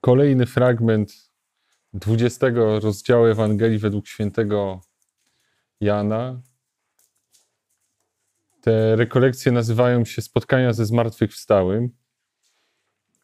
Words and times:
kolejny 0.00 0.46
fragment 0.46 1.30
20 1.92 2.46
rozdziału 2.80 3.26
Ewangelii 3.26 3.78
według 3.78 4.06
świętego 4.06 4.80
Jana. 5.80 6.42
Te 8.60 8.96
rekolekcje 8.96 9.52
nazywają 9.52 10.04
się 10.04 10.22
spotkania 10.22 10.72
ze 10.72 10.86
zmartwychwstałym, 10.86 11.90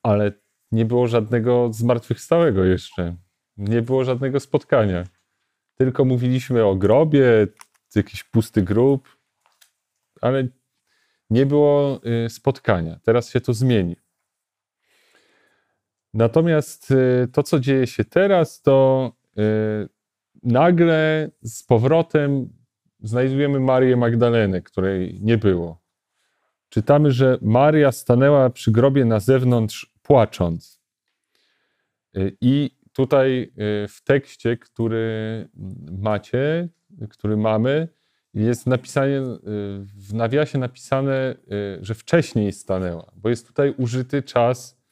ale 0.03 0.33
nie 0.73 0.85
było 0.85 1.09
żadnego 1.09 1.73
zmartwychwstałego 1.73 2.65
jeszcze. 2.65 3.17
Nie 3.57 3.83
było 3.83 4.05
żadnego 4.05 4.41
spotkania. 4.41 5.05
Tylko 5.75 6.05
mówiliśmy 6.05 6.65
o 6.65 6.77
grobie, 6.77 7.47
jakiś 7.95 8.25
pusty 8.25 8.63
grób, 8.63 9.17
ale 10.21 10.49
nie 11.31 11.47
było 11.47 12.01
y, 12.27 12.31
spotkania. 12.31 13.01
Teraz 13.03 13.31
się 13.31 13.41
to 13.41 13.55
zmieni. 13.55 13.97
Natomiast 16.15 16.91
y, 16.91 17.29
to, 17.33 17.43
co 17.43 17.61
dzieje 17.61 17.87
się 17.87 18.05
teraz, 18.05 18.63
to 18.63 19.13
y, 19.39 19.89
nagle 20.43 21.31
z 21.43 21.63
powrotem 21.63 22.49
znajdujemy 23.01 23.61
Marię 23.61 23.97
Magdalenę, 23.97 24.63
której 24.63 25.19
nie 25.23 25.39
było. 25.39 25.85
Czytamy, 26.69 27.11
że 27.11 27.39
Maria 27.43 27.93
stanęła 27.93 28.51
przy 28.51 28.73
grobie 28.73 29.05
na 29.05 29.21
zewnątrz 29.21 29.95
płacząc. 30.03 30.85
I 32.41 32.71
tutaj 32.93 33.53
w 33.89 33.97
tekście, 34.05 34.57
który 34.57 35.49
macie, 35.99 36.69
który 37.11 37.37
mamy, 37.37 37.89
jest 38.35 38.67
napisane, 38.67 39.39
w 39.97 40.15
nawiasie 40.15 40.59
napisane, 40.59 41.35
że 41.81 41.95
wcześniej 41.95 42.53
stanęła, 42.53 43.13
bo 43.17 43.29
jest 43.29 43.47
tutaj 43.47 43.75
użyty 43.79 44.23
czas 44.23 44.84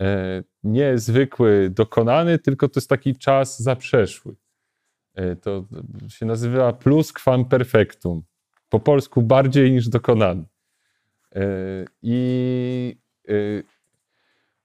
e, 0.00 0.42
nie 0.64 0.98
zwykły, 0.98 1.70
dokonany, 1.70 2.38
tylko 2.38 2.68
to 2.68 2.80
jest 2.80 2.88
taki 2.88 3.16
czas 3.16 3.62
zaprzeszły. 3.62 4.34
E, 5.14 5.36
to 5.36 5.64
się 6.08 6.26
nazywa 6.26 6.72
plus 6.72 7.12
quam 7.12 7.44
perfectum. 7.44 8.22
Po 8.68 8.80
polsku 8.80 9.22
bardziej 9.22 9.72
niż 9.72 9.88
dokonany. 9.88 10.44
E, 11.34 11.44
I 12.02 12.98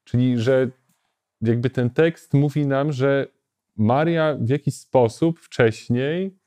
czyli, 0.03 0.39
że 0.39 0.69
jakby 1.41 1.69
ten 1.69 1.89
tekst 1.89 2.33
mówi 2.33 2.67
nam, 2.67 2.91
że 2.91 3.27
Maria 3.77 4.37
w 4.41 4.49
jakiś 4.49 4.75
sposób 4.75 5.39
wcześniej 5.39 6.37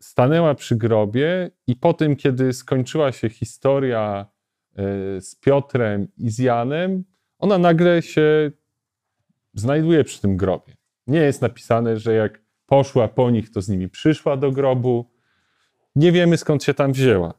stanęła 0.00 0.54
przy 0.54 0.76
grobie 0.76 1.50
i 1.66 1.76
po 1.76 1.94
tym, 1.94 2.16
kiedy 2.16 2.52
skończyła 2.52 3.12
się 3.12 3.28
historia 3.28 4.26
z 5.20 5.34
Piotrem 5.40 6.08
i 6.16 6.30
z 6.30 6.38
Janem, 6.38 7.04
ona 7.38 7.58
nagle 7.58 8.02
się 8.02 8.50
znajduje 9.54 10.04
przy 10.04 10.20
tym 10.20 10.36
grobie. 10.36 10.74
Nie 11.06 11.20
jest 11.20 11.42
napisane, 11.42 11.96
że 11.96 12.14
jak 12.14 12.42
poszła 12.66 13.08
po 13.08 13.30
nich, 13.30 13.50
to 13.50 13.62
z 13.62 13.68
nimi 13.68 13.88
przyszła 13.88 14.36
do 14.36 14.52
grobu. 14.52 15.10
Nie 15.96 16.12
wiemy 16.12 16.36
skąd 16.36 16.64
się 16.64 16.74
tam 16.74 16.92
wzięła. 16.92 17.34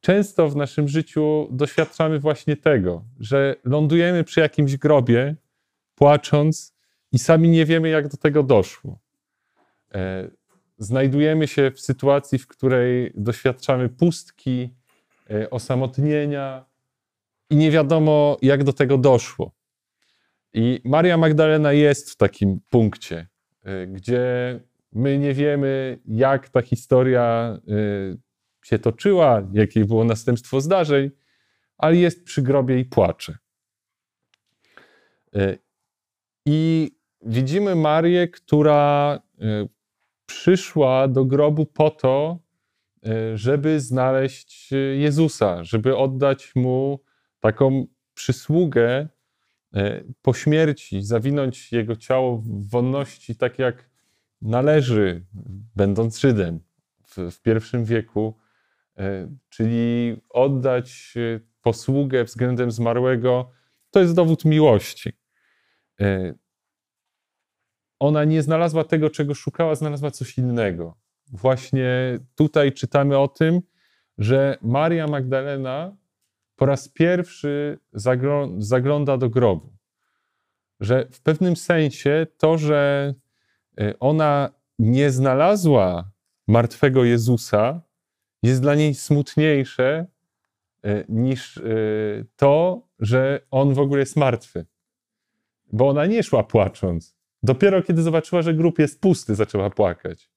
Często 0.00 0.48
w 0.48 0.56
naszym 0.56 0.88
życiu 0.88 1.48
doświadczamy 1.50 2.18
właśnie 2.18 2.56
tego, 2.56 3.04
że 3.20 3.56
lądujemy 3.64 4.24
przy 4.24 4.40
jakimś 4.40 4.76
grobie, 4.76 5.36
płacząc, 5.94 6.78
i 7.12 7.18
sami 7.18 7.48
nie 7.48 7.64
wiemy, 7.64 7.88
jak 7.88 8.08
do 8.08 8.16
tego 8.16 8.42
doszło. 8.42 8.98
E, 9.94 10.30
znajdujemy 10.78 11.48
się 11.48 11.70
w 11.70 11.80
sytuacji, 11.80 12.38
w 12.38 12.46
której 12.46 13.12
doświadczamy 13.14 13.88
pustki, 13.88 14.74
e, 15.30 15.50
osamotnienia 15.50 16.64
i 17.50 17.56
nie 17.56 17.70
wiadomo, 17.70 18.36
jak 18.42 18.64
do 18.64 18.72
tego 18.72 18.98
doszło. 18.98 19.52
I 20.52 20.80
Maria 20.84 21.16
Magdalena 21.16 21.72
jest 21.72 22.10
w 22.10 22.16
takim 22.16 22.60
punkcie, 22.70 23.28
e, 23.62 23.86
gdzie 23.86 24.20
my 24.92 25.18
nie 25.18 25.34
wiemy, 25.34 25.98
jak 26.04 26.48
ta 26.48 26.62
historia 26.62 27.58
e, 27.68 28.16
się 28.64 28.78
toczyła, 28.78 29.42
jakie 29.52 29.84
było 29.84 30.04
następstwo 30.04 30.60
zdarzeń, 30.60 31.10
ale 31.76 31.96
jest 31.96 32.24
przy 32.24 32.42
grobie 32.42 32.78
i 32.78 32.84
płacze. 32.84 33.38
I 36.46 36.90
widzimy 37.22 37.74
Marię, 37.74 38.28
która 38.28 39.18
przyszła 40.26 41.08
do 41.08 41.24
grobu 41.24 41.66
po 41.66 41.90
to, 41.90 42.38
żeby 43.34 43.80
znaleźć 43.80 44.70
Jezusa, 44.94 45.64
żeby 45.64 45.96
oddać 45.96 46.52
mu 46.54 47.00
taką 47.40 47.86
przysługę 48.14 49.08
e, 49.74 50.04
po 50.22 50.34
śmierci, 50.34 51.02
zawinąć 51.02 51.72
jego 51.72 51.96
ciało 51.96 52.38
w 52.38 52.70
wonności, 52.70 53.36
tak 53.36 53.58
jak 53.58 53.90
należy, 54.42 55.26
będąc 55.76 56.18
Żydem 56.18 56.60
w, 57.06 57.16
w 57.30 57.42
pierwszym 57.42 57.84
wieku, 57.84 58.36
e, 58.98 59.28
czyli 59.48 60.16
oddać 60.28 61.14
posługę 61.62 62.24
względem 62.24 62.70
zmarłego, 62.70 63.50
to 63.90 64.00
jest 64.00 64.14
dowód 64.14 64.44
miłości 64.44 65.12
ona 67.98 68.24
nie 68.24 68.42
znalazła 68.42 68.84
tego, 68.84 69.10
czego 69.10 69.34
szukała, 69.34 69.74
znalazła 69.74 70.10
coś 70.10 70.38
innego. 70.38 70.96
Właśnie 71.32 72.18
tutaj 72.34 72.72
czytamy 72.72 73.18
o 73.18 73.28
tym, 73.28 73.60
że 74.18 74.58
Maria 74.62 75.06
Magdalena 75.06 75.96
po 76.58 76.66
raz 76.66 76.88
pierwszy 76.88 77.78
zagląda 78.58 79.16
do 79.16 79.30
grobu. 79.30 79.72
Że 80.80 81.06
w 81.10 81.20
pewnym 81.20 81.56
sensie 81.56 82.26
to, 82.38 82.58
że 82.58 83.14
e, 83.80 83.98
ona 83.98 84.50
nie 84.78 85.10
znalazła 85.10 86.10
martwego 86.48 87.04
Jezusa, 87.04 87.82
jest 88.42 88.62
dla 88.62 88.74
niej 88.74 88.94
smutniejsze 88.94 90.06
e, 90.82 91.04
niż 91.08 91.56
e, 91.56 91.62
to, 92.36 92.82
że 92.98 93.40
on 93.50 93.74
w 93.74 93.78
ogóle 93.78 94.00
jest 94.00 94.16
martwy. 94.16 94.66
Bo 95.72 95.88
ona 95.88 96.06
nie 96.06 96.22
szła 96.22 96.44
płacząc. 96.44 97.16
Dopiero 97.42 97.82
kiedy 97.82 98.02
zobaczyła, 98.02 98.42
że 98.42 98.54
grób 98.54 98.78
jest 98.78 99.00
pusty, 99.00 99.34
zaczęła 99.34 99.70
płakać. 99.70 100.30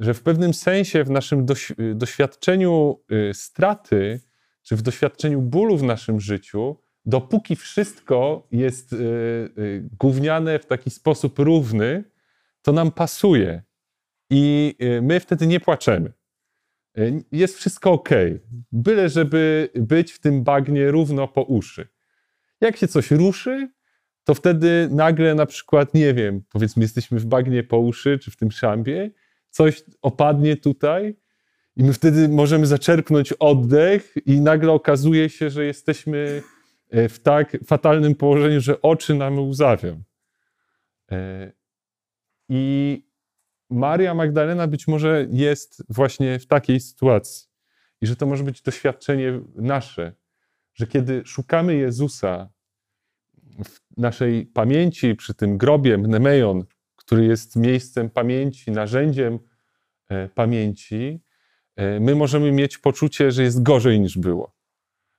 Że 0.00 0.14
w 0.14 0.22
pewnym 0.22 0.54
sensie 0.54 1.04
w 1.04 1.10
naszym 1.10 1.46
doświadczeniu 1.94 3.00
y, 3.12 3.34
straty, 3.34 4.20
czy 4.62 4.76
w 4.76 4.82
doświadczeniu 4.82 5.42
bólu 5.42 5.76
w 5.76 5.82
naszym 5.82 6.20
życiu, 6.20 6.76
dopóki 7.04 7.56
wszystko 7.56 8.48
jest 8.52 8.92
y, 8.92 8.96
y, 9.58 9.88
gówniane 9.98 10.58
w 10.58 10.66
taki 10.66 10.90
sposób 10.90 11.38
równy, 11.38 12.04
to 12.62 12.72
nam 12.72 12.90
pasuje. 12.90 13.62
I 14.30 14.74
my 15.02 15.20
wtedy 15.20 15.46
nie 15.46 15.60
płaczemy. 15.60 16.12
Jest 17.32 17.56
wszystko 17.56 17.92
ok. 17.92 18.08
Byle, 18.72 19.08
żeby 19.08 19.68
być 19.74 20.12
w 20.12 20.18
tym 20.18 20.42
bagnie 20.42 20.90
równo 20.90 21.28
po 21.28 21.42
uszy. 21.42 21.88
Jak 22.60 22.76
się 22.76 22.88
coś 22.88 23.10
ruszy, 23.10 23.68
to 24.24 24.34
wtedy 24.34 24.88
nagle 24.90 25.34
na 25.34 25.46
przykład, 25.46 25.94
nie 25.94 26.14
wiem, 26.14 26.42
powiedzmy 26.52 26.82
jesteśmy 26.82 27.18
w 27.18 27.26
bagnie 27.26 27.64
po 27.64 27.78
uszy, 27.78 28.18
czy 28.18 28.30
w 28.30 28.36
tym 28.36 28.50
szambie, 28.50 29.10
coś 29.50 29.82
opadnie 30.02 30.56
tutaj 30.56 31.16
i 31.80 31.84
my 31.84 31.92
wtedy 31.92 32.28
możemy 32.28 32.66
zaczerpnąć 32.66 33.32
oddech 33.32 34.14
i 34.26 34.40
nagle 34.40 34.72
okazuje 34.72 35.30
się, 35.30 35.50
że 35.50 35.64
jesteśmy 35.64 36.42
e, 36.90 37.08
w 37.08 37.20
tak 37.20 37.56
fatalnym 37.66 38.14
położeniu, 38.14 38.60
że 38.60 38.82
oczy 38.82 39.14
nam 39.14 39.38
łzawią. 39.38 40.02
E, 41.12 41.52
I 42.48 43.04
Maria 43.70 44.14
Magdalena 44.14 44.66
być 44.66 44.88
może 44.88 45.26
jest 45.30 45.82
właśnie 45.88 46.38
w 46.38 46.46
takiej 46.46 46.80
sytuacji. 46.80 47.48
I 48.00 48.06
że 48.06 48.16
to 48.16 48.26
może 48.26 48.44
być 48.44 48.62
doświadczenie 48.62 49.40
nasze, 49.54 50.12
że 50.74 50.86
kiedy 50.86 51.22
szukamy 51.24 51.76
Jezusa 51.76 52.50
w 53.64 53.80
naszej 53.96 54.46
pamięci, 54.46 55.14
przy 55.14 55.34
tym 55.34 55.58
grobie 55.58 55.98
Mnemeion, 55.98 56.64
który 56.96 57.24
jest 57.24 57.56
miejscem 57.56 58.10
pamięci, 58.10 58.70
narzędziem 58.70 59.38
e, 60.08 60.28
pamięci, 60.28 61.22
my 61.76 62.14
możemy 62.14 62.52
mieć 62.52 62.78
poczucie, 62.78 63.30
że 63.30 63.42
jest 63.42 63.62
gorzej 63.62 64.00
niż 64.00 64.18
było. 64.18 64.54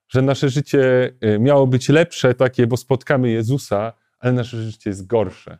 Że 0.07 0.21
nasze 0.21 0.49
życie 0.49 1.13
e, 1.21 1.39
miało 1.39 1.67
być 1.67 1.89
lepsze, 1.89 2.33
takie, 2.33 2.67
bo 2.67 2.77
spotkamy 2.77 3.29
Jezusa, 3.29 3.93
ale 4.19 4.33
nasze 4.33 4.63
życie 4.63 4.89
jest 4.89 5.07
gorsze. 5.07 5.57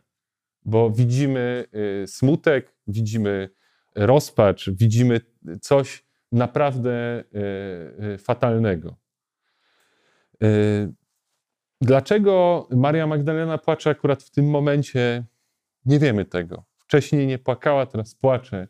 Bo 0.64 0.90
widzimy 0.90 1.64
smutek, 2.06 2.74
widzimy 2.86 3.50
rozpacz, 3.94 4.70
widzimy 4.70 5.20
coś 5.60 6.04
naprawdę 6.32 7.24
fatalnego. 8.18 8.96
Dlaczego 11.80 12.66
Maria 12.70 13.06
Magdalena 13.06 13.58
płacze 13.58 13.90
akurat 13.90 14.22
w 14.22 14.30
tym 14.30 14.50
momencie? 14.50 15.24
Nie 15.84 15.98
wiemy 15.98 16.24
tego. 16.24 16.64
Wcześniej 16.78 17.26
nie 17.26 17.38
płakała, 17.38 17.86
teraz 17.86 18.14
płacze. 18.14 18.68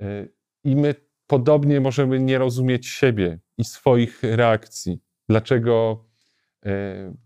E, 0.00 0.26
I 0.64 0.76
my 0.76 0.94
podobnie 1.26 1.80
możemy 1.80 2.20
nie 2.20 2.38
rozumieć 2.38 2.86
siebie 2.86 3.38
i 3.58 3.64
swoich 3.64 4.22
reakcji. 4.22 5.00
Dlaczego 5.28 6.06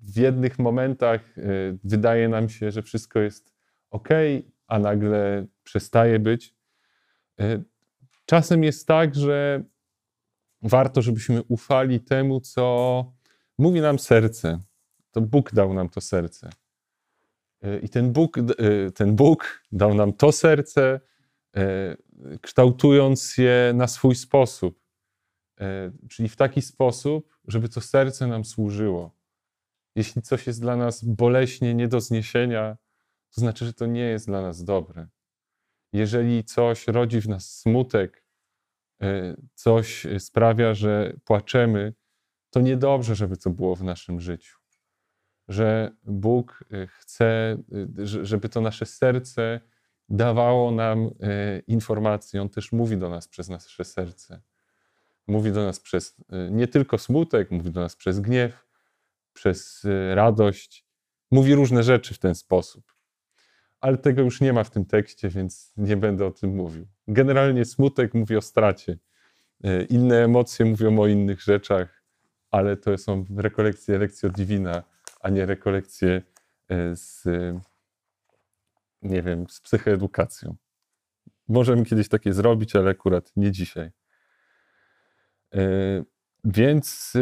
w 0.02 0.17
jednych 0.17 0.58
momentach 0.58 1.38
e, 1.38 1.43
wydaje 1.85 2.29
nam 2.29 2.49
się, 2.49 2.70
że 2.70 2.82
wszystko 2.82 3.19
jest 3.19 3.55
ok, 3.91 4.08
a 4.67 4.79
nagle 4.79 5.47
przestaje 5.62 6.19
być. 6.19 6.55
E, 7.41 7.62
czasem 8.26 8.64
jest 8.64 8.87
tak, 8.87 9.14
że 9.14 9.64
warto, 10.62 11.02
żebyśmy 11.02 11.43
ufali 11.43 12.00
temu, 12.00 12.41
co 12.41 13.05
mówi 13.58 13.81
nam 13.81 13.99
serce. 13.99 14.61
To 15.11 15.20
Bóg 15.20 15.52
dał 15.52 15.75
nam 15.75 15.88
to 15.88 16.00
serce. 16.00 16.50
I 17.82 17.88
ten 17.88 18.12
Bóg, 18.12 18.37
ten 18.94 19.17
Bóg 19.17 19.62
dał 19.73 19.94
nam 19.94 20.12
to 20.12 20.32
serce, 20.32 21.00
kształtując 22.41 23.38
je 23.38 23.73
na 23.75 23.87
swój 23.87 24.14
sposób. 24.14 24.81
Czyli 26.11 26.29
w 26.29 26.37
taki 26.37 26.62
sposób, 26.62 27.38
żeby 27.49 27.69
to 27.69 27.81
serce 27.81 28.26
nam 28.26 28.44
służyło. 28.44 29.20
Jeśli 29.97 30.23
coś 30.23 30.47
jest 30.47 30.61
dla 30.61 30.76
nas 30.76 31.05
boleśnie 31.05 31.75
nie 31.75 31.88
do 31.88 32.00
zniesienia, 32.00 32.76
to 33.35 33.41
znaczy, 33.41 33.64
że 33.64 33.73
to 33.73 33.87
nie 33.87 34.00
jest 34.00 34.26
dla 34.26 34.43
nas 34.43 34.64
dobre. 34.64 35.08
Jeżeli 35.93 36.44
coś 36.44 36.87
rodzi 36.87 37.20
w 37.20 37.29
nas 37.29 37.58
smutek, 37.58 38.25
e, 39.02 39.37
coś 39.55 40.06
sprawia, 40.19 40.75
że 40.75 41.17
płaczemy, 41.25 41.94
to 42.50 42.61
niedobrze, 42.61 43.14
żeby 43.14 43.37
to 43.37 43.50
było 43.50 43.76
w 43.76 43.82
naszym 43.82 44.20
życiu. 44.20 44.58
Że 45.49 45.97
Bóg 46.05 46.64
e, 46.70 46.87
chce, 46.87 47.26
e, 47.99 48.06
żeby 48.06 48.49
to 48.49 48.61
nasze 48.61 48.87
serce 48.87 49.61
dawało 50.10 50.70
nam 50.70 51.10
informacje. 51.66 52.42
On 52.42 52.48
też 52.48 52.72
mówi 52.72 52.96
do 52.96 53.10
nas 53.10 53.28
przez 53.28 53.48
nasze 53.48 53.84
serce. 53.84 54.40
Mówi 55.26 55.52
do 55.52 55.64
nas 55.64 55.80
przez 55.80 56.16
nie 56.50 56.68
tylko 56.68 56.98
smutek, 56.98 57.50
mówi 57.50 57.70
do 57.70 57.80
nas 57.80 57.96
przez 57.96 58.20
gniew, 58.20 58.70
przez 59.32 59.84
y, 59.84 60.14
radość. 60.14 60.86
Mówi 61.30 61.54
różne 61.54 61.82
rzeczy 61.82 62.14
w 62.14 62.18
ten 62.18 62.34
sposób. 62.34 62.94
Ale 63.80 63.98
tego 63.98 64.22
już 64.22 64.40
nie 64.40 64.52
ma 64.52 64.64
w 64.64 64.70
tym 64.70 64.84
tekście, 64.84 65.28
więc 65.28 65.72
nie 65.76 65.96
będę 65.96 66.26
o 66.26 66.30
tym 66.30 66.56
mówił. 66.56 66.86
Generalnie 67.08 67.64
smutek 67.64 68.14
mówi 68.14 68.36
o 68.36 68.42
stracie. 68.42 68.98
Y, 69.64 69.86
inne 69.90 70.24
emocje 70.24 70.66
mówią 70.66 70.98
o 70.98 71.06
innych 71.06 71.42
rzeczach, 71.42 72.02
ale 72.50 72.76
to 72.76 72.98
są 72.98 73.24
rekolekcje 73.36 73.98
lekcji 73.98 74.30
divina, 74.30 74.82
a 75.20 75.30
nie 75.30 75.46
rekolekcje 75.46 76.22
y, 76.70 76.96
z, 76.96 77.24
nie 79.02 79.23
wiem, 79.23 79.47
z 79.49 79.61
psychoedukacją. 79.61 80.56
Możemy 81.49 81.85
kiedyś 81.85 82.08
takie 82.08 82.32
zrobić, 82.32 82.76
ale 82.76 82.91
akurat 82.91 83.32
nie 83.37 83.52
dzisiaj. 83.52 83.91
Więc 86.44 87.17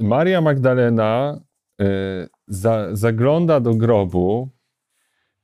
Maria 0.00 0.40
Magdalena 0.40 1.40
y, 1.80 2.28
za, 2.46 2.96
zagląda 2.96 3.60
do 3.60 3.74
grobu, 3.74 4.50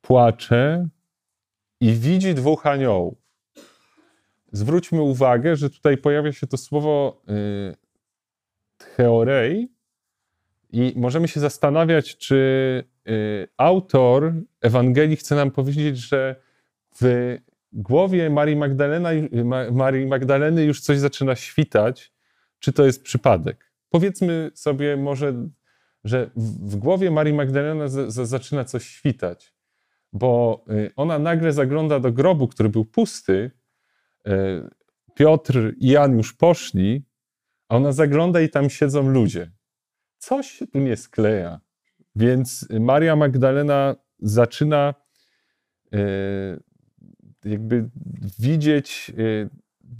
płacze 0.00 0.88
i 1.81 1.93
widzi 1.93 2.35
dwóch 2.35 2.67
aniołów. 2.67 3.19
Zwróćmy 4.53 5.03
uwagę, 5.03 5.56
że 5.56 5.71
tutaj 5.71 5.97
pojawia 5.99 6.33
się 6.33 6.47
to 6.47 6.56
słowo 6.56 7.23
y, 7.29 7.77
i 10.71 10.94
możemy 10.97 11.29
się 11.29 11.41
zastanawiać, 11.41 12.17
czy 12.17 12.37
y, 12.37 12.95
autor 13.56 14.35
Ewangelii 14.61 15.17
chce 15.17 15.35
nam 15.35 15.50
powiedzieć, 15.50 15.97
że 15.97 16.37
w 17.00 17.37
głowie 17.73 18.31
Marii, 18.31 18.56
Magdalena, 18.56 19.11
Marii 19.73 20.06
Magdaleny 20.06 20.64
już 20.64 20.81
coś 20.81 20.99
zaczyna 20.99 21.37
świtać, 21.37 22.12
czy 22.58 22.73
to 22.73 22.87
jest 22.87 23.03
przypadek 23.03 23.67
powiedzmy 23.97 24.50
sobie 24.55 24.97
może, 24.97 25.49
że 26.05 26.31
w 26.37 26.76
głowie 26.76 27.11
Marii 27.11 27.35
Magdalena 27.35 27.88
zaczyna 28.08 28.64
coś 28.64 28.87
świtać, 28.87 29.55
bo 30.12 30.64
y, 30.70 30.91
ona 30.97 31.19
nagle 31.19 31.52
zagląda 31.52 32.00
do 32.00 32.12
grobu, 32.12 32.49
który 32.49 32.69
był 32.69 32.85
pusty. 32.85 33.50
Y, 34.26 34.31
Piotr 35.14 35.75
i 35.79 35.88
Jan 35.88 36.17
już 36.17 36.32
poszli, 36.32 37.06
a 37.69 37.76
ona 37.76 37.93
zagląda 37.93 38.41
i 38.41 38.49
tam 38.49 38.70
siedzą 38.70 39.09
ludzie. 39.09 39.52
Coś 40.19 40.50
się 40.50 40.67
tu 40.67 40.79
nie 40.79 40.97
skleja. 40.97 41.61
Więc 42.16 42.68
Maria 42.80 43.16
Magdalena 43.16 43.96
zaczyna 44.18 44.94
y, 45.94 45.98
jakby 47.44 47.90
widzieć 48.38 49.12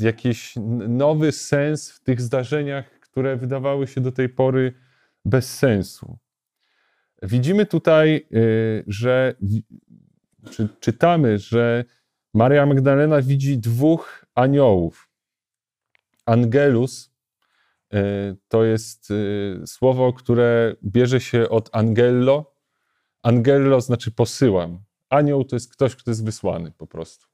jakiś 0.01 0.55
nowy 0.89 1.33
sens 1.33 1.91
w 1.91 2.01
tych 2.01 2.21
zdarzeniach, 2.21 3.01
które 3.01 3.37
wydawały 3.37 3.87
się 3.87 4.01
do 4.01 4.13
tej 4.13 4.29
pory 4.29 4.73
bez 5.25 5.59
sensu. 5.59 6.19
Widzimy 7.23 7.67
tutaj, 7.67 8.27
y, 8.33 8.85
że 8.87 9.35
czy, 10.51 10.69
czytamy, 10.81 11.39
że 11.39 11.85
Maria 12.35 12.67
Magdalena 12.67 13.23
widzi 13.23 13.59
dwóch 13.59 14.27
aniołów. 14.35 15.11
Angelus 16.27 17.16
to 18.49 18.65
jest 18.65 19.11
y, 19.11 19.61
słowo, 19.67 20.13
które 20.13 20.75
bierze 20.85 21.21
się 21.21 21.49
od 21.49 21.69
angello. 21.73 22.55
Angello 23.23 23.81
znaczy 23.81 24.11
posyłam. 24.11 24.79
Anioł 25.09 25.45
to 25.45 25.57
jest 25.57 25.73
ktoś, 25.73 25.97
kto 25.97 26.11
jest 26.11 26.25
wysłany 26.25 26.73
po 26.73 26.87
prostu. 26.87 27.27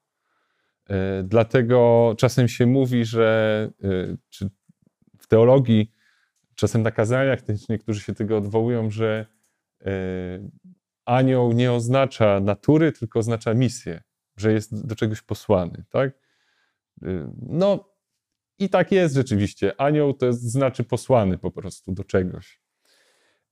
Dlatego 1.24 2.14
czasem 2.18 2.48
się 2.48 2.66
mówi, 2.66 3.04
że 3.04 3.70
czy 4.28 4.50
teologii, 5.32 5.92
czasem 6.54 6.82
na 6.82 6.90
kazaniach 6.90 7.42
też 7.42 7.68
niektórzy 7.68 8.00
się 8.00 8.14
tego 8.14 8.36
odwołują, 8.36 8.90
że 8.90 9.26
e, 9.80 9.90
anioł 11.04 11.52
nie 11.52 11.72
oznacza 11.72 12.40
natury, 12.40 12.92
tylko 12.92 13.18
oznacza 13.18 13.54
misję, 13.54 14.02
że 14.36 14.52
jest 14.52 14.86
do 14.86 14.96
czegoś 14.96 15.22
posłany, 15.22 15.84
tak? 15.90 16.12
E, 17.02 17.32
no 17.42 17.91
i 18.62 18.68
tak 18.68 18.92
jest 18.92 19.14
rzeczywiście. 19.14 19.80
Anioł 19.80 20.14
to 20.14 20.26
jest, 20.26 20.42
znaczy 20.42 20.84
posłany 20.84 21.38
po 21.38 21.50
prostu 21.50 21.92
do 21.92 22.04
czegoś. 22.04 22.60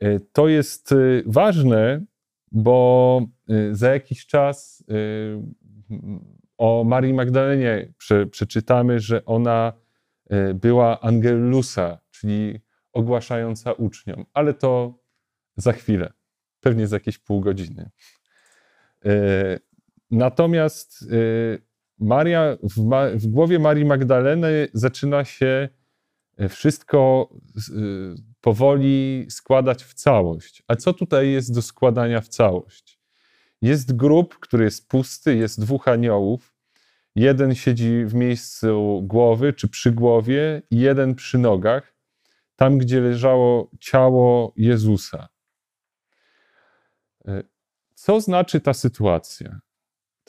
E, 0.00 0.20
to 0.20 0.48
jest 0.48 0.94
ważne, 1.26 2.04
bo 2.52 3.26
za 3.72 3.92
jakiś 3.92 4.26
czas 4.26 4.84
o 6.58 6.84
Marii 6.84 7.12
Magdalenie 7.12 7.92
przeczytamy, 8.30 9.00
że 9.00 9.24
ona 9.24 9.72
E, 10.30 10.54
była 10.54 11.00
Angelusa, 11.00 11.98
czyli 12.10 12.60
ogłaszająca 12.92 13.72
uczniom, 13.72 14.24
ale 14.32 14.54
to 14.54 14.98
za 15.56 15.72
chwilę, 15.72 16.12
pewnie 16.60 16.86
za 16.86 16.96
jakieś 16.96 17.18
pół 17.18 17.40
godziny. 17.40 17.90
E, 19.04 19.10
natomiast 20.10 21.02
e, 21.02 21.06
Maria, 22.00 22.56
w, 22.62 22.90
w 23.14 23.26
głowie 23.26 23.58
Marii 23.58 23.84
Magdaleny 23.84 24.68
zaczyna 24.74 25.24
się 25.24 25.68
wszystko 26.48 27.28
powoli 28.40 29.26
składać 29.30 29.84
w 29.84 29.94
całość. 29.94 30.62
A 30.68 30.76
co 30.76 30.92
tutaj 30.92 31.30
jest 31.30 31.54
do 31.54 31.62
składania 31.62 32.20
w 32.20 32.28
całość? 32.28 33.00
Jest 33.62 33.96
grób, 33.96 34.38
który 34.38 34.64
jest 34.64 34.88
pusty, 34.88 35.36
jest 35.36 35.60
dwóch 35.60 35.88
aniołów, 35.88 36.54
Jeden 37.14 37.54
siedzi 37.54 38.04
w 38.04 38.14
miejscu 38.14 39.02
głowy 39.04 39.52
czy 39.52 39.68
przy 39.68 39.92
głowie, 39.92 40.62
i 40.70 40.78
jeden 40.78 41.14
przy 41.14 41.38
nogach, 41.38 41.94
tam 42.56 42.78
gdzie 42.78 43.00
leżało 43.00 43.70
ciało 43.80 44.52
Jezusa. 44.56 45.28
E, 47.28 47.42
co 47.94 48.20
znaczy 48.20 48.60
ta 48.60 48.74
sytuacja? 48.74 49.60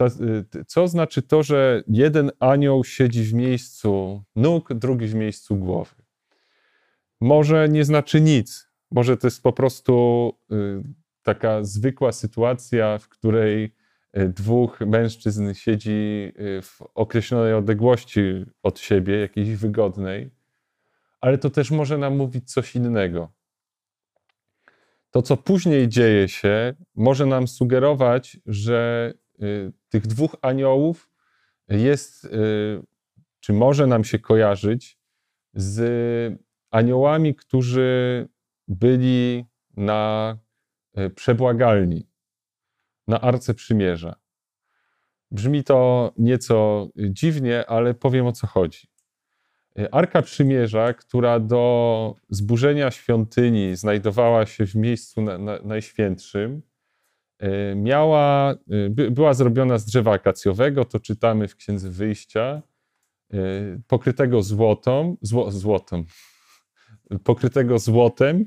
Ta, 0.10 0.16
e, 0.60 0.66
co 0.68 0.88
znaczy 0.88 1.22
to, 1.22 1.44
że 1.44 1.84
jeden 1.88 2.32
anioł 2.40 2.84
siedzi 2.84 3.24
w 3.24 3.34
miejscu 3.34 4.24
nóg, 4.36 4.74
drugi 4.74 5.08
w 5.08 5.16
miejscu 5.16 5.56
głowy? 5.56 5.96
Może 7.22 7.70
nie 7.70 7.86
znaczy 7.86 8.22
nic. 8.22 8.68
Może 8.92 9.18
to 9.18 9.28
jest 9.28 9.44
po 9.44 9.54
prostu 9.54 10.34
e, 10.52 10.56
taka 11.24 11.64
zwykła 11.64 12.12
sytuacja, 12.12 12.98
w 12.98 13.08
której 13.10 13.82
Y, 14.18 14.30
dwóch 14.30 14.80
mężczyzn 14.80 15.54
siedzi 15.54 16.32
y, 16.40 16.62
w 16.62 16.82
określonej 16.96 17.54
odległości 17.54 18.22
od 18.64 18.80
siebie, 18.80 19.20
jakiejś 19.20 19.56
wygodnej, 19.56 20.32
ale 21.22 21.38
to 21.38 21.50
też 21.50 21.72
może 21.72 21.98
nam 21.98 22.18
mówić 22.18 22.52
coś 22.52 22.76
innego. 22.76 23.32
To, 25.12 25.22
co 25.22 25.38
później 25.38 25.90
dzieje 25.90 26.28
się, 26.30 26.74
może 26.96 27.26
nam 27.26 27.48
sugerować, 27.48 28.38
że 28.46 29.14
y, 29.16 29.21
tych 29.90 30.08
dwóch 30.08 30.36
aniołów 30.42 31.10
jest, 31.68 32.28
czy 33.40 33.54
może 33.54 33.88
nam 33.88 34.04
się 34.04 34.20
kojarzyć 34.20 35.00
z 35.54 36.40
aniołami, 36.72 37.36
którzy 37.36 38.28
byli 38.68 39.46
na 39.78 40.38
przebłagalni 41.16 42.08
na 43.08 43.22
Arce 43.22 43.54
Przymierza. 43.54 44.16
Brzmi 45.32 45.64
to 45.64 46.12
nieco 46.18 46.88
dziwnie, 46.96 47.66
ale 47.70 47.94
powiem 47.94 48.26
o 48.28 48.32
co 48.32 48.48
chodzi. 48.48 48.92
Arka 49.92 50.22
Przymierza, 50.22 50.94
która 50.94 51.40
do 51.40 52.16
zburzenia 52.30 52.92
świątyni 52.92 53.76
znajdowała 53.76 54.46
się 54.46 54.66
w 54.66 54.76
miejscu 54.76 55.22
na, 55.22 55.38
na, 55.38 55.60
najświętszym, 55.64 56.62
miała, 57.76 58.56
by, 58.90 59.12
była 59.12 59.34
zrobiona 59.34 59.78
z 59.78 59.86
drzewa 59.86 60.12
akacjowego, 60.12 60.86
to 60.86 61.00
czytamy 61.00 61.48
w 61.48 61.56
Księdze 61.56 61.90
Wyjścia, 61.90 62.62
pokrytego 63.88 64.42
złotą, 64.42 65.18
zło, 65.22 65.52
złotą, 65.52 66.04
pokrytego 67.24 67.80
złotem, 67.80 68.46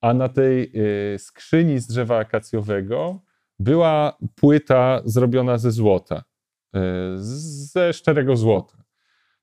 a 0.00 0.14
na 0.14 0.28
tej 0.28 0.72
skrzyni 1.18 1.78
z 1.78 1.86
drzewa 1.86 2.18
akacjowego 2.18 3.20
była 3.58 4.18
płyta 4.34 5.02
zrobiona 5.04 5.58
ze 5.58 5.70
złota, 5.70 6.24
ze 7.14 7.92
szczerego 7.92 8.36
złota. 8.36 8.84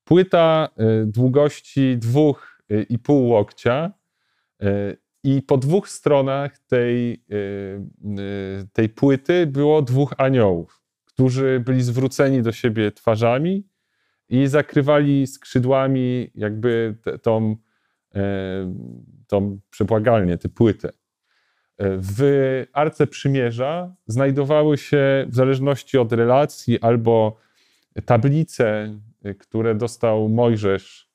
Płyta 0.04 0.70
długości 1.06 1.98
dwóch 1.98 2.62
i 2.90 3.00
pół 3.00 3.28
łokcia 3.28 3.92
i 5.24 5.42
po 5.42 5.58
dwóch 5.58 5.90
stronach 5.90 6.60
tej, 6.60 7.24
tej 8.74 8.90
płyty 8.90 9.48
było 9.48 9.82
dwóch 9.82 10.14
aniołów, 10.18 10.82
którzy 11.06 11.62
byli 11.66 11.82
zwróceni 11.82 12.42
do 12.42 12.52
siebie 12.52 12.92
twarzami 12.92 13.68
i 14.30 14.48
zakrywali 14.48 15.28
skrzydłami 15.28 16.32
jakby 16.36 16.96
tą, 17.22 17.56
tą 19.28 19.60
przebłagalnię, 19.70 20.38
tę 20.38 20.50
płytę. 20.50 20.90
W 21.82 22.64
Arce 22.74 23.08
Przymierza 23.08 23.96
znajdowały 24.08 24.78
się, 24.78 25.26
w 25.30 25.36
zależności 25.36 25.98
od 25.98 26.14
relacji, 26.14 26.80
albo 26.80 27.38
tablice, 28.06 29.00
które 29.40 29.76
dostał 29.76 30.30
Mojżesz 30.30 31.10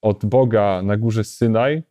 od 0.00 0.26
Boga 0.26 0.82
na 0.82 0.96
górze 0.96 1.24
Synaj. 1.24 1.82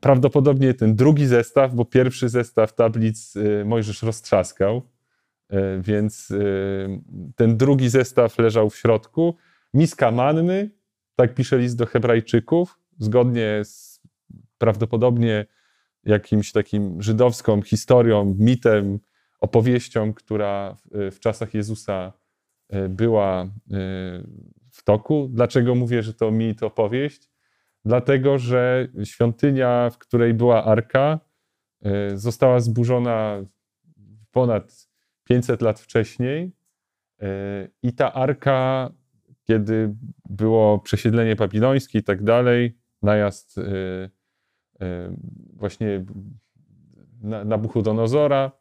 Prawdopodobnie 0.00 0.74
ten 0.74 0.96
drugi 0.96 1.26
zestaw, 1.26 1.74
bo 1.74 1.84
pierwszy 1.84 2.28
zestaw 2.28 2.74
tablic 2.74 3.34
Mojżesz 3.64 4.02
roztrzaskał, 4.02 4.82
więc 5.80 6.32
ten 7.36 7.56
drugi 7.56 7.88
zestaw 7.88 8.38
leżał 8.38 8.70
w 8.70 8.76
środku. 8.76 9.36
Miska 9.74 10.10
manny, 10.10 10.70
tak 11.16 11.34
pisze 11.34 11.58
list 11.58 11.76
do 11.76 11.86
Hebrajczyków, 11.86 12.78
zgodnie 12.98 13.60
z 13.64 14.00
prawdopodobnie 14.58 15.46
jakimś 16.04 16.52
takim 16.52 17.02
żydowską 17.02 17.62
historią, 17.62 18.36
mitem, 18.38 18.98
opowieścią, 19.40 20.14
która 20.14 20.76
w, 20.90 21.16
czasach 21.20 21.54
Jezusa 21.54 22.12
była 22.88 23.46
w 24.70 24.84
toku. 24.84 25.28
Dlaczego 25.32 25.74
mówię, 25.74 26.02
że 26.02 26.14
to 26.14 26.30
mit, 26.30 26.62
opowieść? 26.62 27.27
Dlatego, 27.88 28.38
że 28.38 28.88
świątynia, 29.04 29.90
w 29.90 29.98
której 29.98 30.34
była 30.34 30.64
arka, 30.64 31.20
e, 31.82 32.16
została 32.16 32.60
zburzona 32.60 33.44
ponad 34.30 34.88
500 35.24 35.62
lat 35.62 35.80
wcześniej. 35.80 36.52
I 37.82 37.92
ta 37.92 38.12
arka, 38.12 38.92
kiedy 39.44 39.94
było 40.28 40.78
przesiedlenie 40.78 41.36
babilońskie 41.36 41.98
i 41.98 42.02
tak 42.02 42.24
dalej, 42.24 42.78
najazd 43.02 43.60
właśnie 45.52 46.04
Nabuchodonozora, 47.22 48.52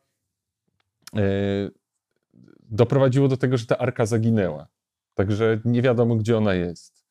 doprowadziło 2.62 3.27
do 3.27 3.38
tego, 3.38 3.57
że 3.57 3.65
ta 3.65 3.77
arka 3.77 4.05
zaginęła. 4.05 4.67
Także 5.13 5.60
nie 5.65 5.81
wiadomo, 5.81 6.15
gdzie 6.15 6.38
ona 6.38 6.53
jest. 6.53 7.07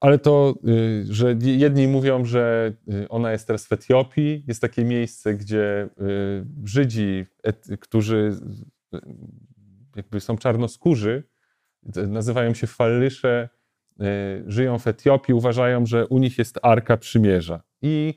Ale 0.00 0.18
to, 0.18 0.54
y, 0.68 1.04
że 1.10 1.36
jedni 1.42 1.88
mówią, 1.88 2.24
że 2.24 2.72
y, 2.92 3.08
ona 3.08 3.32
jest 3.32 3.46
teraz 3.46 3.66
w 3.66 3.72
Etiopii. 3.72 4.44
Jest 4.48 4.60
takie 4.60 4.84
miejsce, 4.84 5.34
gdzie 5.34 5.88
y, 6.00 6.46
Żydzi, 6.64 7.26
którzy 7.80 8.36
jakby 9.96 10.20
są 10.20 10.38
czarnoskórzy, 10.38 11.22
nazywają 12.08 12.54
się 12.54 12.66
fallysze, 12.66 13.48
żyją 14.46 14.78
w 14.78 14.86
Etiopii, 14.86 15.34
uważają, 15.34 15.86
że 15.86 16.06
u 16.06 16.18
nich 16.18 16.38
jest 16.38 16.58
Arka 16.62 16.96
Przymierza 16.96 17.62
i 17.82 18.14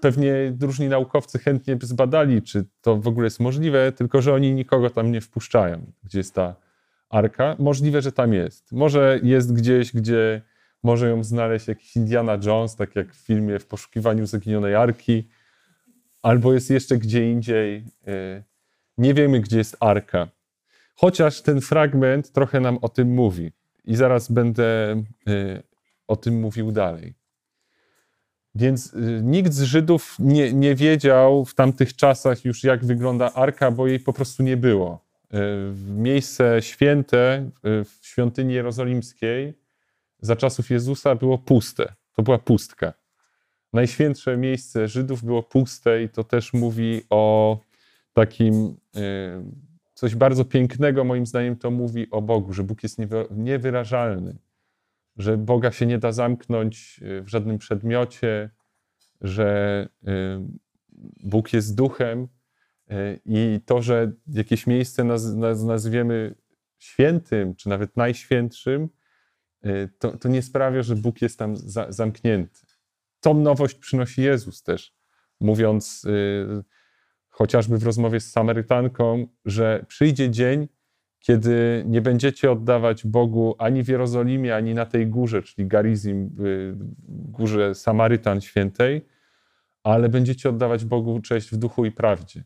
pewnie 0.00 0.56
różni 0.60 0.88
naukowcy 0.88 1.38
chętnie 1.38 1.76
by 1.76 1.86
zbadali, 1.86 2.42
czy 2.42 2.64
to 2.80 2.96
w 2.96 3.08
ogóle 3.08 3.26
jest 3.26 3.40
możliwe, 3.40 3.92
tylko 3.92 4.22
że 4.22 4.34
oni 4.34 4.54
nikogo 4.54 4.90
tam 4.90 5.12
nie 5.12 5.20
wpuszczają, 5.20 5.92
gdzie 6.02 6.18
jest 6.18 6.34
ta 6.34 6.56
arka. 7.10 7.56
Możliwe, 7.58 8.02
że 8.02 8.12
tam 8.12 8.32
jest. 8.32 8.72
Może 8.72 9.20
jest 9.22 9.52
gdzieś, 9.52 9.92
gdzie 9.92 10.42
może 10.82 11.08
ją 11.08 11.24
znaleźć 11.24 11.68
jakiś 11.68 11.96
Indiana 11.96 12.38
Jones, 12.46 12.76
tak 12.76 12.96
jak 12.96 13.14
w 13.14 13.16
filmie 13.16 13.58
W 13.58 13.66
poszukiwaniu 13.66 14.26
zaginionej 14.26 14.74
arki, 14.74 15.28
albo 16.22 16.52
jest 16.52 16.70
jeszcze 16.70 16.98
gdzie 16.98 17.32
indziej. 17.32 17.84
E, 18.06 18.42
nie 18.98 19.14
wiemy, 19.14 19.40
gdzie 19.40 19.58
jest 19.58 19.76
arka. 19.80 20.28
Chociaż 20.94 21.42
ten 21.42 21.60
fragment 21.60 22.32
trochę 22.32 22.60
nam 22.60 22.78
o 22.82 22.88
tym 22.88 23.14
mówi. 23.14 23.52
I 23.84 23.96
zaraz 23.96 24.32
będę 24.32 24.90
e, 25.26 25.62
o 26.08 26.16
tym 26.16 26.40
mówił 26.40 26.72
dalej. 26.72 27.14
Więc 28.54 28.94
y, 28.94 29.20
nikt 29.22 29.52
z 29.52 29.62
Żydów 29.62 30.16
nie, 30.18 30.52
nie 30.52 30.74
wiedział 30.74 31.44
w 31.44 31.54
tamtych 31.54 31.96
czasach 31.96 32.44
już, 32.44 32.64
jak 32.64 32.84
wygląda 32.84 33.32
arka, 33.32 33.70
bo 33.70 33.86
jej 33.86 34.00
po 34.00 34.12
prostu 34.12 34.42
nie 34.42 34.56
było. 34.56 35.09
Y, 35.34 35.38
miejsce 35.86 36.62
święte 36.62 37.50
y, 37.80 37.84
w 37.84 37.98
świątyni 38.02 38.54
jerozolimskiej 38.54 39.54
za 40.20 40.36
czasów 40.36 40.70
Jezusa 40.70 41.14
było 41.14 41.38
puste. 41.38 41.94
To 42.12 42.22
była 42.22 42.38
pustka. 42.38 42.92
Najświętsze 43.72 44.36
miejsce 44.36 44.88
Żydów 44.88 45.24
było 45.24 45.42
puste 45.42 46.02
i 46.02 46.08
to 46.08 46.24
też 46.24 46.52
mówi 46.52 47.02
o 47.10 47.58
takim 48.12 48.76
coś 49.94 50.14
bardzo 50.14 50.44
pięknego, 50.44 51.04
moim 51.04 51.26
zdaniem 51.26 51.56
to 51.56 51.70
mówi 51.70 52.10
o 52.10 52.22
Bogu, 52.22 52.52
że 52.52 52.62
Bóg 52.62 52.82
jest 52.82 52.98
niewyrażalny 53.30 54.38
że 55.16 55.36
Boga 55.36 55.72
się 55.72 55.86
nie 55.86 55.98
da 55.98 56.12
zamknąć 56.12 57.00
w 57.22 57.28
żadnym 57.28 57.58
przedmiocie, 57.58 58.50
że 59.20 59.88
Bóg 61.22 61.52
jest 61.52 61.74
duchem 61.74 62.28
i 63.26 63.60
to, 63.66 63.82
że 63.82 64.12
jakieś 64.26 64.66
miejsce 64.66 65.04
naz, 65.04 65.34
naz, 65.34 65.62
nazwiemy 65.62 66.34
świętym, 66.78 67.54
czy 67.54 67.68
nawet 67.68 67.96
najświętszym, 67.96 68.88
to, 69.98 70.16
to 70.16 70.28
nie 70.28 70.42
sprawia, 70.42 70.82
że 70.82 70.96
Bóg 70.96 71.22
jest 71.22 71.38
tam 71.38 71.56
za, 71.56 71.92
zamknięty. 71.92 72.60
Tą 73.20 73.34
nowość 73.34 73.74
przynosi 73.74 74.22
Jezus 74.22 74.62
też, 74.62 74.94
mówiąc 75.40 76.06
chociażby 77.28 77.78
w 77.78 77.82
rozmowie 77.82 78.20
z 78.20 78.30
Samarytanką, 78.30 79.26
że 79.44 79.84
przyjdzie 79.88 80.30
dzień, 80.30 80.68
kiedy 81.18 81.84
nie 81.86 82.00
będziecie 82.00 82.50
oddawać 82.52 83.06
Bogu 83.06 83.54
ani 83.58 83.82
w 83.82 83.88
Jerozolimie, 83.88 84.56
ani 84.56 84.74
na 84.74 84.86
tej 84.86 85.06
górze, 85.06 85.42
czyli 85.42 85.68
Garizim, 85.68 86.36
górze 87.08 87.74
Samarytan 87.74 88.40
Świętej, 88.40 89.06
ale 89.82 90.08
będziecie 90.08 90.48
oddawać 90.48 90.84
Bogu 90.84 91.20
cześć 91.20 91.50
w 91.50 91.56
duchu 91.56 91.84
i 91.84 91.92
prawdzie. 91.92 92.44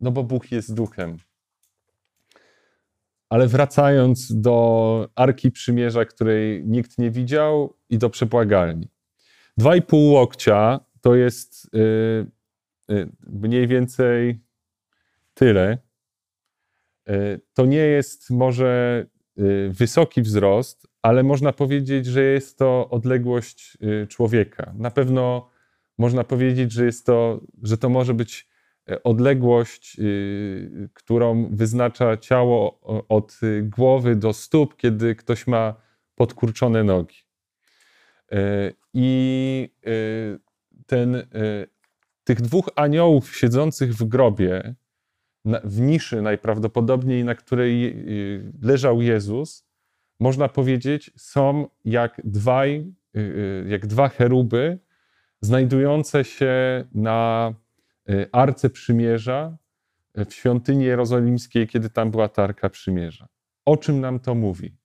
No 0.00 0.10
bo 0.10 0.24
Bóg 0.24 0.52
jest 0.52 0.74
duchem. 0.74 1.16
Ale 3.28 3.48
wracając 3.48 4.40
do 4.40 5.08
Arki 5.14 5.50
Przymierza, 5.50 6.04
której 6.04 6.66
nikt 6.66 6.98
nie 6.98 7.10
widział, 7.10 7.76
i 7.90 7.98
do 7.98 8.10
przebłagalni. 8.10 8.88
Dwa 9.56 9.76
i 9.76 9.82
pół 9.82 10.12
łokcia 10.12 10.80
to 11.00 11.14
jest 11.14 11.70
yy, 11.72 12.26
yy, 12.88 13.08
mniej 13.26 13.66
więcej 13.66 14.40
tyle, 15.34 15.78
E, 17.10 17.38
to 17.54 17.66
nie 17.66 17.76
jest 17.76 18.30
może 18.30 19.06
wysoki 19.70 20.22
wzrost, 20.22 20.86
ale 21.02 21.22
można 21.22 21.52
powiedzieć, 21.52 22.06
że 22.06 22.22
jest 22.22 22.58
to 22.58 22.88
odległość 22.90 23.78
człowieka. 24.08 24.74
Na 24.76 24.90
pewno 24.90 25.50
można 25.98 26.24
powiedzieć, 26.24 26.72
że, 26.72 26.84
jest 26.84 27.06
to, 27.06 27.40
że 27.62 27.78
to 27.78 27.88
może 27.88 28.14
być 28.14 28.48
odległość, 29.04 29.96
którą 30.94 31.48
wyznacza 31.52 32.16
ciało 32.16 32.80
od 33.08 33.40
głowy 33.62 34.16
do 34.16 34.32
stóp, 34.32 34.76
kiedy 34.76 35.14
ktoś 35.14 35.46
ma 35.46 35.74
podkurczone 36.14 36.84
nogi. 36.84 37.16
I 38.94 39.68
ten, 40.86 41.22
tych 42.24 42.40
dwóch 42.40 42.68
aniołów 42.76 43.36
siedzących 43.36 43.94
w 43.94 44.04
grobie, 44.04 44.74
w 45.44 45.80
niszy 45.80 46.22
najprawdopodobniej, 46.22 47.24
na 47.24 47.34
której 47.34 47.86
y, 47.86 48.52
leżał 48.62 49.02
Jezus, 49.02 49.66
można 50.20 50.48
powiedzieć, 50.48 51.10
są 51.16 51.68
jak, 51.84 52.20
dwaj, 52.24 52.92
y, 53.16 53.20
y, 53.20 53.64
jak 53.68 53.86
dwa 53.86 54.08
cheruby 54.08 54.78
znajdujące 55.40 56.24
się 56.24 56.84
na 56.94 57.54
Arce 58.32 58.70
Przymierza 58.70 59.56
w 60.14 60.32
świątyni 60.34 60.84
jerozolimskiej, 60.84 61.68
kiedy 61.68 61.90
tam 61.90 62.10
była 62.10 62.28
Tarka 62.28 62.68
Przymierza. 62.68 63.28
O 63.64 63.76
czym 63.76 64.00
nam 64.00 64.20
to 64.20 64.34
mówi? 64.34 64.80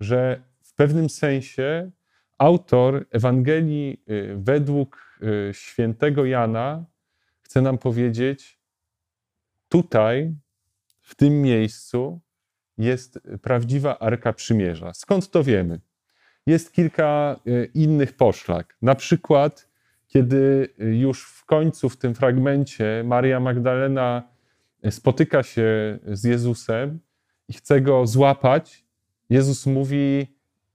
że 0.00 0.42
w 0.62 0.74
pewnym 0.74 1.10
sensie 1.10 1.90
autor 2.38 3.06
Ewangelii 3.10 4.02
y, 4.10 4.36
według 4.36 5.18
y, 5.22 5.54
świętego 5.54 6.24
Jana 6.24 6.84
chce 7.40 7.62
nam 7.62 7.78
powiedzieć, 7.78 8.60
tutaj, 9.68 10.34
w 11.02 11.14
tym 11.14 11.42
miejscu, 11.42 12.20
jest 12.78 13.20
prawdziwa 13.42 13.98
Arka 13.98 14.32
Przymierza. 14.32 14.94
Skąd 14.94 15.30
to 15.30 15.44
wiemy? 15.44 15.80
Jest 16.46 16.72
kilka 16.72 17.40
y, 17.46 17.70
innych 17.74 18.16
poszlak. 18.16 18.76
Na 18.82 18.94
przykład, 18.94 19.69
kiedy 20.10 20.68
już 20.78 21.24
w 21.24 21.44
końcu 21.44 21.88
w 21.88 21.96
tym 21.96 22.14
fragmencie 22.14 23.02
Maria 23.06 23.40
Magdalena 23.40 24.22
spotyka 24.90 25.42
się 25.42 25.98
z 26.06 26.24
Jezusem 26.24 27.00
i 27.48 27.52
chce 27.52 27.80
go 27.80 28.06
złapać, 28.06 28.84
Jezus 29.30 29.66
mówi 29.66 30.26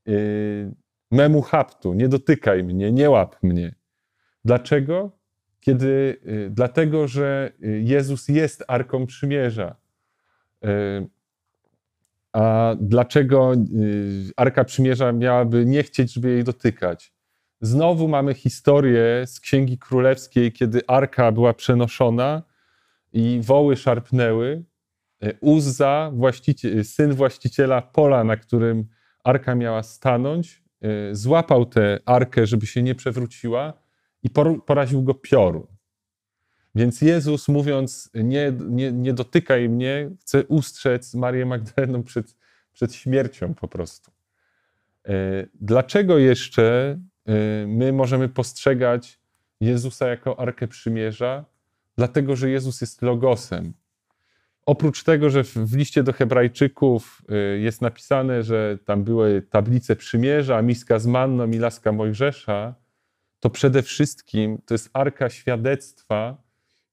yy, 0.06 0.76
memu 1.12 1.42
haptu, 1.42 1.94
nie 1.94 2.08
dotykaj 2.08 2.64
mnie, 2.64 2.92
nie 2.92 3.10
łap 3.10 3.44
mnie. 3.44 3.76
Dlaczego? 4.46 5.12
Kiedy, 5.60 6.18
yy, 6.26 6.50
dlatego, 6.50 7.08
że 7.08 7.52
Jezus 7.82 8.28
jest 8.28 8.64
Arką 8.68 9.06
Przymierza. 9.06 9.76
A 12.34 12.76
dlaczego 12.80 13.54
Arka 14.38 14.64
Przymierza 14.64 15.12
miałaby 15.12 15.66
nie 15.66 15.84
chcieć, 15.84 16.14
żeby 16.14 16.30
jej 16.30 16.44
dotykać? 16.44 17.15
Znowu 17.66 18.08
mamy 18.08 18.34
historię 18.34 19.24
z 19.26 19.40
Księgi 19.40 19.78
Królewskiej, 19.78 20.52
kiedy 20.52 20.88
Arka 20.88 21.32
była 21.32 21.54
przenoszona 21.54 22.44
i 23.14 23.40
woły 23.44 23.76
szarpnęły. 23.76 24.64
E, 25.22 25.34
Uzza, 25.42 26.12
właściciel, 26.14 26.86
syn 26.86 27.14
właściciela 27.14 27.82
pola, 27.82 28.24
na 28.24 28.38
którym 28.38 28.88
arka 29.24 29.56
miała 29.56 29.84
stanąć, 29.84 30.64
e, 30.82 31.16
złapał 31.16 31.66
tę 31.66 32.00
arkę, 32.06 32.48
żeby 32.48 32.66
się 32.66 32.84
nie 32.84 32.96
przewróciła 32.96 33.74
i 34.24 34.30
poraził 34.66 35.04
go 35.04 35.14
piorun. 35.14 35.68
Więc 36.76 37.02
Jezus, 37.02 37.48
mówiąc, 37.48 38.10
nie, 38.14 38.54
nie, 38.70 38.92
nie 38.92 39.14
dotykaj 39.14 39.70
mnie, 39.70 40.10
chce 40.22 40.46
ustrzec 40.46 41.14
Marię 41.14 41.46
Magdalenę 41.46 42.04
przed, 42.04 42.36
przed 42.74 42.94
śmiercią 42.94 43.54
po 43.54 43.68
prostu. 43.68 44.12
E, 45.08 45.12
dlaczego 45.54 46.18
jeszcze 46.18 46.98
my 47.68 47.94
możemy 47.94 48.30
postrzegać 48.30 49.20
Jezusa 49.62 50.08
jako 50.08 50.40
Arkę 50.40 50.68
Przymierza? 50.68 51.46
Dlatego, 51.98 52.36
że 52.36 52.50
Jezus 52.50 52.82
jest 52.82 53.02
Logosem. 53.02 53.74
Oprócz 54.66 55.04
tego, 55.04 55.30
że 55.30 55.44
w 55.44 55.74
liście 55.76 56.04
do 56.04 56.14
Hebrajczyków 56.14 57.22
y, 57.56 57.60
jest 57.60 57.82
napisane, 57.82 58.44
że 58.44 58.78
tam 58.86 59.04
były 59.04 59.42
tablice 59.42 59.96
przymierza, 59.96 60.62
miska 60.62 61.00
z 61.00 61.08
manną 61.08 61.52
i 61.52 61.58
laska 61.58 61.92
Mojżesza, 61.92 62.76
to 63.40 63.50
przede 63.50 63.82
wszystkim 63.82 64.58
to 64.66 64.74
jest 64.74 64.90
arka 64.94 65.30
świadectwa, 65.30 66.44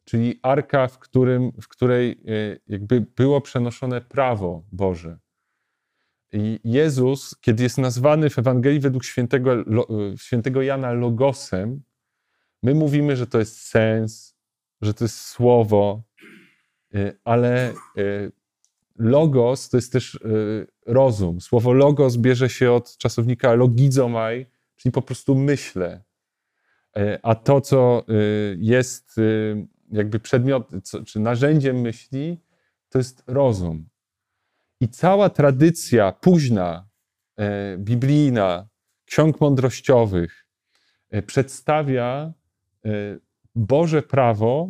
czyli 0.04 0.40
arka, 0.42 0.88
w, 0.88 0.98
którym, 0.98 1.52
w 1.62 1.68
której 1.68 2.10
y, 2.28 2.60
jakby 2.68 3.00
było 3.00 3.40
przenoszone 3.40 4.00
prawo 4.00 4.64
Boże. 4.72 5.18
Jezus, 6.64 7.36
kiedy 7.40 7.62
jest 7.62 7.78
nazwany 7.78 8.30
w 8.30 8.38
Ewangelii 8.38 8.80
według 8.80 9.04
świętego, 9.04 9.50
świętego 10.16 10.62
Jana 10.62 10.92
Logosem, 10.92 11.82
my 12.62 12.74
mówimy, 12.74 13.16
że 13.16 13.26
to 13.26 13.38
jest 13.38 13.60
sens, 13.60 14.36
że 14.82 14.94
to 14.94 15.04
jest 15.04 15.20
słowo, 15.20 16.02
y, 16.94 17.18
ale 17.24 17.74
y, 17.98 18.32
logos 18.96 19.68
to 19.68 19.76
jest 19.76 19.92
też 19.92 20.14
y, 20.14 20.66
rozum. 20.86 21.40
Słowo 21.40 21.72
logos 21.72 22.16
bierze 22.16 22.48
się 22.48 22.72
od 22.72 22.96
czasownika 22.96 23.54
logizomai, 23.54 24.46
czyli 24.76 24.92
po 24.92 25.02
prostu 25.02 25.34
myślę. 25.34 26.02
A 27.22 27.34
to, 27.34 27.60
co 27.60 28.04
jest 28.56 29.16
jakby 29.92 30.20
przedmiot, 30.20 30.70
czy 31.06 31.20
narzędziem 31.20 31.80
myśli, 31.80 32.40
to 32.88 32.98
jest 32.98 33.22
rozum. 33.26 33.88
I 34.82 34.88
cała 34.88 35.30
tradycja 35.30 36.12
późna, 36.12 36.88
biblijna, 37.78 38.68
ksiąg 39.04 39.40
mądrościowych 39.40 40.46
przedstawia 41.26 42.32
Boże 43.54 44.02
prawo 44.02 44.68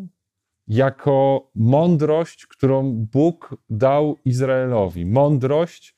jako 0.69 1.51
mądrość, 1.55 2.47
którą 2.47 2.93
Bóg 2.93 3.57
dał 3.71 4.19
Izraelowi. 4.25 5.07
Mądrość, 5.07 5.97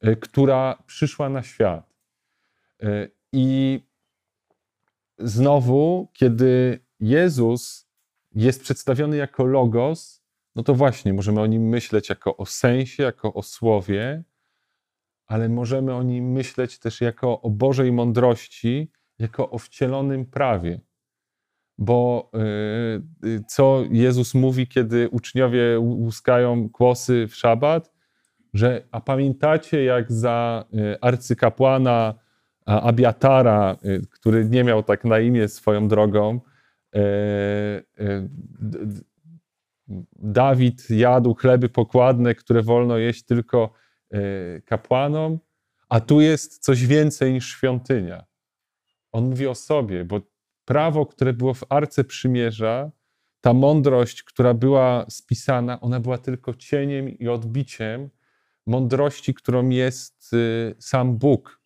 e, 0.00 0.16
która 0.16 0.82
przyszła 0.86 1.28
na 1.28 1.42
świat. 1.42 1.94
E, 2.82 3.08
I 3.32 3.80
znowu, 5.18 6.08
kiedy 6.12 6.80
Jezus 7.00 7.88
jest 8.34 8.62
przedstawiony 8.62 9.16
jako 9.16 9.44
Logos, 9.44 10.23
no 10.56 10.62
to 10.62 10.74
właśnie 10.74 11.12
możemy 11.12 11.40
o 11.40 11.46
nim 11.46 11.68
myśleć 11.68 12.08
jako 12.08 12.36
o 12.36 12.46
sensie, 12.46 13.02
jako 13.02 13.34
o 13.34 13.42
słowie, 13.42 14.24
ale 15.26 15.48
możemy 15.48 15.94
o 15.94 16.02
nim 16.02 16.32
myśleć 16.32 16.78
też 16.78 17.00
jako 17.00 17.40
o 17.40 17.50
Bożej 17.50 17.92
mądrości, 17.92 18.90
jako 19.18 19.50
o 19.50 19.58
wcielonym 19.58 20.26
prawie. 20.26 20.80
Bo 21.78 22.30
y, 23.24 23.28
y, 23.28 23.44
co 23.48 23.84
Jezus 23.90 24.34
mówi, 24.34 24.66
kiedy 24.66 25.08
uczniowie 25.08 25.78
łuskają 25.78 26.70
kłosy 26.70 27.26
w 27.28 27.34
szabat, 27.34 27.92
że 28.54 28.82
a 28.90 29.00
pamiętacie 29.00 29.84
jak 29.84 30.12
za 30.12 30.64
y, 30.74 31.00
arcykapłana 31.00 32.14
Abiatara, 32.66 33.76
który 34.10 34.48
nie 34.48 34.64
miał 34.64 34.82
tak 34.82 35.04
na 35.04 35.20
imię 35.20 35.48
swoją 35.48 35.88
drogą, 35.88 36.40
Dawid 40.12 40.90
jadł 40.90 41.34
chleby 41.34 41.68
pokładne, 41.68 42.34
które 42.34 42.62
wolno 42.62 42.98
jeść 42.98 43.24
tylko 43.24 43.72
kapłanom, 44.64 45.38
a 45.88 46.00
tu 46.00 46.20
jest 46.20 46.58
coś 46.58 46.86
więcej 46.86 47.32
niż 47.32 47.48
świątynia. 47.48 48.24
On 49.12 49.24
mówi 49.28 49.46
o 49.46 49.54
sobie, 49.54 50.04
bo 50.04 50.20
prawo, 50.64 51.06
które 51.06 51.32
było 51.32 51.54
w 51.54 51.64
Arce 51.68 52.04
Przymierza, 52.04 52.90
ta 53.40 53.52
mądrość, 53.52 54.22
która 54.22 54.54
była 54.54 55.06
spisana, 55.08 55.80
ona 55.80 56.00
była 56.00 56.18
tylko 56.18 56.54
cieniem 56.54 57.08
i 57.08 57.28
odbiciem 57.28 58.10
mądrości, 58.66 59.34
którą 59.34 59.68
jest 59.68 60.32
y, 60.32 60.74
sam 60.78 61.18
Bóg. 61.18 61.60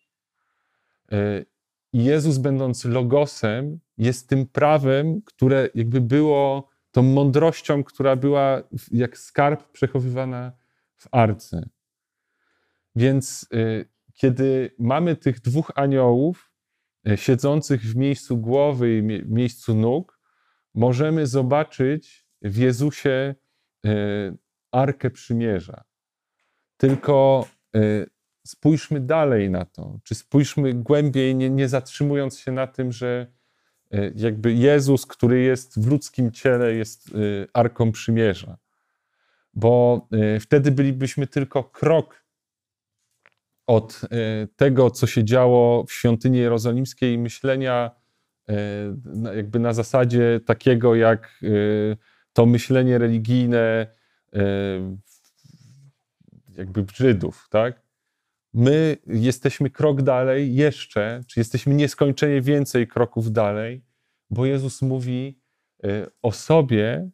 I 1.93 2.03
Jezus, 2.03 2.37
będąc 2.37 2.85
logosem, 2.85 3.79
jest 3.97 4.29
tym 4.29 4.47
prawem, 4.47 5.21
które 5.21 5.69
jakby 5.75 6.01
było 6.01 6.69
tą 6.99 7.03
mądrością, 7.03 7.83
która 7.83 8.15
była 8.15 8.63
jak 8.91 9.17
skarb 9.17 9.71
przechowywana 9.71 10.51
w 10.97 11.07
arce. 11.11 11.69
Więc 12.95 13.47
y, 13.53 13.89
kiedy 14.13 14.75
mamy 14.79 15.15
tych 15.15 15.39
dwóch 15.41 15.71
aniołów, 15.75 16.49
E, 17.07 17.17
siedzących 17.17 17.81
w 17.81 17.95
miejscu 17.95 18.37
głowy 18.37 18.97
i 18.97 19.03
miejscu 19.25 19.75
nóg, 19.75 20.19
możemy 20.73 21.27
zobaczyć 21.27 22.27
w 22.41 22.57
Jezusie 22.57 23.35
e, 23.85 24.35
Arkę 24.71 25.09
Przymierza. 25.09 25.83
Tylko 26.77 27.47
spójrzmy 28.45 28.99
dalej 28.99 29.49
na 29.49 29.65
to, 29.65 29.99
czy 30.03 30.15
spójrzmy 30.15 30.73
głębiej, 30.73 31.35
nie, 31.35 31.49
nie 31.49 31.67
zatrzymując 31.67 32.39
się 32.39 32.51
na 32.51 32.67
tym, 32.67 32.91
że 32.91 33.31
jakby 34.15 34.53
Jezus, 34.53 35.05
który 35.05 35.41
jest 35.41 35.79
w 35.79 35.87
ludzkim 35.87 36.31
ciele, 36.31 36.73
jest 36.73 37.11
Arką 37.53 37.91
Przymierza. 37.91 38.57
Bo 39.53 40.07
wtedy 40.39 40.71
bylibyśmy 40.71 41.27
tylko 41.27 41.63
krok 41.63 42.23
od 43.69 44.01
e, 44.03 44.07
tego, 44.55 44.91
co 44.91 45.07
się 45.07 45.23
działo 45.23 45.83
w 45.83 45.91
świątyni 45.91 46.37
jerozolimskiej, 46.37 47.17
myślenia 47.17 47.91
e, 48.49 49.35
jakby 49.35 49.59
na 49.59 49.73
zasadzie 49.73 50.39
takiego 50.45 50.95
jak 50.95 51.39
e, 51.43 51.47
to 52.33 52.45
myślenie 52.45 52.97
religijne 52.97 53.87
jakby 56.57 56.85
Żydów, 56.95 57.47
tak? 57.49 57.81
My 58.53 58.97
jesteśmy 59.07 59.69
krok 59.69 60.01
dalej 60.01 60.55
jeszcze, 60.55 61.21
czy 61.27 61.39
jesteśmy 61.39 61.75
nieskończenie 61.75 62.41
więcej 62.41 62.87
kroków 62.87 63.31
dalej, 63.31 63.85
bo 64.29 64.45
Jezus 64.45 64.81
mówi 64.81 65.39
o 66.21 66.31
sobie 66.31 67.09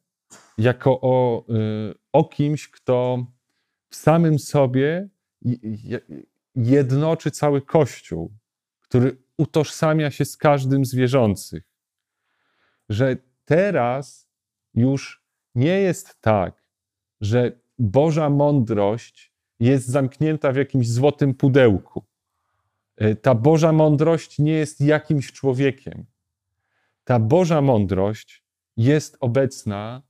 jako 0.58 1.02
o, 1.02 1.46
o 2.12 2.24
kimś, 2.24 2.70
kto 2.70 3.26
w 3.90 3.96
samym 3.96 4.40
sobie 4.40 5.10
jednoczy 6.56 7.32
cały 7.32 7.62
Kościół, 7.62 8.34
który 8.82 9.18
utożsamia 9.38 10.12
się 10.12 10.26
z 10.26 10.38
każdym 10.38 10.86
z 10.86 10.96
wierzących. 10.96 11.64
Że 12.90 13.18
teraz 13.46 14.30
już 14.74 15.26
nie 15.56 15.82
jest 15.82 16.22
tak, 16.22 16.70
że 17.22 17.60
Boża 17.80 18.30
mądrość 18.30 19.35
jest 19.60 19.88
zamknięta 19.88 20.52
w 20.52 20.56
jakimś 20.56 20.90
złotym 20.90 21.34
pudełku. 21.34 22.04
Ta 23.22 23.36
Boża 23.36 23.72
mądrość 23.72 24.40
nie 24.40 24.52
jest 24.52 24.82
jakimś 24.82 25.32
człowiekiem. 25.32 26.06
Ta 27.04 27.20
Boża 27.20 27.62
mądrość 27.62 28.44
jest 28.78 29.18
obecna 29.20 30.02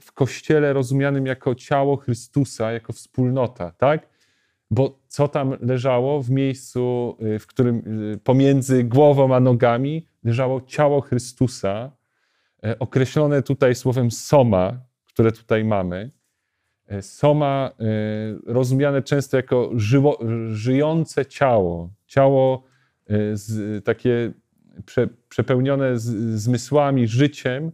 w 0.00 0.12
Kościele 0.12 0.72
rozumianym 0.72 1.26
jako 1.26 1.54
ciało 1.54 1.96
Chrystusa, 1.96 2.72
jako 2.72 2.92
wspólnota, 2.92 3.70
tak? 3.70 4.08
Bo 4.70 4.98
co 5.08 5.28
tam 5.28 5.56
leżało 5.60 6.22
w 6.22 6.30
miejscu, 6.30 7.16
w 7.40 7.46
którym 7.46 7.82
pomiędzy 8.24 8.84
głową 8.84 9.34
a 9.34 9.40
nogami 9.40 10.06
leżało 10.24 10.60
ciało 10.60 11.00
Chrystusa, 11.00 11.92
określone 12.78 13.42
tutaj 13.42 13.74
słowem 13.74 14.10
soma, 14.10 14.80
które 15.04 15.32
tutaj 15.32 15.64
mamy. 15.64 16.10
E, 16.90 17.02
soma 17.02 17.70
e, 17.80 18.52
rozumiane 18.52 19.02
często 19.02 19.36
jako 19.36 19.70
żyło, 19.74 20.18
żyjące 20.48 21.26
ciało, 21.26 21.90
ciało 22.06 22.64
e, 23.06 23.36
z, 23.36 23.84
takie 23.84 24.32
prze, 24.86 25.08
przepełnione 25.28 25.98
z, 25.98 26.04
zmysłami, 26.40 27.08
życiem, 27.08 27.72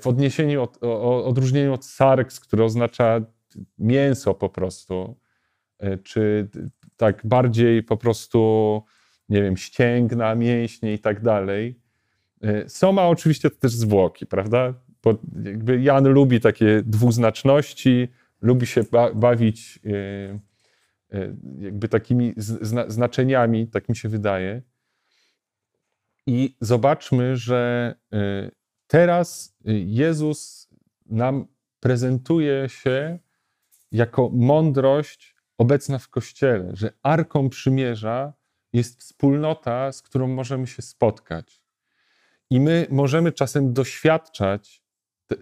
w 0.00 0.06
odniesieniu 0.06 0.62
od, 0.62 0.78
o, 0.84 1.24
odróżnieniu 1.24 1.72
od 1.72 1.84
sarks, 1.84 2.40
które 2.40 2.64
oznacza 2.64 3.20
mięso 3.78 4.34
po 4.34 4.48
prostu, 4.48 5.16
czy 6.02 6.48
tak 6.96 7.20
bardziej 7.24 7.82
po 7.82 7.96
prostu, 7.96 8.82
nie 9.28 9.42
wiem, 9.42 9.56
ścięgna, 9.56 10.34
mięśnie 10.34 10.94
i 10.94 10.98
tak 10.98 11.22
dalej. 11.22 11.80
Soma 12.66 13.08
oczywiście 13.08 13.50
to 13.50 13.56
też 13.56 13.72
zwłoki, 13.72 14.26
prawda? 14.26 14.74
Bo 15.02 15.18
jakby 15.44 15.80
Jan 15.80 16.08
lubi 16.08 16.40
takie 16.40 16.82
dwuznaczności, 16.86 18.08
lubi 18.40 18.66
się 18.66 18.82
bawić 19.14 19.80
e, 19.84 19.90
e, 21.18 21.36
jakby 21.58 21.88
takimi 21.88 22.34
znaczeniami, 22.88 23.68
tak 23.68 23.88
mi 23.88 23.96
się 23.96 24.08
wydaje. 24.08 24.62
I 26.26 26.56
zobaczmy, 26.60 27.36
że 27.36 27.94
e, 28.12 28.50
teraz 28.86 29.56
Jezus 29.86 30.68
nam 31.06 31.46
prezentuje 31.80 32.68
się 32.68 33.18
jako 33.92 34.30
mądrość 34.32 35.36
obecna 35.58 35.98
w 35.98 36.08
Kościele, 36.08 36.70
że 36.72 36.92
arką 37.02 37.48
przymierza 37.48 38.32
jest 38.72 39.00
wspólnota, 39.00 39.92
z 39.92 40.02
którą 40.02 40.28
możemy 40.28 40.66
się 40.66 40.82
spotkać. 40.82 41.62
I 42.50 42.60
my 42.60 42.86
możemy 42.90 43.32
czasem 43.32 43.72
doświadczać 43.72 44.82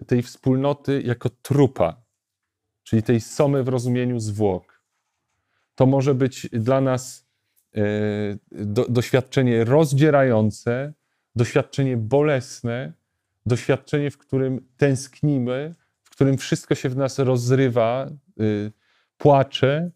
tej 0.07 0.21
wspólnoty 0.21 1.01
jako 1.01 1.29
trupa, 1.29 2.01
czyli 2.89 3.03
tej 3.03 3.21
somy 3.21 3.63
w 3.63 3.67
rozumieniu 3.67 4.19
zwłok. 4.19 4.81
To 5.75 5.85
może 5.85 6.15
być 6.15 6.49
dla 6.53 6.81
nas 6.81 7.27
e, 7.75 7.81
do, 8.51 8.85
doświadczenie 8.85 9.63
rozdzierające, 9.63 10.93
doświadczenie 11.35 11.97
bolesne, 11.97 12.93
doświadczenie, 13.45 14.11
w 14.11 14.17
którym 14.17 14.67
tęsknimy, 14.77 15.75
w 16.03 16.09
którym 16.09 16.37
wszystko 16.37 16.75
się 16.75 16.89
w 16.89 16.97
nas 16.97 17.19
rozrywa, 17.19 18.09
y, 18.41 18.71
płacze 19.17 19.91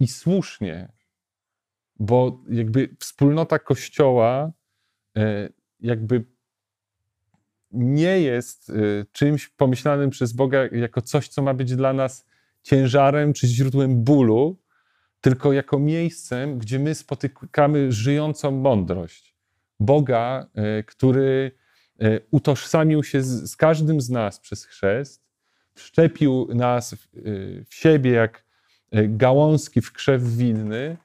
i 0.00 0.08
słusznie, 0.08 0.92
bo 1.96 2.40
jakby 2.48 2.96
wspólnota 3.00 3.58
Kościoła 3.58 4.52
e, 5.16 5.48
jakby 5.80 6.24
nie 7.70 8.20
jest 8.20 8.70
y, 8.70 9.06
czymś 9.12 9.48
pomyślanym 9.48 10.10
przez 10.10 10.32
Boga 10.32 10.66
jako 10.72 11.02
coś, 11.02 11.28
co 11.28 11.42
ma 11.42 11.54
być 11.54 11.76
dla 11.76 11.92
nas 11.92 12.31
ciężarem 12.62 13.32
czy 13.32 13.46
źródłem 13.46 14.04
bólu, 14.04 14.56
tylko 15.20 15.52
jako 15.52 15.78
miejscem, 15.78 16.58
gdzie 16.58 16.78
my 16.78 16.94
spotykamy 16.94 17.92
żyjącą 17.92 18.50
mądrość. 18.50 19.36
Boga, 19.80 20.46
y, 20.80 20.84
który 20.84 21.52
y, 22.02 22.20
utożsamił 22.30 23.04
się 23.04 23.22
z, 23.22 23.56
każdym 23.56 24.00
z 24.00 24.10
nas 24.10 24.40
przez 24.40 24.64
chrzest, 24.64 25.22
wszczepił 25.74 26.48
nas 26.54 26.94
w, 26.94 27.08
w 27.68 27.74
siebie 27.74 28.10
jak 28.10 28.44
gałązki 29.08 29.80
w 29.80 29.92
krzew 29.92 30.22
winny, 30.22 30.96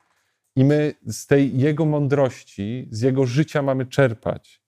i 0.57 0.63
my 0.63 0.93
z 1.05 1.27
tej 1.27 1.59
Jego 1.59 1.85
mądrości, 1.85 2.87
z 2.91 3.01
Jego 3.01 3.25
życia 3.25 3.61
mamy 3.61 3.85
czerpać. 3.85 4.61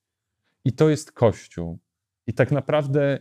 I 0.65 0.73
to 0.73 0.89
jest 0.89 1.11
Kościół. 1.11 1.79
I 2.27 2.33
tak 2.33 2.51
naprawdę 2.51 3.19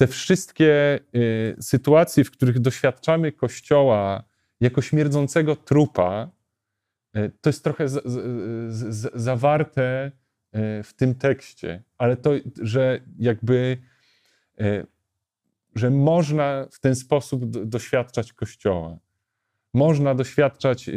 te 0.00 0.06
wszystkie 0.06 1.00
y, 1.14 1.56
sytuacje, 1.60 2.24
w 2.24 2.30
których 2.30 2.58
doświadczamy 2.58 3.32
Kościoła 3.32 4.24
jako 4.60 4.82
śmierdzącego 4.82 5.56
trupa, 5.56 6.30
y, 7.16 7.32
to 7.40 7.50
jest 7.50 7.64
trochę 7.64 7.88
z, 7.88 8.04
z, 8.04 8.94
z, 8.94 9.10
zawarte 9.14 10.06
y, 10.06 10.82
w 10.82 10.94
tym 10.94 11.14
tekście, 11.14 11.82
ale 11.98 12.16
to, 12.16 12.30
że 12.62 13.00
jakby, 13.18 13.78
że 15.74 15.90
można 15.90 16.66
w 16.72 16.80
ten 16.80 16.96
sposób 16.96 17.66
doświadczać 17.66 18.32
Kościoła. 18.32 18.98
Można 19.74 20.14
doświadczać 20.14 20.90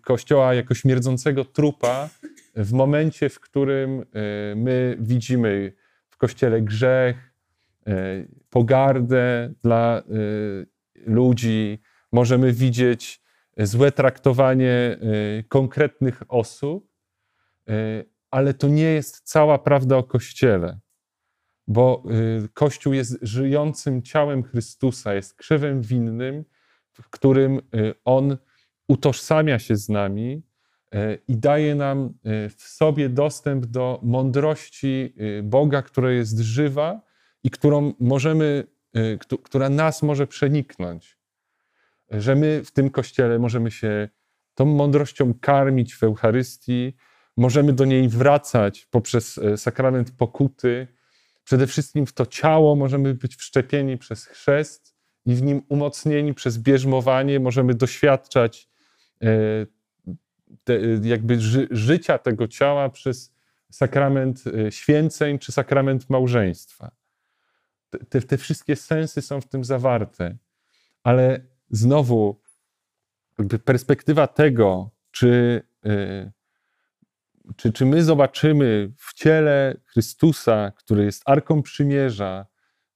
Kościoła 0.00 0.54
jako 0.54 0.74
śmierdzącego 0.74 1.44
trupa 1.44 2.08
w 2.56 2.72
momencie, 2.72 3.28
w 3.28 3.40
którym 3.40 4.04
my 4.56 4.96
widzimy 5.00 5.72
w 6.10 6.16
kościele 6.16 6.62
grzech, 6.62 7.35
pogardę 8.50 9.52
dla 9.62 9.98
e, 9.98 10.02
ludzi, 11.06 11.78
możemy 12.12 12.52
widzieć 12.52 13.22
złe 13.58 13.92
traktowanie 13.92 14.70
e, 14.70 14.98
konkretnych 15.48 16.22
osób, 16.28 16.96
ale 18.30 18.54
to 18.54 18.68
nie 18.68 18.82
jest 18.82 19.20
cała 19.20 19.58
prawda 19.58 19.96
o 19.96 20.04
Kościele, 20.04 20.78
bo 21.66 22.02
Kościół 22.54 22.92
jest 22.92 23.18
żyjącym 23.22 24.02
ciałem 24.02 24.42
Chrystusa, 24.42 25.14
jest 25.14 25.34
krzewem 25.34 25.82
winnym, 25.82 26.44
w 26.92 27.10
którym 27.10 27.60
On 28.04 28.36
utożsamia 28.88 29.58
się 29.58 29.76
z 29.76 29.88
nami 29.88 30.42
E, 30.96 31.18
i 31.28 31.36
daje 31.36 31.74
nam 31.74 32.14
e, 32.24 32.48
w 32.48 32.62
sobie 32.62 33.08
dostęp 33.08 33.66
do 33.66 34.00
mądrości 34.02 35.14
e, 35.38 35.42
Boga, 35.42 35.82
która 35.82 36.10
jest 36.10 36.38
żywa 36.38 37.02
i 37.46 37.50
którą 37.50 37.92
możemy, 38.00 38.66
która 39.42 39.68
nas 39.68 40.02
może 40.02 40.26
przeniknąć. 40.26 41.18
Że 42.10 42.34
my 42.34 42.64
w 42.64 42.70
tym 42.70 42.90
kościele 42.90 43.38
możemy 43.38 43.70
się 43.70 44.08
tą 44.54 44.64
mądrością 44.64 45.34
karmić 45.40 45.94
w 45.94 46.02
Eucharystii, 46.02 46.96
możemy 47.36 47.72
do 47.72 47.84
niej 47.84 48.08
wracać 48.08 48.86
poprzez 48.90 49.40
sakrament 49.56 50.10
pokuty. 50.10 50.88
Przede 51.44 51.66
wszystkim 51.66 52.06
w 52.06 52.12
to 52.12 52.26
ciało 52.26 52.76
możemy 52.76 53.14
być 53.14 53.36
wszczepieni 53.36 53.98
przez 53.98 54.26
chrzest 54.26 54.96
i 55.26 55.34
w 55.34 55.42
nim 55.42 55.62
umocnieni 55.68 56.34
przez 56.34 56.58
bierzmowanie, 56.58 57.40
możemy 57.40 57.74
doświadczać 57.74 58.68
te, 60.64 60.78
jakby 61.02 61.40
ży, 61.40 61.68
życia 61.70 62.18
tego 62.18 62.48
ciała 62.48 62.88
przez 62.88 63.34
sakrament 63.70 64.44
e, 64.46 64.72
święceń 64.72 65.38
czy 65.38 65.52
sakrament 65.52 66.10
małżeństwa. 66.10 66.95
Te, 68.08 68.20
te 68.20 68.38
wszystkie 68.38 68.76
sensy 68.76 69.22
są 69.22 69.40
w 69.40 69.48
tym 69.48 69.64
zawarte, 69.64 70.38
ale 71.02 71.46
znowu 71.70 72.42
perspektywa 73.64 74.26
tego, 74.26 74.90
czy, 75.10 75.62
e, 75.84 76.32
czy, 77.56 77.72
czy 77.72 77.86
my 77.86 78.04
zobaczymy 78.04 78.92
w 78.98 79.14
ciele 79.14 79.76
Chrystusa, 79.84 80.72
który 80.76 81.04
jest 81.04 81.22
arką 81.26 81.62
przymierza, 81.62 82.46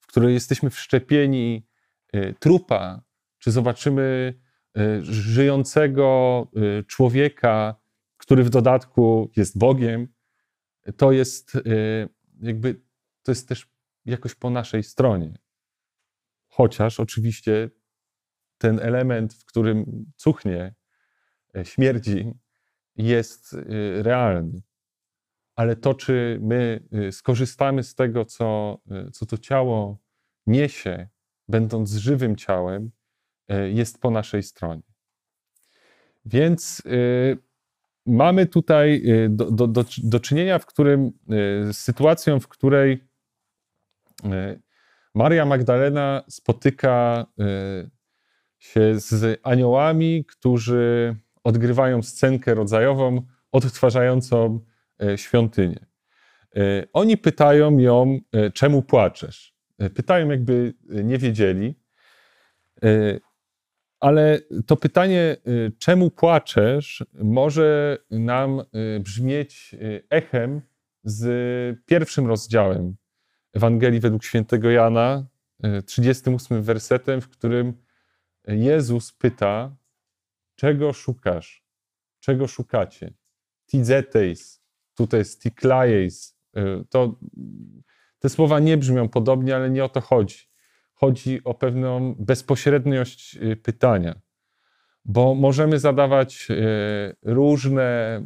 w 0.00 0.06
której 0.06 0.34
jesteśmy 0.34 0.70
wszczepieni 0.70 1.66
e, 2.12 2.34
trupa, 2.34 3.02
czy 3.38 3.50
zobaczymy 3.50 4.34
Y, 4.78 5.04
żyjącego 5.04 6.46
y, 6.80 6.84
człowieka, 6.84 7.80
który 8.16 8.44
w 8.44 8.50
dodatku 8.50 9.30
jest 9.36 9.58
Bogiem, 9.58 10.08
to 10.96 11.12
jest 11.12 11.54
y, 11.54 12.08
jakby, 12.40 12.80
to 13.22 13.32
jest 13.32 13.48
też 13.48 13.69
jakoś 14.04 14.34
po 14.34 14.50
naszej 14.50 14.82
stronie. 14.82 15.38
Chociaż 16.48 17.00
oczywiście 17.00 17.70
ten 18.58 18.78
element, 18.78 19.34
w 19.34 19.44
którym 19.44 20.06
cuchnie, 20.16 20.74
śmierdzi, 21.62 22.32
jest 22.96 23.56
realny. 24.02 24.62
Ale 25.56 25.76
to, 25.76 25.94
czy 25.94 26.38
my 26.42 26.88
skorzystamy 27.10 27.82
z 27.82 27.94
tego, 27.94 28.24
co, 28.24 28.78
co 29.12 29.26
to 29.26 29.38
ciało 29.38 29.98
niesie, 30.46 31.08
będąc 31.48 31.90
żywym 31.90 32.36
ciałem, 32.36 32.90
E, 33.50 33.70
jest 33.70 34.00
po 34.00 34.10
naszej 34.10 34.42
stronie. 34.42 34.82
Więc 36.24 36.82
e, 36.86 36.90
mamy 38.06 38.46
tutaj 38.46 39.02
e, 39.10 39.28
do, 39.28 39.50
do, 39.50 39.66
do, 39.66 39.84
do 40.02 40.20
czynienia 40.20 40.58
w 40.58 40.66
którym, 40.66 41.12
z 41.72 41.76
sytuacją, 41.76 42.40
w 42.40 42.48
której 42.48 43.04
Maria 45.14 45.44
Magdalena 45.44 46.22
spotyka 46.28 47.26
się 48.58 49.00
z 49.00 49.40
aniołami, 49.42 50.24
którzy 50.24 51.16
odgrywają 51.44 52.02
scenkę 52.02 52.54
rodzajową, 52.54 53.22
odtwarzającą 53.52 54.60
świątynię. 55.16 55.86
Oni 56.92 57.16
pytają 57.16 57.78
ją, 57.78 58.18
czemu 58.54 58.82
płaczesz? 58.82 59.54
Pytają, 59.94 60.30
jakby 60.30 60.74
nie 60.88 61.18
wiedzieli. 61.18 61.80
Ale 64.00 64.38
to 64.66 64.76
pytanie, 64.76 65.36
czemu 65.78 66.10
płaczesz, 66.10 67.04
może 67.14 67.98
nam 68.10 68.62
brzmieć 69.00 69.76
echem 70.10 70.60
z 71.04 71.78
pierwszym 71.86 72.26
rozdziałem 72.26 72.96
Ewangelii 73.52 74.00
według 74.00 74.24
świętego 74.24 74.70
Jana, 74.70 75.26
38 75.86 76.56
e, 76.56 76.62
wersetem, 76.62 77.20
w 77.20 77.28
którym 77.28 77.74
Jezus 78.46 79.12
pyta, 79.12 79.76
czego 80.56 80.92
szukasz? 80.92 81.64
Czego 82.20 82.46
szukacie? 82.46 83.14
Tidzeteis, 83.66 84.62
tutaj 84.94 85.20
jest 85.20 85.42
tiklajeis. 85.42 86.36
E, 86.56 86.84
to, 86.90 87.18
te 88.18 88.28
słowa 88.28 88.58
nie 88.58 88.76
brzmią 88.76 89.08
podobnie, 89.08 89.56
ale 89.56 89.70
nie 89.70 89.84
o 89.84 89.88
to 89.88 90.00
chodzi. 90.00 90.38
Chodzi 90.94 91.44
o 91.44 91.54
pewną 91.54 92.14
bezpośredniość 92.18 93.36
e, 93.36 93.56
pytania 93.56 94.20
bo 95.04 95.34
możemy 95.34 95.78
zadawać 95.78 96.48
różne 97.22 98.20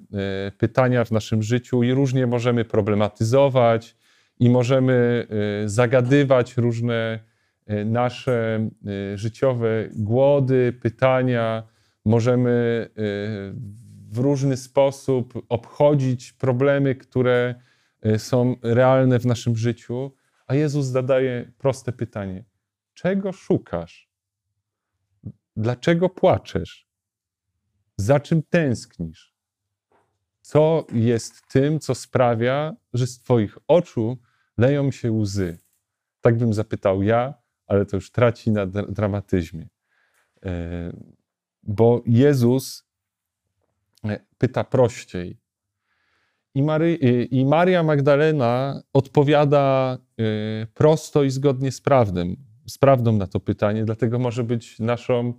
pytania 0.59 1.05
w 1.05 1.11
naszym 1.11 1.43
życiu 1.43 1.83
i 1.83 1.93
różnie 1.93 2.27
możemy 2.27 2.65
problematyzować 2.65 3.97
i 4.39 4.51
możemy 4.51 5.27
e, 5.65 5.69
zagadywać 5.69 6.57
różne 6.57 7.19
nasze 7.85 8.69
życiowe 9.15 9.89
głody, 9.93 10.73
pytania. 10.83 11.63
Możemy 12.05 12.89
w 14.11 14.19
różny 14.19 14.57
sposób 14.57 15.47
obchodzić 15.49 16.33
problemy, 16.33 16.95
które 16.95 17.55
są 18.19 18.57
realne 18.63 19.19
w 19.19 19.27
naszym 19.27 19.57
życiu, 19.57 20.13
a 20.47 20.55
Jezus 20.55 20.87
zadaje 20.87 21.53
proste 21.59 21.93
pytanie: 21.93 22.45
czego 22.95 23.33
szukasz? 23.33 24.11
Dlaczego 25.57 26.09
płaczesz? 26.09 26.89
Za 27.97 28.21
czym 28.21 28.43
tęsknisz? 28.43 29.34
Co 30.45 30.87
jest 30.93 31.49
tym, 31.49 31.81
co 31.81 31.95
sprawia, 31.95 32.77
że 32.93 33.07
z 33.07 33.19
Twoich 33.19 33.59
oczu 33.69 34.19
leją 34.59 34.91
się 34.91 35.13
łzy? 35.13 35.59
Tak 36.21 36.39
bym 36.39 36.55
zapytał 36.55 37.03
ja, 37.03 37.35
ale 37.67 37.87
to 37.87 37.97
już 37.97 38.11
traci 38.11 38.51
na 38.51 38.67
dramatyzmie. 38.67 39.69
E, 40.45 40.93
bo 41.63 42.03
Jezus 42.07 42.85
e, 44.05 44.21
pyta 44.39 44.65
prościej. 44.65 45.39
I, 46.55 46.63
Mary, 46.63 46.95
I 47.31 47.45
Maria 47.45 47.83
Magdalena 47.83 48.83
odpowiada 48.93 49.99
e, 50.19 50.67
prosto 50.67 51.23
i 51.23 51.31
zgodnie 51.31 51.73
z 51.73 51.81
prawdą 51.81 52.35
z 52.67 52.79
prawdą 52.79 53.13
na 53.13 53.27
to 53.27 53.41
pytanie, 53.41 53.85
dlatego 53.85 54.19
może 54.19 54.45
być 54.45 54.79
naszą, 54.79 55.35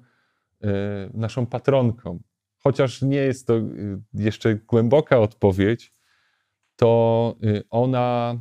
e, 0.63 0.67
naszą 1.13 1.45
patronką. 1.45 2.19
Chociaż 2.67 3.01
nie 3.01 3.17
jest 3.17 3.47
to 3.47 3.57
e, 3.57 3.63
jeszcze 4.13 4.55
głęboka 4.55 5.19
odpowiedź, 5.19 5.93
to 6.75 7.35
e, 7.43 7.61
ona, 7.69 8.35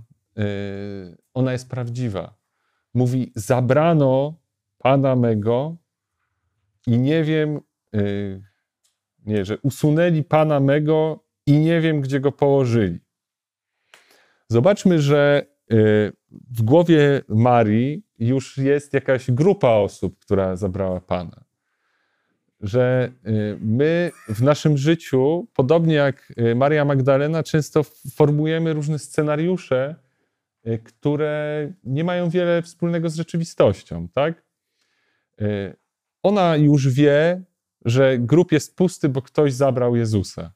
ona 1.34 1.52
jest 1.52 1.70
prawdziwa. 1.70 2.38
Mówi: 2.94 3.32
Zabrano 3.34 4.40
pana 4.78 5.16
mego 5.16 5.76
i 6.86 6.98
nie 6.98 7.24
wiem, 7.24 7.60
nie, 9.26 9.44
że 9.44 9.58
usunęli 9.58 10.22
pana 10.22 10.60
mego 10.60 11.24
i 11.46 11.58
nie 11.58 11.80
wiem, 11.80 12.00
gdzie 12.00 12.20
go 12.20 12.32
położyli. 12.32 12.98
Zobaczmy, 14.48 15.00
że 15.00 15.46
w 16.30 16.62
głowie 16.62 17.22
Marii 17.28 18.06
już 18.18 18.58
jest 18.58 18.94
jakaś 18.94 19.30
grupa 19.30 19.68
osób, 19.68 20.18
która 20.18 20.56
zabrała 20.56 21.00
Pana. 21.00 21.43
Że 22.64 23.12
y, 23.26 23.58
my 23.60 24.10
w 24.28 24.42
naszym 24.42 24.76
życiu, 24.76 25.48
podobnie 25.54 25.94
jak 25.94 26.32
y, 26.38 26.54
Maria 26.54 26.84
Magdalena, 26.84 27.42
często 27.42 27.82
formujemy 28.14 28.72
różne 28.72 28.98
scenariusze, 28.98 29.96
y, 30.66 30.78
które 30.78 31.72
nie 31.84 32.04
mają 32.04 32.30
wiele 32.30 32.62
wspólnego 32.62 33.10
z 33.10 33.14
rzeczywistością, 33.14 34.08
tak? 34.08 34.44
Ona 36.22 36.56
już 36.56 36.88
wie, 36.88 37.42
że 37.84 38.18
grób 38.18 38.52
jest 38.52 38.76
pusty, 38.76 39.08
bo 39.08 39.22
ktoś 39.22 39.52
zabrał 39.52 39.96
Jezusa. 39.96 40.52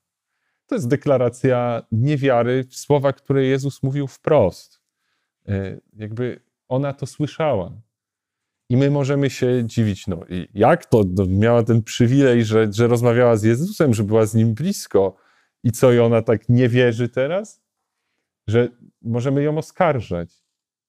To 0.67 0.75
jest 0.75 0.89
deklaracja 0.89 1.83
niewiary 1.93 2.65
słowa, 2.71 3.13
które 3.13 3.45
Jezus 3.45 3.83
mówił 3.83 4.07
wprost. 4.07 4.81
Jakby 5.93 6.41
ona 6.69 6.93
to 6.93 7.07
słyszała. 7.07 7.73
I 8.69 8.77
my 8.77 8.91
możemy 8.91 9.31
się 9.31 9.65
dziwić, 9.65 10.07
no 10.07 10.21
jak 10.55 10.87
to? 10.87 11.05
No, 11.09 11.27
miała 11.29 11.63
ten 11.63 11.83
przywilej, 11.83 12.45
że, 12.45 12.73
że 12.73 12.87
rozmawiała 12.87 13.37
z 13.37 13.43
Jezusem, 13.43 13.95
że 13.95 14.05
była 14.05 14.27
z 14.27 14.35
Nim 14.35 14.55
blisko. 14.55 15.17
I 15.65 15.73
co, 15.73 15.93
i 15.93 15.99
ona 15.99 16.23
tak 16.23 16.49
nie 16.49 16.69
wierzy 16.69 17.09
teraz? 17.09 17.63
Że 18.47 18.69
możemy 19.03 19.43
ją 19.43 19.59
oskarżać. 19.59 20.45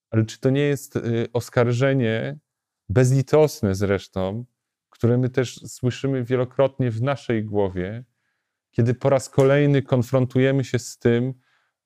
Ale 0.10 0.26
czy 0.26 0.40
to 0.40 0.50
nie 0.50 0.62
jest 0.62 0.96
y, 0.96 1.28
oskarżenie 1.34 2.40
bezlitosne 2.90 3.76
zresztą, 3.76 4.46
które 4.90 5.18
my 5.18 5.30
też 5.30 5.56
słyszymy 5.56 6.24
wielokrotnie 6.24 6.92
w 6.92 7.02
naszej 7.02 7.44
głowie, 7.44 8.04
kiedy 8.72 8.94
po 8.94 9.10
raz 9.10 9.30
kolejny 9.30 9.82
konfrontujemy 9.82 10.64
się 10.64 10.80
z 10.80 10.98
tym, 10.98 11.34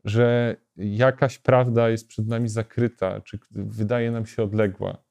że 0.04 0.56
jakaś 0.76 1.38
prawda 1.38 1.90
jest 1.90 2.08
przed 2.08 2.28
nami 2.28 2.50
zakryta, 2.50 3.22
czy 3.22 3.40
wydaje 3.52 4.12
nam 4.12 4.26
się 4.26 4.44
odległa. 4.44 5.04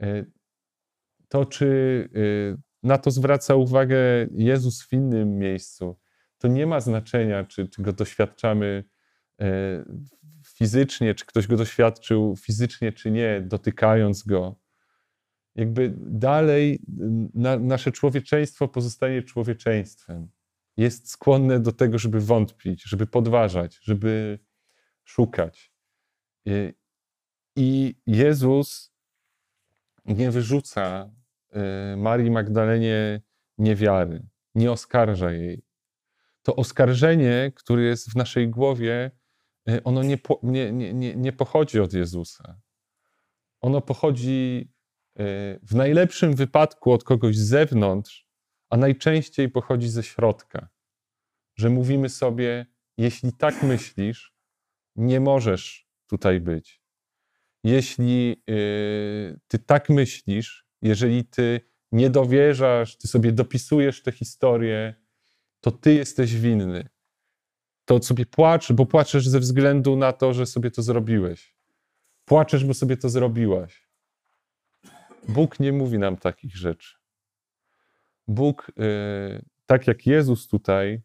E, 0.00 0.24
to, 1.28 1.44
czy 1.44 2.08
e, 2.14 2.62
na 2.82 2.98
to 2.98 3.10
zwraca 3.10 3.54
uwagę 3.54 3.98
Jezus 4.32 4.82
w 4.82 4.92
innym 4.92 5.38
miejscu, 5.38 5.98
to 6.38 6.48
nie 6.48 6.66
ma 6.66 6.80
znaczenia, 6.80 7.44
czy, 7.44 7.68
czy 7.68 7.82
go 7.82 7.92
doświadczamy 7.92 8.84
e, 9.40 9.84
fizycznie, 10.46 11.14
czy 11.14 11.26
ktoś 11.26 11.46
go 11.46 11.56
doświadczył 11.56 12.36
fizycznie, 12.36 12.92
czy 12.92 13.10
nie, 13.10 13.40
dotykając 13.46 14.22
go. 14.22 14.60
Jakby 15.54 15.94
dalej 15.96 16.80
na, 17.34 17.58
nasze 17.58 17.92
człowieczeństwo 17.92 18.68
pozostanie 18.68 19.22
człowieczeństwem 19.22 20.28
jest 20.76 21.10
skłonne 21.10 21.60
do 21.60 21.72
tego, 21.72 21.98
żeby 21.98 22.20
wątpić, 22.20 22.82
żeby 22.82 23.06
podważać, 23.06 23.78
żeby 23.82 24.38
szukać. 25.04 25.72
I 27.56 27.94
Jezus 28.06 28.93
nie 30.04 30.30
wyrzuca 30.30 31.10
y, 31.92 31.96
Marii 31.96 32.30
Magdalenie 32.30 33.22
niewiary, 33.58 34.26
nie 34.54 34.72
oskarża 34.72 35.32
jej. 35.32 35.64
To 36.42 36.56
oskarżenie, 36.56 37.52
które 37.56 37.82
jest 37.82 38.12
w 38.12 38.16
naszej 38.16 38.48
głowie, 38.48 39.10
y, 39.68 39.82
ono 39.82 40.02
nie, 40.02 40.18
nie, 40.42 40.72
nie, 40.72 41.16
nie 41.16 41.32
pochodzi 41.32 41.80
od 41.80 41.92
Jezusa. 41.92 42.60
Ono 43.60 43.80
pochodzi 43.80 44.72
y, 45.20 45.60
w 45.62 45.74
najlepszym 45.74 46.34
wypadku 46.34 46.92
od 46.92 47.04
kogoś 47.04 47.36
z 47.36 47.48
zewnątrz, 47.48 48.26
a 48.70 48.76
najczęściej 48.76 49.48
pochodzi 49.48 49.88
ze 49.88 50.02
środka. 50.02 50.68
Że 51.56 51.70
mówimy 51.70 52.08
sobie, 52.08 52.66
jeśli 52.96 53.32
tak 53.32 53.62
myślisz, 53.62 54.34
nie 54.96 55.20
możesz 55.20 55.88
tutaj 56.06 56.40
być. 56.40 56.83
Jeśli 57.64 58.42
yy, 58.46 59.40
ty 59.48 59.58
tak 59.58 59.90
myślisz, 59.90 60.66
jeżeli 60.82 61.24
ty 61.24 61.60
nie 61.92 62.10
dowierzasz, 62.10 62.96
ty 62.98 63.08
sobie 63.08 63.32
dopisujesz 63.32 64.02
tę 64.02 64.12
historię, 64.12 64.94
to 65.60 65.70
ty 65.70 65.94
jesteś 65.94 66.34
winny. 66.34 66.88
To 67.84 68.02
sobie 68.02 68.26
płacz, 68.26 68.72
bo 68.72 68.86
płaczesz 68.86 69.28
ze 69.28 69.40
względu 69.40 69.96
na 69.96 70.12
to, 70.12 70.34
że 70.34 70.46
sobie 70.46 70.70
to 70.70 70.82
zrobiłeś. 70.82 71.54
Płaczesz, 72.24 72.64
bo 72.64 72.74
sobie 72.74 72.96
to 72.96 73.08
zrobiłaś. 73.08 73.88
Bóg 75.28 75.60
nie 75.60 75.72
mówi 75.72 75.98
nam 75.98 76.16
takich 76.16 76.56
rzeczy. 76.56 76.96
Bóg, 78.28 78.68
y, 78.68 79.44
tak 79.66 79.86
jak 79.86 80.06
Jezus 80.06 80.48
tutaj 80.48 81.02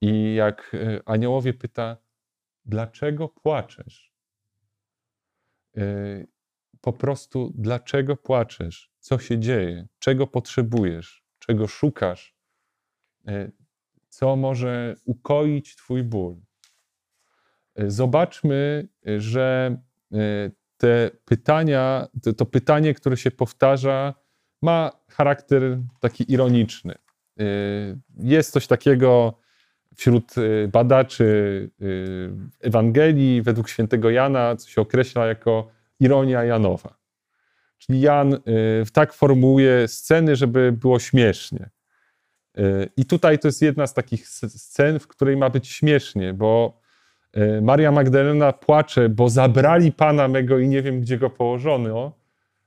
i 0.00 0.34
jak 0.34 0.74
y, 0.74 1.00
aniołowie 1.04 1.54
pyta, 1.54 1.96
dlaczego 2.64 3.28
płaczesz? 3.28 4.11
Y, 5.78 6.26
po 6.80 6.92
prostu, 6.92 7.52
dlaczego 7.54 8.16
płaczesz? 8.16 8.92
Co 8.98 9.18
się 9.18 9.38
dzieje? 9.38 9.88
Czego 9.98 10.26
potrzebujesz? 10.26 11.24
Czego 11.38 11.68
szukasz? 11.68 12.36
Co 14.08 14.36
może 14.36 14.94
ukoić 15.04 15.76
Twój 15.76 16.02
ból? 16.02 16.36
Zobaczmy, 17.76 18.88
że 19.18 19.76
te 20.76 21.10
pytania, 21.24 22.08
to, 22.22 22.32
to 22.32 22.46
pytanie, 22.46 22.94
które 22.94 23.16
się 23.16 23.30
powtarza, 23.30 24.14
ma 24.62 24.90
charakter 25.08 25.78
taki 26.00 26.32
ironiczny. 26.32 26.94
Y, 27.40 27.98
jest 28.18 28.52
coś 28.52 28.66
takiego 28.66 29.38
wśród 29.96 30.34
badaczy 30.72 31.70
Ewangelii 32.60 33.42
według 33.42 33.68
świętego 33.68 34.10
Jana, 34.10 34.56
co 34.56 34.68
się 34.68 34.80
określa 34.80 35.26
jako 35.26 35.70
ironia 36.00 36.44
Janowa. 36.44 36.96
Czyli 37.78 38.00
Jan 38.00 38.38
tak 38.92 39.12
formułuje 39.12 39.88
sceny, 39.88 40.36
żeby 40.36 40.72
było 40.72 40.98
śmiesznie. 40.98 41.70
I 42.96 43.04
tutaj 43.04 43.38
to 43.38 43.48
jest 43.48 43.62
jedna 43.62 43.86
z 43.86 43.94
takich 43.94 44.28
scen, 44.28 44.98
w 44.98 45.06
której 45.06 45.36
ma 45.36 45.50
być 45.50 45.68
śmiesznie, 45.68 46.34
bo 46.34 46.80
Maria 47.62 47.92
Magdalena 47.92 48.52
płacze, 48.52 49.08
bo 49.08 49.28
zabrali 49.28 49.92
Pana 49.92 50.28
mego 50.28 50.58
i 50.58 50.68
nie 50.68 50.82
wiem, 50.82 51.00
gdzie 51.00 51.18
go 51.18 51.30
położono, 51.30 52.12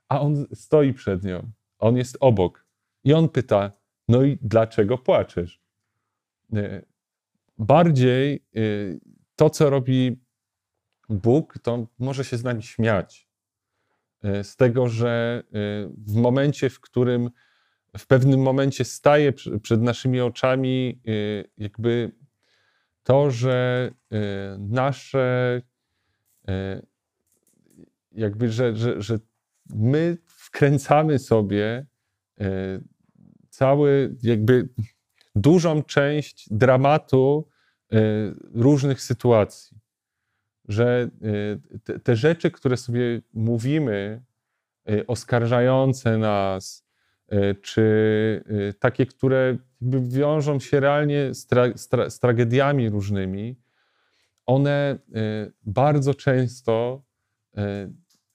a 0.10 0.22
on 0.22 0.46
stoi 0.54 0.94
przed 0.94 1.24
nią. 1.24 1.52
On 1.80 1.98
jest 1.98 2.18
obok. 2.20 2.66
I 3.04 3.14
on 3.14 3.30
pyta, 3.30 3.72
no 4.08 4.24
i 4.24 4.38
dlaczego 4.42 4.98
płaczesz? 4.98 5.62
Bardziej 7.58 8.46
to, 9.36 9.50
co 9.50 9.70
robi 9.70 10.20
Bóg, 11.10 11.60
to 11.60 11.88
może 12.00 12.24
się 12.24 12.38
z 12.38 12.44
nami 12.44 12.64
śmiać. 12.64 13.30
Z 14.44 14.56
tego, 14.56 14.90
że 14.90 15.44
w 15.98 16.16
momencie, 16.16 16.70
w 16.70 16.80
którym 16.80 17.30
w 17.98 18.08
pewnym 18.08 18.42
momencie 18.42 18.86
staje 18.86 19.34
przed 19.62 19.82
naszymi 19.82 20.22
oczami 20.22 21.02
jakby 21.58 22.12
to, 23.04 23.32
że 23.32 23.92
nasze 24.60 25.62
jakby, 28.12 28.50
że, 28.50 28.76
że, 28.76 29.02
że 29.02 29.20
my 29.70 30.18
wkręcamy 30.26 31.20
sobie 31.20 31.86
cały, 33.50 34.16
jakby 34.24 34.70
dużą 35.36 35.84
część 35.84 36.48
dramatu 36.52 37.48
różnych 38.54 39.02
sytuacji. 39.02 39.78
Że 40.68 41.10
te, 41.84 42.00
te 42.00 42.16
rzeczy, 42.16 42.52
które 42.52 42.78
sobie 42.78 43.22
mówimy, 43.34 44.24
oskarżające 45.08 46.18
nas, 46.18 46.86
czy 47.62 48.44
takie, 48.80 49.06
które 49.06 49.58
wiążą 50.02 50.60
się 50.60 50.80
realnie 50.80 51.34
z, 51.34 51.46
tra, 51.46 51.64
z, 51.76 51.88
tra, 51.88 52.10
z 52.10 52.20
tragediami 52.20 52.90
różnymi, 52.90 53.56
one 54.46 55.00
bardzo 55.64 56.14
często 56.14 57.04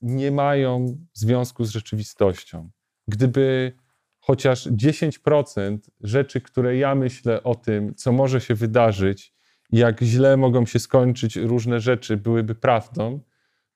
nie 0.03 0.31
mają 0.31 0.97
związku 1.13 1.65
z 1.65 1.71
rzeczywistością. 1.71 2.71
Gdyby 3.09 3.73
chociaż 4.21 4.67
10% 4.67 5.79
rzeczy, 6.01 6.41
które 6.41 6.77
ja 6.77 6.95
myślę 6.95 7.43
o 7.43 7.55
tym, 7.55 7.95
co 7.95 8.13
może 8.13 8.41
się 8.41 8.55
wydarzyć, 8.55 9.35
jak 9.73 10.03
źle 10.03 10.37
mogą 10.37 10.67
się 10.67 10.79
skończyć 10.79 11.37
różne 11.37 11.81
rzeczy, 11.81 12.17
byłyby 12.17 12.55
prawdą, 12.55 13.21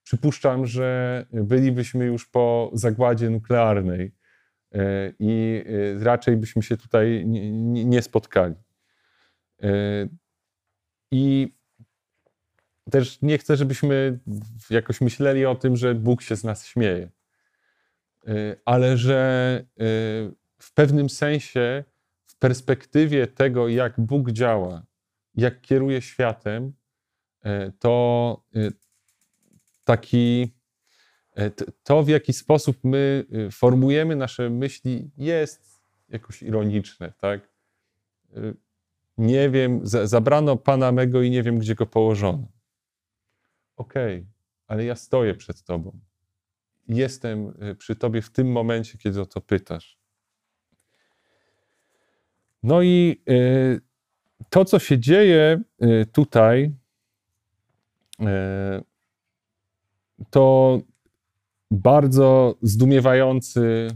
przypuszczam, 0.03 0.65
że 0.65 1.25
bylibyśmy 1.33 2.05
już 2.05 2.27
po 2.27 2.71
zagładzie 2.73 3.29
nuklearnej 3.29 4.15
e, 4.71 5.13
i 5.19 5.63
e, 5.99 6.03
raczej 6.03 6.37
byśmy 6.37 6.63
się 6.63 6.77
tutaj 6.77 7.23
nie 7.85 8.01
spotkali. 8.01 8.55
E, 9.63 9.69
I 11.11 11.55
też 12.91 13.21
nie 13.21 13.37
chcę, 13.37 13.57
żebyśmy 13.57 14.19
jakoś 14.69 15.01
myśleli 15.01 15.45
o 15.45 15.55
tym, 15.55 15.75
że 15.75 15.95
Bóg 15.95 16.21
się 16.21 16.35
z 16.35 16.43
nas 16.43 16.65
śmieje, 16.65 17.09
ale 18.65 18.97
że 18.97 19.59
y, 19.63 19.75
w 20.59 20.73
pewnym 20.73 21.09
sensie, 21.09 21.83
w 22.25 22.37
perspektywie 22.37 23.27
tego, 23.27 23.67
jak 23.67 23.99
Bóg 24.01 24.31
działa, 24.31 24.85
jak 25.35 25.61
kieruje 25.61 26.01
światem, 26.01 26.73
y, 27.45 27.71
to 27.79 28.43
taki, 29.83 30.55
to 31.83 32.03
w 32.03 32.09
jaki 32.09 32.33
sposób 32.33 32.77
my 32.83 33.25
formujemy 33.51 34.15
nasze 34.15 34.49
myśli, 34.49 35.11
jest 35.17 35.81
jakoś 36.09 36.43
ironiczne, 36.43 37.13
tak? 37.17 37.49
Nie 39.17 39.49
wiem, 39.49 39.81
zabrano 39.83 40.57
Pana 40.57 40.91
mego 40.91 41.21
i 41.21 41.31
nie 41.31 41.43
wiem, 41.43 41.59
gdzie 41.59 41.75
go 41.75 41.85
położono 41.85 42.47
okej, 43.75 44.15
okay, 44.15 44.27
ale 44.67 44.85
ja 44.85 44.95
stoję 44.95 45.35
przed 45.35 45.63
Tobą. 45.63 45.99
Jestem 46.87 47.53
y, 47.71 47.75
przy 47.75 47.95
Tobie 47.95 48.21
w 48.21 48.29
tym 48.29 48.51
momencie, 48.51 48.97
kiedy 48.97 49.21
o 49.21 49.25
to 49.25 49.41
pytasz. 49.41 49.99
No 52.63 52.81
i 52.81 53.21
y, 53.29 53.81
to, 54.49 54.65
co 54.65 54.79
się 54.79 54.99
dzieje 54.99 55.61
y, 55.83 56.05
tutaj, 56.11 56.75
to 60.29 60.79
bardzo 61.71 62.55
zdumiewający 62.61 63.87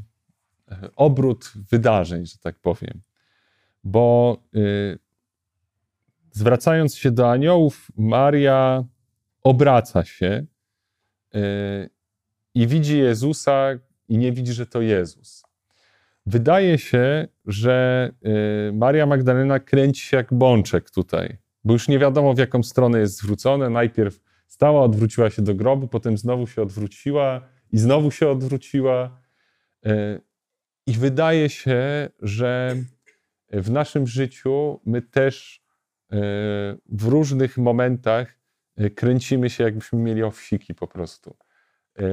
obrót 0.95 1.51
wydarzeń, 1.71 2.25
że 2.25 2.37
tak 2.37 2.59
powiem. 2.59 3.01
Bo 3.83 4.37
zwracając 6.31 6.95
się 6.95 7.11
do 7.11 7.31
aniołów, 7.31 7.91
Maria 7.97 8.83
obraca 9.43 10.05
się 10.05 10.45
i 12.59 12.67
widzi 12.67 12.97
Jezusa 12.97 13.79
i 14.07 14.17
nie 14.17 14.31
widzi, 14.31 14.53
że 14.53 14.65
to 14.65 14.81
Jezus. 14.81 15.43
Wydaje 16.25 16.77
się, 16.77 17.27
że 17.45 18.11
y, 18.69 18.73
Maria 18.73 19.05
Magdalena 19.05 19.59
kręci 19.59 20.01
się 20.01 20.17
jak 20.17 20.33
bączek 20.33 20.91
tutaj, 20.91 21.37
bo 21.63 21.73
już 21.73 21.87
nie 21.87 21.99
wiadomo, 21.99 22.33
w 22.33 22.37
jaką 22.37 22.63
stronę 22.63 22.99
jest 22.99 23.17
zwrócone. 23.17 23.69
Najpierw 23.69 24.19
stała, 24.47 24.81
odwróciła 24.81 25.29
się 25.29 25.41
do 25.41 25.55
grobu, 25.55 25.87
potem 25.87 26.17
znowu 26.17 26.47
się 26.47 26.61
odwróciła 26.61 27.41
i 27.71 27.77
znowu 27.77 28.11
się 28.11 28.29
odwróciła. 28.29 29.21
Y, 29.85 30.21
I 30.87 30.93
wydaje 30.93 31.49
się, 31.49 32.09
że 32.21 32.75
w 33.51 33.71
naszym 33.71 34.07
życiu 34.07 34.79
my 34.85 35.01
też 35.01 35.61
w 36.89 37.03
różnych 37.07 37.57
momentach 37.57 38.39
kręcimy 38.95 39.49
się, 39.49 39.63
jakbyśmy 39.63 39.99
mieli 39.99 40.23
owsiki 40.23 40.73
po 40.73 40.87
prostu. 40.87 41.35
E, 41.99 42.03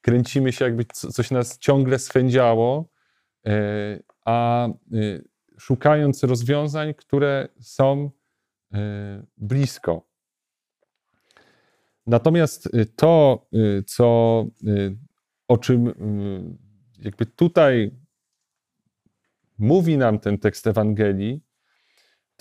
kręcimy 0.00 0.52
się, 0.52 0.64
jakby 0.64 0.84
coś 0.92 1.30
nas 1.30 1.58
ciągle 1.58 1.98
swędziało, 1.98 2.88
e, 3.46 3.52
a 4.24 4.68
szukając 5.58 6.22
rozwiązań, 6.24 6.94
które 6.94 7.48
są 7.60 8.10
blisko. 9.36 10.08
Natomiast 12.06 12.68
to, 12.96 13.46
co, 13.86 14.06
o 15.48 15.58
czym 15.58 15.92
jakby 16.98 17.26
tutaj 17.26 17.90
mówi 19.58 19.98
nam 19.98 20.18
ten 20.18 20.38
tekst 20.38 20.66
Ewangelii, 20.66 21.42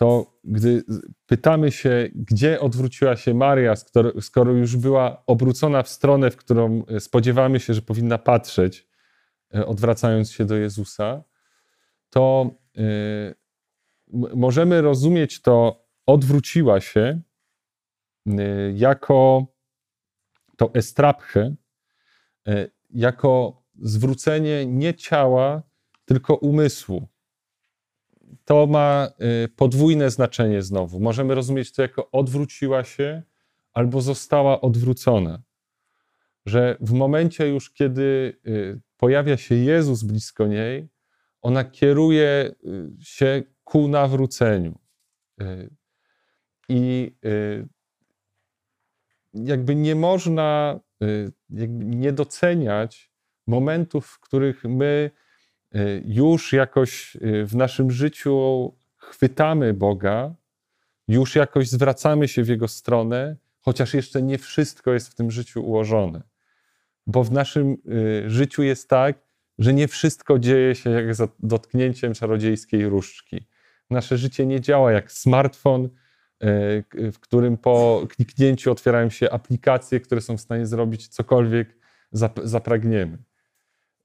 to 0.02 0.40
gdy 0.44 0.84
pytamy 1.26 1.72
się, 1.72 2.10
gdzie 2.16 2.60
odwróciła 2.60 3.16
się 3.16 3.34
Maria, 3.34 3.74
skoro, 4.22 4.52
już 4.52 4.78
była 4.78 5.24
obrócona 5.26 5.84
w 5.84 5.90
stronę, 5.90 6.32
w 6.32 6.38
którą 6.38 6.86
e, 6.86 7.00
spodziewamy 7.00 7.60
się, 7.60 7.74
że 7.74 7.82
powinna 7.82 8.18
patrzeć, 8.18 8.88
e, 9.56 9.66
odwracając 9.66 10.32
się 10.32 10.46
do 10.46 10.56
Jezusa, 10.56 11.24
to 12.10 12.52
y, 12.78 13.36
możemy 14.36 14.82
rozumieć 14.82 15.42
to 15.42 15.86
odwróciła 16.06 16.82
się 16.82 17.22
jako 18.74 19.48
to 20.58 20.72
estrapchę, 20.74 21.56
jako 22.90 23.64
zwrócenie 23.80 24.66
nie 24.66 24.94
ciała, 24.94 25.64
tylko 26.06 26.36
umysłu 26.36 27.11
to 28.46 28.68
ma 28.68 29.08
y, 29.46 29.48
podwójne 29.48 30.10
znaczenie 30.10 30.62
znowu. 30.62 31.00
Możemy 31.00 31.36
rozumieć 31.36 31.72
to 31.72 31.82
jako 31.82 32.12
odwróciła 32.12 32.84
się 32.84 33.24
albo 33.74 34.02
została 34.02 34.62
odwrócona. 34.62 35.42
Że 36.46 36.78
w 36.82 36.92
momencie 36.92 37.48
już, 37.48 37.74
kiedy 37.74 38.40
y, 38.48 38.82
pojawia 38.98 39.38
się 39.38 39.56
Jezus 39.56 40.04
blisko 40.04 40.48
niej, 40.48 40.90
ona 41.42 41.64
kieruje 41.64 42.52
y, 42.66 42.92
się 43.00 43.44
ku 43.64 43.88
nawróceniu. 43.88 44.80
I 46.70 47.16
jakby 49.34 49.76
nie 49.76 49.96
można 49.96 50.80
jakby 51.50 51.86
nie 51.86 52.12
doceniać 52.12 53.12
momentów, 53.48 54.08
w 54.08 54.20
których 54.20 54.64
my 54.64 55.12
już 56.06 56.54
jakoś 56.54 57.16
y, 57.16 57.46
w 57.46 57.56
naszym 57.56 57.92
życiu 57.92 58.74
chwytamy 58.98 59.74
Boga, 59.74 60.36
już 61.08 61.36
jakoś 61.36 61.70
zwracamy 61.70 62.28
się 62.28 62.44
w 62.44 62.48
Jego 62.48 62.68
stronę, 62.68 63.38
chociaż 63.60 63.94
jeszcze 63.94 64.22
nie 64.22 64.38
wszystko 64.38 64.94
jest 64.94 65.12
w 65.12 65.16
tym 65.16 65.32
życiu 65.32 65.66
ułożone. 65.66 66.22
Bo 67.08 67.24
w 67.24 67.32
naszym 67.32 67.78
y, 68.26 68.30
życiu 68.30 68.64
jest 68.64 68.90
tak, 68.90 69.20
że 69.60 69.74
nie 69.74 69.88
wszystko 69.88 70.40
dzieje 70.40 70.76
się 70.76 70.90
jak 70.90 71.16
za 71.16 71.28
dotknięciem 71.40 72.14
czarodziejskiej 72.14 72.90
różdżki. 72.90 73.48
Nasze 73.90 74.18
życie 74.18 74.46
nie 74.46 74.62
działa 74.62 74.92
jak 74.92 75.12
smartfon, 75.12 75.90
w 77.12 77.20
którym 77.20 77.58
po 77.58 78.08
kliknięciu 78.10 78.72
otwierają 78.72 79.10
się 79.10 79.30
aplikacje, 79.30 80.00
które 80.00 80.22
są 80.22 80.38
w 80.38 80.42
stanie 80.42 80.66
zrobić 80.66 81.08
cokolwiek 81.08 81.76
zapragniemy. 82.44 83.18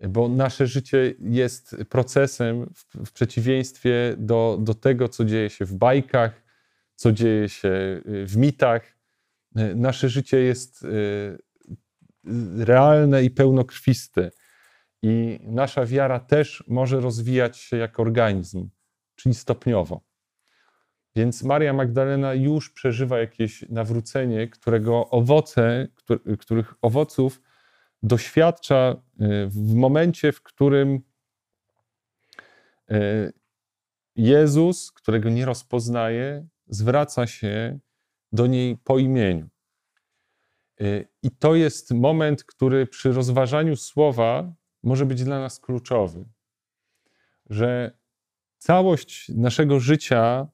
Bo 0.01 0.29
nasze 0.29 0.67
życie 0.67 1.15
jest 1.21 1.77
procesem 1.89 2.71
w, 2.75 3.07
w 3.07 3.13
przeciwieństwie 3.13 4.15
do, 4.19 4.59
do 4.61 4.75
tego, 4.75 5.09
co 5.09 5.25
dzieje 5.25 5.51
się 5.51 5.65
w 5.65 5.75
bajkach, 5.75 6.43
co 6.95 7.13
dzieje 7.13 7.49
się 7.49 7.69
y, 7.69 8.27
w 8.27 8.37
mitach. 8.37 8.97
Y, 9.59 9.75
nasze 9.75 10.09
życie 10.09 10.39
jest 10.39 10.83
y, 10.83 11.39
realne 12.57 13.25
i 13.25 13.31
pełnokrwiste. 13.31 14.31
I 15.03 15.41
nasza 15.43 15.87
wiara 15.87 16.21
też 16.21 16.65
może 16.69 17.01
rozwijać 17.01 17.57
się 17.57 17.77
jak 17.77 18.01
organizm, 18.01 18.69
czyli 19.15 19.35
stopniowo. 19.35 20.01
Więc 21.17 21.43
Maria 21.43 21.73
Magdalena 21.73 22.35
już 22.35 22.71
przeżywa 22.71 23.19
jakieś 23.19 23.69
nawrócenie, 23.69 24.49
którego 24.49 25.11
owoce, 25.11 25.89
których 26.39 26.75
owoców 26.83 27.41
doświadcza 28.03 28.97
w 29.47 29.75
momencie, 29.75 30.33
w 30.33 30.43
którym 30.43 31.03
Jezus, 34.17 34.93
którego 34.93 35.31
nie 35.31 35.45
rozpoznaje, 35.45 36.47
zwraca 36.67 37.27
się 37.27 37.79
do 38.33 38.47
niej 38.47 38.77
po 38.77 38.99
imieniu. 38.99 39.49
Y, 40.81 41.09
I 41.23 41.31
to 41.31 41.55
jest 41.55 41.91
moment, 41.95 42.45
który 42.45 42.87
przy 42.87 43.13
rozważaniu 43.13 43.77
słowa 43.77 44.53
może 44.83 45.07
być 45.07 45.25
dla 45.25 45.41
nas 45.41 45.61
kluczowy. 45.61 46.25
Że 47.51 47.99
całość 48.59 49.29
naszego 49.29 49.81
życia, 49.81 50.49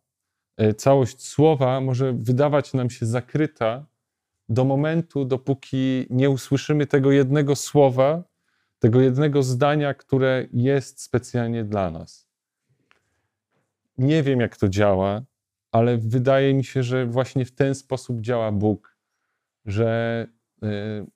y, 0.63 0.75
całość 0.75 1.23
słowa 1.27 1.81
może 1.81 2.13
wydawać 2.13 2.75
nam 2.75 2.91
się 2.91 3.07
zakryta 3.07 3.87
do 4.49 4.65
momentu, 4.65 5.25
dopóki 5.25 6.07
nie 6.11 6.31
usłyszymy 6.31 6.87
tego 6.87 7.13
jednego 7.13 7.57
słowa, 7.57 8.25
tego 8.83 9.01
jednego 9.01 9.43
zdania, 9.43 9.95
które 9.95 10.47
jest 10.53 11.03
specjalnie 11.03 11.65
dla 11.65 11.91
nas. 11.91 12.29
Nie 13.99 14.23
wiem, 14.23 14.41
jak 14.41 14.57
to 14.57 14.69
działa, 14.69 15.23
ale 15.73 15.99
wydaje 15.99 16.55
mi 16.55 16.65
się, 16.65 16.83
że 16.83 17.07
właśnie 17.07 17.45
w 17.45 17.53
ten 17.53 17.75
sposób 17.75 18.21
działa 18.21 18.53
Bóg, 18.53 18.97
że 19.65 20.27
y, 20.65 21.07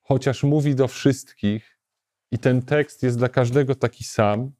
chociaż 0.00 0.42
mówi 0.42 0.74
do 0.74 0.88
wszystkich 0.88 1.78
i 2.30 2.38
ten 2.38 2.62
tekst 2.62 3.02
jest 3.02 3.18
dla 3.18 3.28
każdego 3.28 3.74
taki 3.74 4.04
sam, 4.04 4.52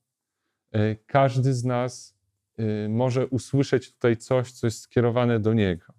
y, 0.77 0.97
każdy 1.07 1.55
z 1.55 1.65
nas 1.65 2.17
y, 2.61 2.89
może 2.89 3.27
usłyszeć 3.27 3.93
tutaj 3.93 4.17
coś, 4.17 4.53
co 4.53 4.67
jest 4.67 4.81
skierowane 4.81 5.41
do 5.41 5.55
niego. 5.55 5.93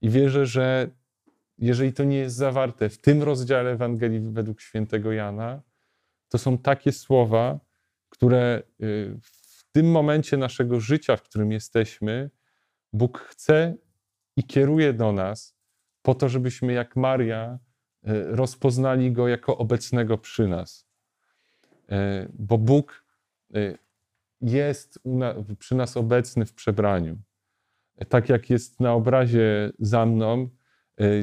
I 0.00 0.10
wierzę, 0.10 0.46
że 0.46 0.90
jeżeli 1.60 1.92
to 1.92 2.04
nie 2.04 2.16
jest 2.16 2.36
zawarte 2.36 2.88
w 2.88 2.98
tym 2.98 3.22
rozdziale 3.22 3.70
Ewangelii 3.70 4.20
według 4.20 4.60
świętego 4.60 5.12
Jana, 5.12 5.62
to 6.28 6.38
są 6.38 6.58
takie 6.58 6.92
słowa, 6.92 7.60
które 8.08 8.62
w 9.22 9.40
w 9.70 9.72
tym 9.72 9.90
momencie 9.90 10.36
naszego 10.36 10.80
życia, 10.80 11.16
w 11.16 11.22
którym 11.22 11.52
jesteśmy, 11.52 12.30
Bóg 12.92 13.18
chce 13.18 13.76
i 14.36 14.44
kieruje 14.44 14.92
do 14.92 15.12
nas 15.12 15.56
po 16.02 16.14
to, 16.14 16.28
żebyśmy 16.28 16.72
jak 16.72 16.96
Maria 16.96 17.58
e, 18.04 18.22
rozpoznali 18.22 19.12
Go 19.12 19.28
jako 19.28 19.58
obecnego 19.58 20.18
przy 20.18 20.48
nas. 20.48 20.86
E, 21.88 22.28
bo 22.32 22.58
Bóg 22.58 23.04
jest 24.40 25.00
przy 25.58 25.74
nas 25.74 25.96
obecny 25.96 26.46
w 26.46 26.54
przebraniu. 26.54 27.18
Tak 28.08 28.28
jak 28.28 28.50
jest 28.50 28.80
na 28.80 28.94
obrazie 28.94 29.72
za 29.78 30.06
mną, 30.06 30.48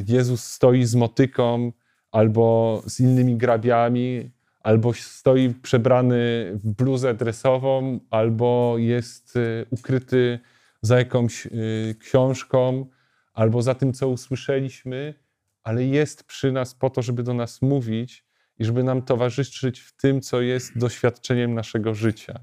Jezus 0.08 0.44
stoi 0.44 0.86
z 0.86 0.96
motyką 0.96 1.72
albo 2.12 2.82
z 2.86 3.00
innymi 3.00 3.38
grabiami, 3.38 4.32
albo 4.68 4.94
stoi 4.94 5.54
przebrany 5.54 6.52
w 6.54 6.74
bluzę 6.74 7.14
dresową, 7.14 8.00
albo 8.10 8.76
jest 8.78 9.36
y, 9.36 9.66
ukryty 9.70 10.40
za 10.82 10.98
jakąś 10.98 11.46
y, 11.46 11.96
książką, 12.00 12.86
albo 13.34 13.62
za 13.62 13.76
tym, 13.76 13.94
co 13.94 14.10
usłyszeliśmy, 14.10 15.14
ale 15.64 15.86
jest 15.86 16.24
przy 16.24 16.52
nas 16.52 16.76
po 16.76 16.90
to, 16.90 17.02
żeby 17.02 17.24
do 17.24 17.34
nas 17.34 17.62
mówić 17.62 18.26
i 18.60 18.66
żeby 18.66 18.84
nam 18.84 19.02
towarzyszyć 19.02 19.80
w 19.80 19.98
tym, 19.98 20.22
co 20.22 20.42
jest 20.42 20.78
doświadczeniem 20.78 21.54
naszego 21.54 21.94
życia. 21.94 22.40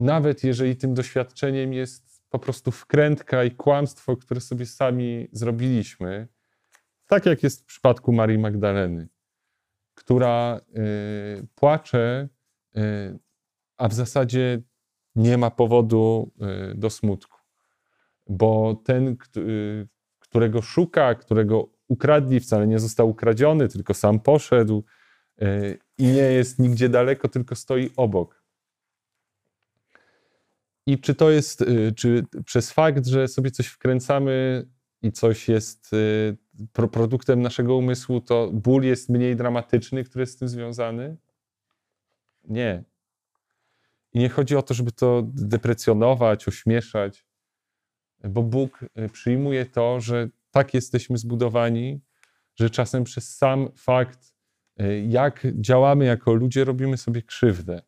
Nawet 0.00 0.44
jeżeli 0.44 0.76
tym 0.76 0.94
doświadczeniem 0.94 1.72
jest 1.72 2.13
po 2.34 2.38
prostu 2.38 2.70
wkrętka 2.70 3.44
i 3.44 3.50
kłamstwo, 3.50 4.16
które 4.16 4.40
sobie 4.40 4.66
sami 4.66 5.28
zrobiliśmy, 5.32 6.28
tak 7.06 7.26
jak 7.26 7.42
jest 7.42 7.62
w 7.62 7.64
przypadku 7.64 8.12
Marii 8.12 8.38
Magdaleny 8.38 9.08
która 9.94 10.60
y, 11.40 11.46
płacze, 11.54 12.28
y, 12.76 12.80
a 13.76 13.88
w 13.88 13.94
zasadzie 13.94 14.62
nie 15.14 15.38
ma 15.38 15.50
powodu 15.50 16.32
y, 16.72 16.74
do 16.74 16.90
smutku. 16.90 17.38
Bo 18.26 18.82
ten, 18.84 19.16
którego 20.18 20.62
szuka, 20.62 21.14
którego 21.14 21.68
ukradli, 21.88 22.40
wcale 22.40 22.66
nie 22.66 22.78
został 22.78 23.08
ukradziony, 23.08 23.68
tylko 23.68 23.94
sam 23.94 24.20
poszedł 24.20 24.84
i 25.98 26.04
nie 26.04 26.22
jest 26.22 26.58
nigdzie 26.58 26.88
daleko, 26.88 27.28
tylko 27.28 27.54
stoi 27.54 27.90
obok. 27.96 28.43
I 30.86 30.98
czy 30.98 31.14
to 31.14 31.30
jest, 31.30 31.64
czy 31.96 32.24
przez 32.44 32.72
fakt, 32.72 33.06
że 33.06 33.28
sobie 33.28 33.50
coś 33.50 33.66
wkręcamy 33.66 34.66
i 35.02 35.12
coś 35.12 35.48
jest 35.48 35.90
produktem 36.72 37.42
naszego 37.42 37.76
umysłu, 37.76 38.20
to 38.20 38.50
ból 38.52 38.82
jest 38.82 39.08
mniej 39.08 39.36
dramatyczny, 39.36 40.04
który 40.04 40.22
jest 40.22 40.32
z 40.32 40.36
tym 40.36 40.48
związany? 40.48 41.16
Nie. 42.44 42.84
I 44.12 44.18
nie 44.18 44.28
chodzi 44.28 44.56
o 44.56 44.62
to, 44.62 44.74
żeby 44.74 44.92
to 44.92 45.22
deprecjonować, 45.26 46.48
ośmieszać, 46.48 47.26
bo 48.24 48.42
Bóg 48.42 48.82
y, 48.82 49.08
przyjmuje 49.08 49.66
to, 49.66 50.00
że 50.00 50.28
tak 50.50 50.74
jesteśmy 50.74 51.18
zbudowani, 51.18 52.00
że 52.54 52.70
czasem 52.70 53.04
przez 53.04 53.36
sam 53.36 53.68
fakt, 53.76 54.34
y, 54.80 55.06
jak 55.08 55.46
działamy 55.54 56.04
jako 56.04 56.34
ludzie, 56.34 56.64
robimy 56.64 56.96
sobie 56.96 57.22
krzywdę. 57.22 57.82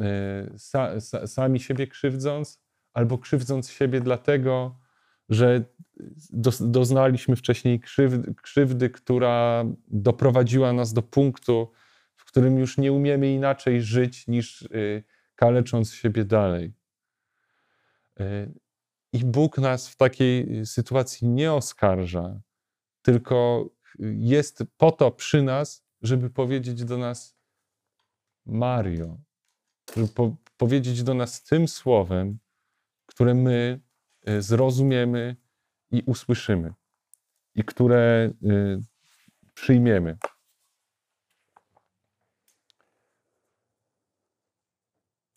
Y, 0.00 1.26
sami 1.26 1.60
siebie 1.60 1.86
krzywdząc, 1.86 2.60
albo 2.92 3.18
krzywdząc 3.18 3.70
siebie 3.70 4.00
dlatego, 4.00 4.78
że 5.28 5.64
doznaliśmy 6.60 7.36
wcześniej 7.36 7.80
krzywdy, 7.80 8.34
krzywdy, 8.42 8.90
która 8.90 9.64
doprowadziła 9.88 10.72
nas 10.72 10.92
do 10.92 11.02
punktu, 11.02 11.72
w 12.16 12.24
którym 12.24 12.58
już 12.58 12.78
nie 12.78 12.92
umiemy 12.92 13.32
inaczej 13.32 13.82
żyć 13.82 14.26
niż 14.26 14.62
y, 14.62 15.04
kalecząc 15.34 15.92
siebie 15.92 16.24
dalej. 16.24 16.74
Y, 18.20 18.54
I 19.12 19.24
Bóg 19.24 19.58
nas 19.58 19.88
w 19.88 19.96
takiej 19.96 20.66
sytuacji 20.66 21.28
nie 21.28 21.52
oskarża, 21.52 22.40
tylko 23.02 23.68
jest 24.18 24.64
po 24.76 24.92
to 24.92 25.10
przy 25.10 25.42
nas, 25.42 25.84
żeby 26.02 26.30
powiedzieć 26.30 26.84
do 26.84 26.98
nas 26.98 27.36
Mario, 28.46 29.18
po 30.14 30.36
powiedzieć 30.56 31.02
do 31.02 31.14
nas 31.14 31.42
tym 31.42 31.68
słowem, 31.68 32.38
które 33.06 33.34
my 33.34 33.80
y, 34.28 34.42
zrozumiemy 34.42 35.36
i 35.90 36.02
usłyszymy, 36.06 36.72
i 37.54 37.64
które 37.64 38.30
y, 38.42 38.82
przyjmiemy. 39.54 40.16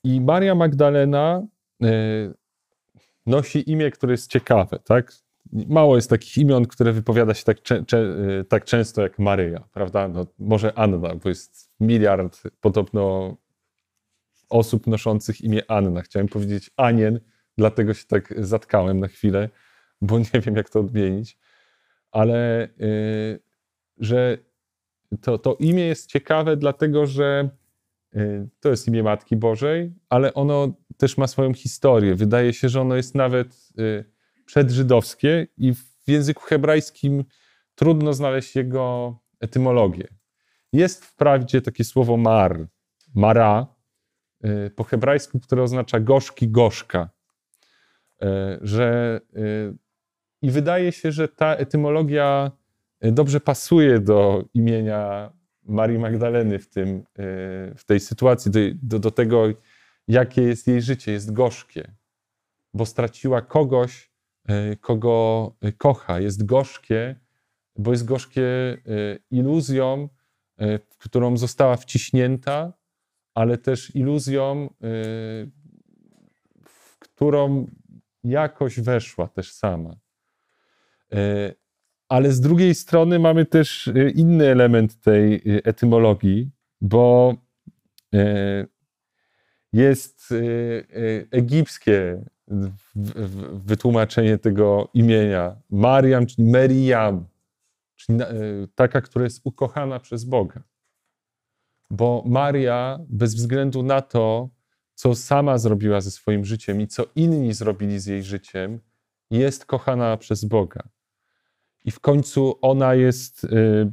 I 0.04 0.22
Maria 0.22 0.56
Magdalena 0.56 1.48
y, 1.84 2.34
nosi 3.26 3.72
imię, 3.72 3.92
które 3.92 4.14
jest 4.14 4.32
ciekawe, 4.32 4.80
tak? 4.80 5.14
Mało 5.52 5.96
jest 5.96 6.10
takich 6.10 6.38
imion, 6.38 6.66
które 6.66 6.94
wypowiada 6.94 7.34
się 7.34 7.44
tak, 7.44 7.62
cze, 7.62 7.86
cze, 7.86 8.16
tak 8.50 8.66
często 8.66 9.02
jak 9.02 9.20
Maryja, 9.20 9.64
prawda? 9.72 10.08
No, 10.08 10.26
może 10.40 10.74
Anna, 10.74 11.16
bo 11.16 11.30
jest 11.30 11.72
miliard 11.80 12.44
podobno 12.62 13.36
osób 14.50 14.88
noszących 14.88 15.42
imię 15.42 15.62
Anna. 15.68 16.02
Chciałem 16.02 16.28
powiedzieć 16.28 16.72
Anien, 16.78 17.20
dlatego 17.58 17.94
się 17.94 18.06
tak 18.08 18.34
zatkałem 18.38 19.00
na 19.00 19.08
chwilę 19.08 19.50
bo 20.02 20.20
nie 20.34 20.42
wiem, 20.42 20.56
jak 20.56 20.70
to 20.70 20.80
odmienić, 20.80 21.38
ale 22.12 22.70
y, 22.82 23.40
że 23.98 24.38
to, 25.22 25.38
to 25.38 25.56
imię 25.60 25.84
jest 25.84 26.10
ciekawe, 26.10 26.58
dlatego 26.58 27.06
że 27.06 27.50
y, 28.16 28.50
to 28.60 28.70
jest 28.70 28.88
imię 28.88 29.04
Matki 29.04 29.36
Bożej, 29.36 29.94
ale 30.10 30.34
ono 30.34 30.74
też 30.98 31.18
ma 31.18 31.28
swoją 31.28 31.54
historię. 31.54 32.16
Wydaje 32.16 32.54
się, 32.54 32.70
że 32.70 32.82
ono 32.82 32.96
jest 32.96 33.16
nawet 33.16 33.70
y, 33.80 34.06
przedżydowskie 34.46 35.48
i 35.58 35.74
w 35.74 36.08
języku 36.08 36.44
hebrajskim 36.44 37.24
trudno 37.76 38.14
znaleźć 38.14 38.56
jego 38.56 39.18
etymologię. 39.40 40.08
Jest 40.74 41.06
wprawdzie 41.06 41.62
takie 41.62 41.84
słowo 41.84 42.18
mar, 42.18 42.68
mara, 43.16 43.68
po 44.76 44.84
hebrajsku, 44.84 45.40
które 45.40 45.64
oznacza 45.64 46.00
gorzki, 46.00 46.50
gorzka. 46.50 47.10
Że, 48.62 49.20
I 50.42 50.52
wydaje 50.52 50.92
się, 50.92 51.12
że 51.12 51.28
ta 51.28 51.56
etymologia 51.56 52.52
dobrze 53.02 53.40
pasuje 53.40 54.00
do 54.00 54.46
imienia 54.54 55.32
Marii 55.64 56.00
Magdaleny 56.00 56.60
w, 56.60 56.70
tym, 56.70 57.04
w 57.78 57.84
tej 57.86 58.00
sytuacji, 58.00 58.52
do, 58.52 58.60
do, 58.84 59.00
do 59.00 59.12
tego, 59.12 59.44
jakie 60.08 60.42
jest 60.42 60.68
jej 60.68 60.82
życie. 60.82 61.12
Jest 61.12 61.34
gorzkie, 61.34 61.92
bo 62.74 62.86
straciła 62.86 63.42
kogoś, 63.42 64.12
kogo 64.82 65.52
kocha. 65.78 66.20
Jest 66.20 66.46
gorzkie, 66.46 67.16
bo 67.76 67.92
jest 67.92 68.06
gorzkie 68.06 68.78
iluzją, 69.32 70.10
w 70.90 70.98
którą 70.98 71.38
została 71.38 71.76
wciśnięta, 71.76 72.74
ale 73.38 73.58
też 73.58 73.96
iluzją, 73.96 74.70
w 76.64 77.00
którą 77.00 77.68
jakoś 78.24 78.80
weszła 78.80 79.28
też 79.28 79.52
sama. 79.52 79.96
Ale 82.10 82.32
z 82.32 82.42
drugiej 82.42 82.76
strony 82.76 83.20
mamy 83.20 83.46
też 83.46 83.92
inny 84.16 84.48
element 84.48 85.02
tej 85.02 85.42
etymologii, 85.46 86.52
bo 86.82 87.36
jest 89.74 90.34
egipskie 91.32 92.26
wytłumaczenie 93.54 94.38
tego 94.38 94.90
imienia. 94.94 95.62
Mariam, 95.70 96.26
czyli 96.26 96.48
Meriam, 96.52 97.28
czyli 97.96 98.20
taka, 98.76 99.02
która 99.02 99.24
jest 99.24 99.42
ukochana 99.44 100.00
przez 100.00 100.26
Boga. 100.26 100.64
Bo 101.90 102.24
Maria, 102.26 103.00
bez 103.10 103.36
względu 103.36 103.84
na 103.84 104.02
to, 104.02 104.50
co 104.94 105.16
sama 105.16 105.58
zrobiła 105.58 106.02
ze 106.02 106.12
swoim 106.12 106.46
życiem 106.46 106.82
i 106.82 106.88
co 106.88 107.06
inni 107.16 107.54
zrobili 107.54 108.00
z 108.00 108.06
jej 108.06 108.24
życiem, 108.24 108.80
jest 109.30 109.66
kochana 109.66 110.18
przez 110.18 110.46
Boga. 110.46 110.90
I 111.86 111.92
w 111.92 112.00
końcu 112.00 112.60
ona 112.62 112.96
jest 112.96 113.44
y, 113.44 113.92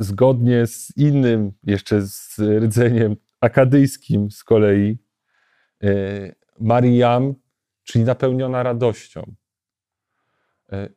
zgodnie 0.00 0.66
z 0.66 0.96
innym, 0.96 1.52
jeszcze 1.62 2.02
z 2.02 2.38
rdzeniem 2.38 3.16
akadyjskim 3.40 4.30
z 4.30 4.44
kolei, 4.44 4.98
y, 5.84 6.34
Mariam, 6.60 7.34
czyli 7.84 8.04
napełniona 8.04 8.62
radością. 8.62 9.34
Y, 10.72 10.94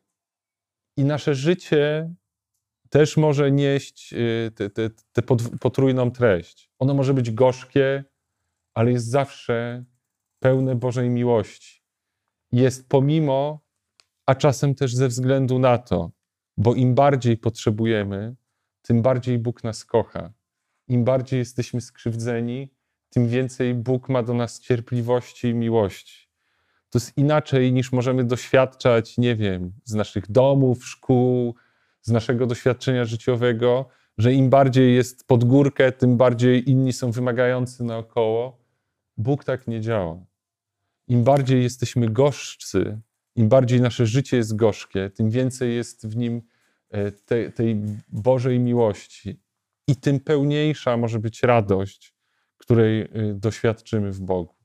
I 0.96 1.04
nasze 1.04 1.34
życie 1.34 2.14
też 2.90 3.16
może 3.16 3.50
nieść 3.50 4.14
tę 5.12 5.22
potrójną 5.60 6.10
treść. 6.10 6.70
Ono 6.78 6.94
może 6.94 7.14
być 7.14 7.30
gorzkie, 7.30 8.04
ale 8.74 8.92
jest 8.92 9.06
zawsze 9.06 9.84
pełne 10.38 10.74
Bożej 10.74 11.10
miłości. 11.10 11.82
Jest 12.52 12.88
pomimo, 12.88 13.60
a 14.26 14.34
czasem 14.34 14.74
też 14.74 14.94
ze 14.94 15.08
względu 15.08 15.58
na 15.58 15.78
to, 15.78 16.10
bo 16.56 16.74
im 16.74 16.94
bardziej 16.94 17.36
potrzebujemy, 17.36 18.36
tym 18.82 19.02
bardziej 19.02 19.38
Bóg 19.38 19.64
nas 19.64 19.84
kocha. 19.84 20.32
Im 20.88 21.04
bardziej 21.04 21.38
jesteśmy 21.38 21.80
skrzywdzeni, 21.80 22.70
tym 23.10 23.28
więcej 23.28 23.74
Bóg 23.74 24.08
ma 24.08 24.22
do 24.22 24.34
nas 24.34 24.60
cierpliwości 24.60 25.48
i 25.48 25.54
miłości. 25.54 26.28
To 26.90 26.98
jest 26.98 27.18
inaczej 27.18 27.72
niż 27.72 27.92
możemy 27.92 28.24
doświadczać, 28.24 29.18
nie 29.18 29.36
wiem, 29.36 29.72
z 29.84 29.94
naszych 29.94 30.30
domów, 30.30 30.86
szkół, 30.86 31.54
z 32.00 32.10
naszego 32.10 32.46
doświadczenia 32.46 33.04
życiowego, 33.04 33.88
że 34.18 34.32
im 34.32 34.50
bardziej 34.50 34.94
jest 34.94 35.26
pod 35.26 35.44
górkę, 35.44 35.92
tym 35.92 36.16
bardziej 36.16 36.70
inni 36.70 36.92
są 36.92 37.10
wymagający 37.10 37.84
naokoło. 37.84 38.64
Bóg 39.16 39.44
tak 39.44 39.66
nie 39.66 39.80
działa. 39.80 40.26
Im 41.08 41.24
bardziej 41.24 41.62
jesteśmy 41.62 42.08
gorzcy, 42.08 43.00
im 43.36 43.48
bardziej 43.48 43.80
nasze 43.80 44.06
życie 44.06 44.36
jest 44.36 44.56
gorzkie, 44.56 45.10
tym 45.10 45.30
więcej 45.30 45.74
jest 45.74 46.08
w 46.08 46.16
nim 46.16 46.42
e, 46.90 47.12
tej, 47.12 47.52
tej 47.52 47.76
Bożej 48.08 48.60
miłości 48.60 49.40
i 49.88 49.96
tym 49.96 50.20
pełniejsza 50.20 50.96
może 50.96 51.18
być 51.18 51.42
radość, 51.42 52.14
której 52.56 53.00
e, 53.00 53.08
doświadczymy 53.34 54.12
w 54.12 54.20
Bogu. 54.20 54.58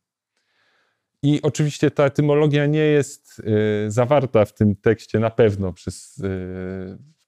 I 1.24 1.42
oczywiście 1.42 1.92
ta 1.92 2.06
etymologia 2.06 2.66
nie 2.66 2.80
jest 2.80 3.40
y, 3.40 3.92
zawarta 3.92 4.46
w 4.46 4.54
tym 4.54 4.76
tekście 4.76 5.20
na 5.20 5.30
pewno 5.30 5.74
przez 5.74 6.24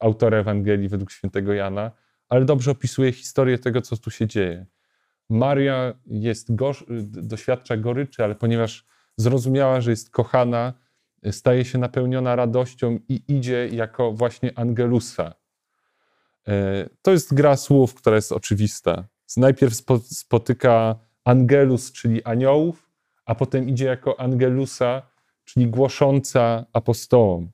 autora 0.05 0.37
Ewangelii 0.37 0.89
według 0.89 1.11
świętego 1.11 1.53
Jana, 1.53 1.91
ale 2.29 2.45
dobrze 2.45 2.71
opisuje 2.71 3.11
historię 3.11 3.59
tego, 3.59 3.81
co 3.81 3.97
tu 3.97 4.11
się 4.11 4.27
dzieje. 4.27 4.65
Maria 5.29 5.93
jest 6.05 6.47
doświadcza 7.03 7.77
goryczy, 7.77 8.23
ale 8.23 8.35
ponieważ 8.35 8.85
zrozumiała, 9.17 9.81
że 9.81 9.91
jest 9.91 10.09
kochana, 10.09 10.73
staje 11.31 11.65
się 11.65 11.77
napełniona 11.77 12.35
radością 12.35 12.99
i 13.09 13.23
idzie 13.27 13.69
jako 13.71 14.11
właśnie 14.11 14.51
Angelusa. 14.55 15.33
To 17.01 17.11
jest 17.11 17.33
gra 17.33 17.55
słów, 17.55 17.93
która 17.93 18.15
jest 18.15 18.31
oczywista. 18.31 19.07
Najpierw 19.37 19.73
spotyka 20.01 20.95
Angelus, 21.23 21.91
czyli 21.91 22.23
aniołów, 22.23 22.91
a 23.25 23.35
potem 23.35 23.69
idzie 23.69 23.85
jako 23.85 24.19
Angelusa, 24.19 25.01
czyli 25.45 25.67
głosząca 25.67 26.65
apostołom. 26.73 27.51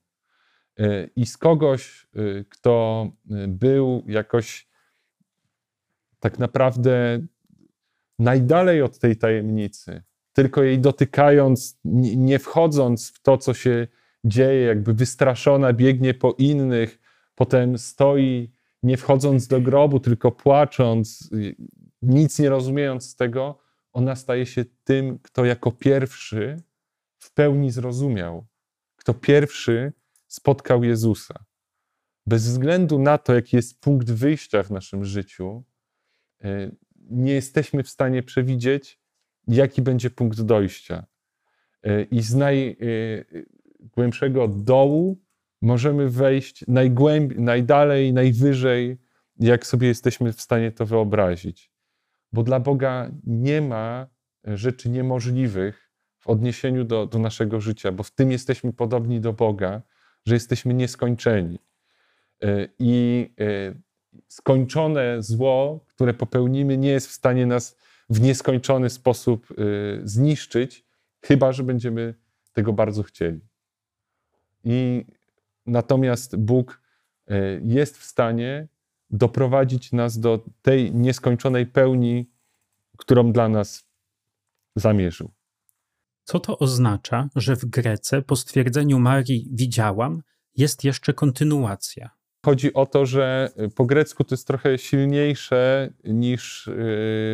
E, 0.79 1.07
I 1.15 1.25
z 1.25 1.37
kogoś, 1.37 2.07
e, 2.15 2.43
kto 2.49 3.07
e, 3.31 3.47
był 3.47 4.03
jakoś 4.07 4.67
tak 6.19 6.39
naprawdę 6.39 7.19
najdalej 8.19 8.81
od 8.81 8.99
tej 8.99 9.17
tajemnicy, 9.17 10.03
tylko 10.33 10.63
jej 10.63 10.79
dotykając, 10.79 11.79
nie 12.15 12.39
wchodząc 12.39 13.11
w 13.11 13.21
to, 13.21 13.37
co 13.37 13.53
się 13.53 13.87
dzieje, 14.23 14.61
jakby 14.61 14.93
wystraszona 14.93 15.73
biegnie 15.73 16.13
po 16.13 16.35
innych, 16.37 16.99
potem 17.35 17.77
stoi, 17.77 18.51
nie 18.83 18.97
wchodząc 18.97 19.47
do 19.47 19.61
grobu, 19.61 19.99
tylko 19.99 20.31
płacząc, 20.31 21.29
nic 22.01 22.39
nie 22.39 22.49
rozumiejąc 22.49 23.09
z 23.09 23.15
tego, 23.15 23.59
ona 23.93 24.15
staje 24.15 24.45
się 24.45 24.65
tym, 24.83 25.19
kto 25.19 25.45
jako 25.45 25.71
pierwszy 25.71 26.61
w 27.17 27.33
pełni 27.33 27.71
zrozumiał, 27.71 28.45
kto 28.95 29.13
pierwszy 29.13 29.93
spotkał 30.33 30.83
Jezusa. 30.83 31.45
Bez 32.25 32.47
względu 32.47 32.99
na 32.99 33.17
to, 33.17 33.33
jaki 33.33 33.55
jest 33.55 33.81
punkt 33.81 34.11
wyjścia 34.11 34.63
w 34.63 34.71
naszym 34.71 35.05
życiu, 35.05 35.63
e, 36.43 36.71
nie 36.95 37.33
jesteśmy 37.33 37.83
w 37.83 37.89
stanie 37.89 38.23
przewidzieć, 38.23 38.99
jaki 39.47 39.81
będzie 39.81 40.09
punkt 40.09 40.41
dojścia. 40.41 41.05
E, 41.83 42.03
I 42.03 42.21
z 42.21 42.35
najgłębszego 42.35 44.47
dołu 44.47 45.21
możemy 45.61 46.09
wejść 46.09 46.67
najgłębiej, 46.67 47.39
najdalej, 47.39 48.13
najwyżej, 48.13 48.97
jak 49.39 49.67
sobie 49.67 49.87
jesteśmy 49.87 50.33
w 50.33 50.41
stanie 50.41 50.71
to 50.71 50.85
wyobrazić 50.85 51.71
bo 52.33 52.43
dla 52.43 52.59
Boga 52.59 53.11
nie 53.23 53.61
ma 53.61 54.07
rzeczy 54.43 54.89
niemożliwych 54.89 55.91
w 56.19 56.27
odniesieniu 56.27 56.83
do, 56.83 57.05
do 57.05 57.19
naszego 57.19 57.61
życia, 57.61 57.91
bo 57.91 58.03
w 58.03 58.11
tym 58.11 58.31
jesteśmy 58.31 58.73
podobni 58.73 59.21
do 59.21 59.33
Boga, 59.33 59.81
że 60.25 60.33
jesteśmy 60.33 60.73
nieskończeni. 60.73 61.59
E, 62.43 62.67
I 62.79 63.29
e, 63.39 63.45
skończone 64.27 65.23
zło, 65.23 65.85
które 65.87 66.13
popełnimy, 66.13 66.77
nie 66.77 66.89
jest 66.89 67.07
w 67.07 67.11
stanie 67.11 67.45
nas 67.45 67.77
w 68.09 68.21
nieskończony 68.21 68.89
sposób 68.89 69.47
zniszczyć, 70.03 70.85
chyba 71.21 71.51
że 71.51 71.63
będziemy 71.63 72.13
tego 72.53 72.73
bardzo 72.73 73.03
chcieli. 73.03 73.39
I 74.63 75.05
natomiast 75.65 76.35
Bóg 76.35 76.81
jest 77.61 77.97
w 77.97 78.03
stanie 78.03 78.67
doprowadzić 79.09 79.91
nas 79.91 80.19
do 80.19 80.45
tej 80.61 80.95
nieskończonej 80.95 81.65
pełni, 81.65 82.31
którą 82.97 83.31
dla 83.31 83.49
nas 83.49 83.89
zamierzył. 84.75 85.31
Co 86.31 86.39
to 86.39 86.59
oznacza, 86.59 87.29
że 87.35 87.55
w 87.55 87.65
Grece 87.65 88.21
po 88.21 88.35
stwierdzeniu 88.35 88.99
Marii 88.99 89.49
widziałam 89.51 90.21
jest 90.57 90.83
jeszcze 90.83 91.13
kontynuacja? 91.13 92.09
Chodzi 92.45 92.73
o 92.73 92.85
to, 92.85 93.05
że 93.05 93.49
po 93.75 93.85
grecku 93.85 94.23
to 94.23 94.35
jest 94.35 94.47
trochę 94.47 94.77
silniejsze 94.77 95.89
niż 96.03 96.67
y, 96.67 96.73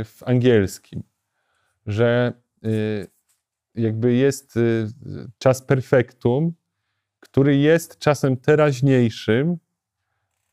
w 0.06 0.24
angielskim, 0.26 1.04
że 1.86 2.34
y, 2.66 3.08
jakby 3.76 4.14
jest 4.14 4.58
y, 4.58 4.88
czas 5.38 5.62
perfektum, 5.62 6.54
który 7.20 7.58
jest 7.58 8.00
czasem 8.00 8.38
teraźniejszym, 8.38 9.58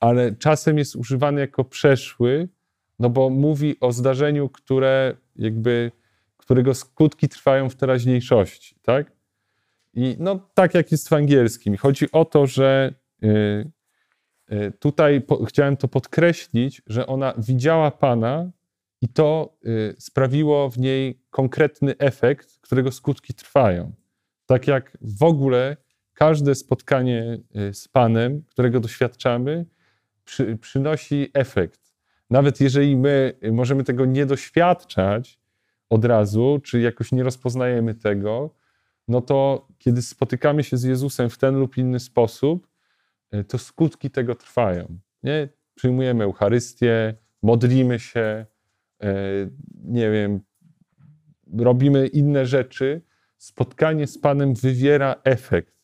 ale 0.01 0.34
czasem 0.34 0.78
jest 0.78 0.97
używany 0.97 1.40
jako 1.40 1.64
przeszły, 1.64 2.49
no 2.99 3.11
bo 3.11 3.30
mówi 3.30 3.80
o 3.80 3.92
zdarzeniu, 3.92 4.49
które 4.49 5.16
jakby, 5.36 5.90
którego 6.45 6.74
skutki 6.74 7.28
trwają 7.28 7.68
w 7.68 7.76
teraźniejszości, 7.76 8.76
tak? 8.82 9.12
I 9.95 10.16
no 10.18 10.51
tak 10.55 10.74
jak 10.74 10.92
jest 10.92 11.09
w 11.09 11.12
angielskim. 11.12 11.76
Chodzi 11.76 12.12
o 12.12 12.24
to, 12.24 12.47
że 12.47 12.95
y, 13.24 13.70
y, 14.53 14.72
tutaj 14.78 15.20
po, 15.20 15.45
chciałem 15.45 15.76
to 15.76 15.88
podkreślić, 15.88 16.82
że 16.86 17.07
ona 17.07 17.34
widziała 17.38 17.90
Pana 17.90 18.51
i 19.01 19.09
to 19.09 19.57
y, 19.66 19.95
sprawiło 19.99 20.70
w 20.70 20.78
niej 20.78 21.20
konkretny 21.30 21.95
efekt, 21.99 22.59
którego 22.61 22.92
skutki 22.92 23.34
trwają. 23.34 23.92
Tak 24.47 24.66
jak 24.66 24.99
w 25.01 25.22
ogóle 25.22 25.76
każde 26.14 26.55
spotkanie 26.55 27.38
z 27.72 27.88
Panem, 27.88 28.42
którego 28.42 28.80
doświadczamy, 28.80 29.66
przy, 30.24 30.57
przynosi 30.57 31.30
efekt. 31.34 31.95
Nawet 32.30 32.61
jeżeli 32.61 32.97
my 32.97 33.38
możemy 33.53 33.84
tego 33.84 34.05
nie 34.05 34.26
doświadczać 34.26 35.40
od 35.95 36.05
razu, 36.05 36.61
czy 36.64 36.80
jakoś 36.80 37.12
nie 37.12 37.22
rozpoznajemy 37.22 37.95
tego, 37.95 38.55
no 39.09 39.20
to 39.20 39.68
kiedy 39.78 40.03
spotykamy 40.03 40.64
się 40.64 40.76
z 40.76 40.82
Jezusem 40.82 41.30
w 41.30 41.38
ten 41.38 41.55
lub 41.55 41.76
inny 41.76 42.01
sposób, 42.01 42.68
y, 43.34 43.45
to 43.45 43.59
skutki 43.59 44.11
tego 44.11 44.34
trwają. 44.34 44.99
Nie? 45.22 45.49
Przyjmujemy 45.74 46.24
Eucharystię, 46.24 47.14
modlimy 47.42 47.99
się, 47.99 48.47
E, 49.05 49.14
nie 49.84 50.11
wiem, 50.11 50.40
robimy 51.59 52.07
inne 52.07 52.47
rzeczy, 52.47 53.03
spotkanie 53.36 54.07
z 54.07 54.18
Panem 54.18 54.55
wywiera 54.55 55.16
efekt. 55.24 55.74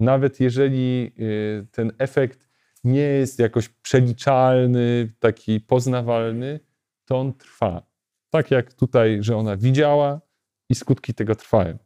Nawet 0.00 0.40
jeżeli 0.40 1.12
e, 1.18 1.66
ten 1.66 1.92
efekt 1.98 2.48
nie 2.84 3.00
jest 3.00 3.38
jakoś 3.38 3.68
przeliczalny, 3.68 5.12
taki 5.18 5.60
poznawalny, 5.60 6.60
to 7.04 7.20
on 7.20 7.34
trwa. 7.34 7.86
Tak 8.36 8.50
jak 8.50 8.72
tutaj, 8.72 9.18
że 9.20 9.36
ona 9.36 9.56
widziała 9.56 10.20
i 10.68 10.74
skutki 10.74 11.14
tego 11.14 11.34
trwają. 11.34 11.78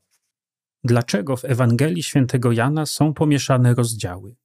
Dlaczego 0.85 1.37
w 1.37 1.45
Ewangelii 1.45 2.03
Świętego 2.03 2.53
Jana 2.53 2.87
są 2.87 3.15
pomieszane 3.15 3.75
rozdziały? 3.75 4.37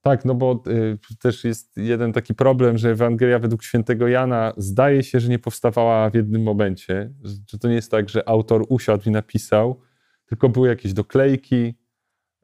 Tak, 0.00 0.24
no 0.24 0.34
bo 0.34 0.62
y, 0.66 0.98
też 1.20 1.44
jest 1.44 1.76
jeden 1.76 2.12
taki 2.12 2.34
problem, 2.34 2.78
że 2.78 2.90
Ewangelia 2.90 3.38
według 3.38 3.62
świętego 3.62 4.08
Jana 4.08 4.52
zdaje 4.56 5.02
się, 5.02 5.20
że 5.20 5.28
nie 5.28 5.38
powstawała 5.38 6.10
w 6.10 6.14
jednym 6.14 6.42
momencie, 6.42 7.12
że 7.46 7.58
to 7.58 7.68
nie 7.68 7.74
jest 7.74 7.90
tak, 7.90 8.08
że 8.08 8.28
autor 8.28 8.64
usiadł 8.68 9.08
i 9.08 9.12
napisał, 9.12 9.80
tylko 10.26 10.48
były 10.48 10.68
jakieś 10.68 10.92
doklejki, 10.92 11.74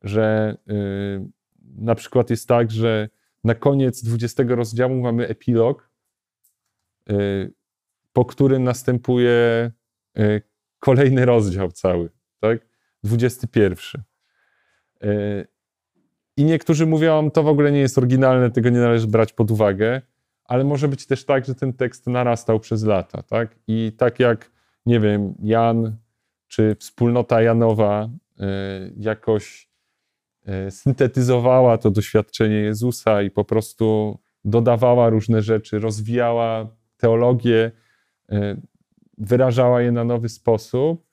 że 0.02 0.56
y, 0.70 1.28
na 1.76 1.94
przykład 1.94 2.30
jest 2.30 2.48
tak, 2.48 2.70
że 2.70 3.08
na 3.44 3.54
koniec 3.54 4.04
20 4.04 4.42
rozdziału 4.48 4.94
mamy 5.00 5.28
epilog, 5.28 5.90
y, 7.10 7.57
po 8.18 8.24
którym 8.24 8.64
następuje 8.64 9.70
y, 10.18 10.42
kolejny 10.78 11.24
rozdział 11.24 11.72
cały, 11.72 12.10
tak? 12.40 12.66
21. 13.04 14.02
Y, 15.04 15.46
i 16.36 16.44
niektórzy 16.44 16.86
mówią, 16.86 17.30
to 17.30 17.42
w 17.42 17.48
ogóle 17.48 17.72
nie 17.72 17.80
jest 17.80 17.98
oryginalne, 17.98 18.50
tego 18.50 18.70
nie 18.70 18.78
należy 18.78 19.06
brać 19.06 19.32
pod 19.32 19.50
uwagę, 19.50 20.02
ale 20.44 20.64
może 20.64 20.88
być 20.88 21.06
też 21.06 21.24
tak, 21.24 21.44
że 21.44 21.54
ten 21.54 21.72
tekst 21.72 22.06
narastał 22.06 22.60
przez 22.60 22.84
lata, 22.84 23.22
tak? 23.22 23.56
I 23.66 23.92
tak 23.98 24.20
jak, 24.20 24.50
nie 24.86 25.00
wiem, 25.00 25.34
Jan 25.42 25.96
czy 26.48 26.76
wspólnota 26.80 27.42
Janowa 27.42 28.08
y, 28.08 28.44
jakoś 28.96 29.68
syntetyzowała 30.70 31.78
to 31.78 31.90
doświadczenie 31.90 32.56
Jezusa 32.56 33.22
i 33.22 33.30
po 33.30 33.44
prostu 33.44 34.18
dodawała 34.44 35.08
różne 35.08 35.42
rzeczy, 35.42 35.78
rozwijała 35.78 36.76
teologię, 36.96 37.72
wyrażała 39.18 39.82
je 39.82 39.92
na 39.92 40.04
nowy 40.04 40.28
sposób, 40.28 41.06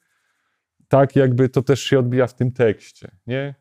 tak 0.88 1.16
jakby 1.16 1.50
to 1.50 1.62
też 1.62 1.82
się 1.82 2.00
odbija 2.00 2.28
w 2.28 2.36
tym 2.36 2.52
tekście, 2.52 3.12
nie? 3.28 3.56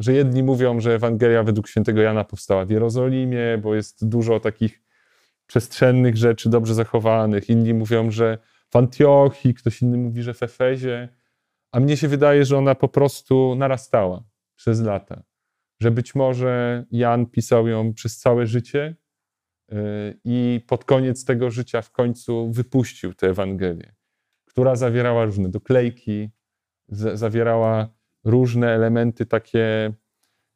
że 0.00 0.12
jedni 0.12 0.42
mówią, 0.42 0.80
że 0.80 0.94
Ewangelia 0.94 1.42
według 1.42 1.68
świętego 1.68 2.00
Jana 2.02 2.24
powstała 2.24 2.64
w 2.64 2.70
Jerozolimie, 2.70 3.58
bo 3.62 3.74
jest 3.74 4.08
dużo 4.08 4.40
takich 4.40 4.82
przestrzennych 5.46 6.16
rzeczy 6.16 6.50
dobrze 6.50 6.74
zachowanych. 6.74 7.48
Inni 7.48 7.74
mówią, 7.74 8.10
że 8.10 8.38
w 8.70 8.76
Antiochii, 8.76 9.54
ktoś 9.54 9.82
inny 9.82 9.98
mówi, 9.98 10.22
że 10.22 10.34
w 10.34 10.42
Efezie. 10.42 11.08
A 11.72 11.80
mnie 11.80 11.96
się 11.96 12.08
wydaje, 12.08 12.44
że 12.44 12.58
ona 12.58 12.74
po 12.74 12.88
prostu 12.88 13.54
narastała 13.54 14.24
przez 14.56 14.80
lata. 14.80 15.22
Że 15.80 15.90
być 15.90 16.14
może 16.14 16.84
Jan 16.90 17.26
pisał 17.26 17.68
ją 17.68 17.94
przez 17.94 18.18
całe 18.18 18.46
życie 18.46 18.96
i 20.24 20.60
pod 20.66 20.84
koniec 20.84 21.24
tego 21.24 21.50
życia 21.50 21.82
w 21.82 21.90
końcu 21.90 22.50
wypuścił 22.52 23.14
tę 23.14 23.26
Ewangelię, 23.26 23.94
która 24.44 24.76
zawierała 24.76 25.24
różne 25.24 25.48
doklejki, 25.48 26.30
zawierała 27.14 27.88
różne 28.24 28.68
elementy 28.68 29.26
takie, 29.26 29.92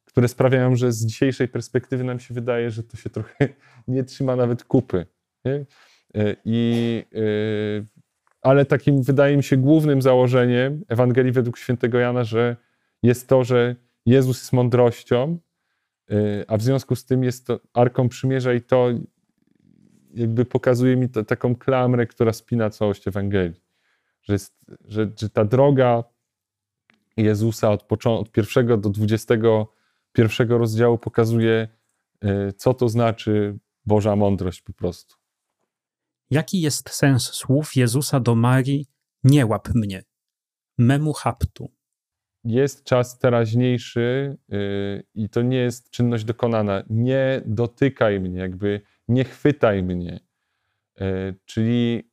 które 0.05 0.27
sprawiają, 0.27 0.75
że 0.75 0.91
z 0.91 1.05
dzisiejszej 1.05 1.47
perspektywy 1.47 2.03
nam 2.03 2.19
się 2.19 2.33
wydaje, 2.33 2.69
że 2.71 2.83
to 2.83 2.97
się 2.97 3.09
trochę 3.09 3.49
nie 3.87 4.03
trzyma 4.03 4.35
nawet 4.35 4.63
kupy. 4.63 5.05
Nie? 5.45 5.65
E, 6.15 6.35
I, 6.45 7.03
e, 7.15 7.19
ale 8.41 8.65
takim, 8.65 9.03
wydaje 9.03 9.37
mi 9.37 9.43
się, 9.43 9.57
głównym 9.57 10.01
założeniem 10.01 10.83
Ewangelii 10.87 11.31
według 11.31 11.57
świętego 11.57 11.99
Jana, 11.99 12.23
że 12.23 12.55
jest 13.03 13.27
to, 13.27 13.43
że 13.43 13.75
Jezus 14.05 14.39
jest 14.41 14.53
mądrością, 14.53 15.39
a 16.47 16.57
w 16.57 16.61
związku 16.61 16.95
z 16.95 17.05
tym 17.05 17.23
jest 17.23 17.47
to 17.47 17.59
Arką 17.73 18.09
Przymierza 18.09 18.53
i 18.53 18.61
to 18.61 18.89
jakby 20.13 20.45
pokazuje 20.45 20.95
mi 20.95 21.09
to, 21.09 21.23
taką 21.23 21.55
klamrę, 21.55 22.07
która 22.07 22.33
spina 22.33 22.69
całość 22.69 23.07
Ewangelii. 23.07 23.61
Że, 24.21 24.33
jest, 24.33 24.57
że, 24.85 25.11
że 25.19 25.29
ta 25.29 25.45
droga 25.45 26.03
Jezusa 27.17 27.71
od, 27.71 28.05
od 28.05 28.31
pierwszego 28.31 28.77
do 28.77 28.89
dwudziestego 28.89 29.75
pierwszego 30.15 30.57
rozdziału 30.57 30.97
pokazuje, 30.97 31.67
e, 32.21 32.53
co 32.53 32.73
to 32.73 32.89
znaczy 32.89 33.59
Boża 33.85 34.15
mądrość 34.15 34.61
po 34.61 34.73
prostu. 34.73 35.15
Jaki 36.29 36.61
jest 36.61 36.89
sens 36.89 37.23
słów 37.23 37.75
Jezusa 37.75 38.19
do 38.19 38.35
Marii? 38.35 38.87
Nie 39.23 39.45
łap 39.45 39.69
mnie, 39.75 40.03
memu 40.77 41.13
haptu. 41.13 41.74
Jest 42.45 42.83
czas 42.83 43.19
teraźniejszy 43.19 44.37
e, 44.51 44.55
i 45.15 45.29
to 45.29 45.41
nie 45.41 45.57
jest 45.57 45.89
czynność 45.89 46.23
dokonana. 46.23 46.83
Nie 46.89 47.41
dotykaj 47.45 48.19
mnie, 48.19 48.39
jakby 48.39 48.81
nie 49.07 49.23
chwytaj 49.23 49.83
mnie. 49.83 50.19
E, 50.99 51.33
czyli 51.45 52.09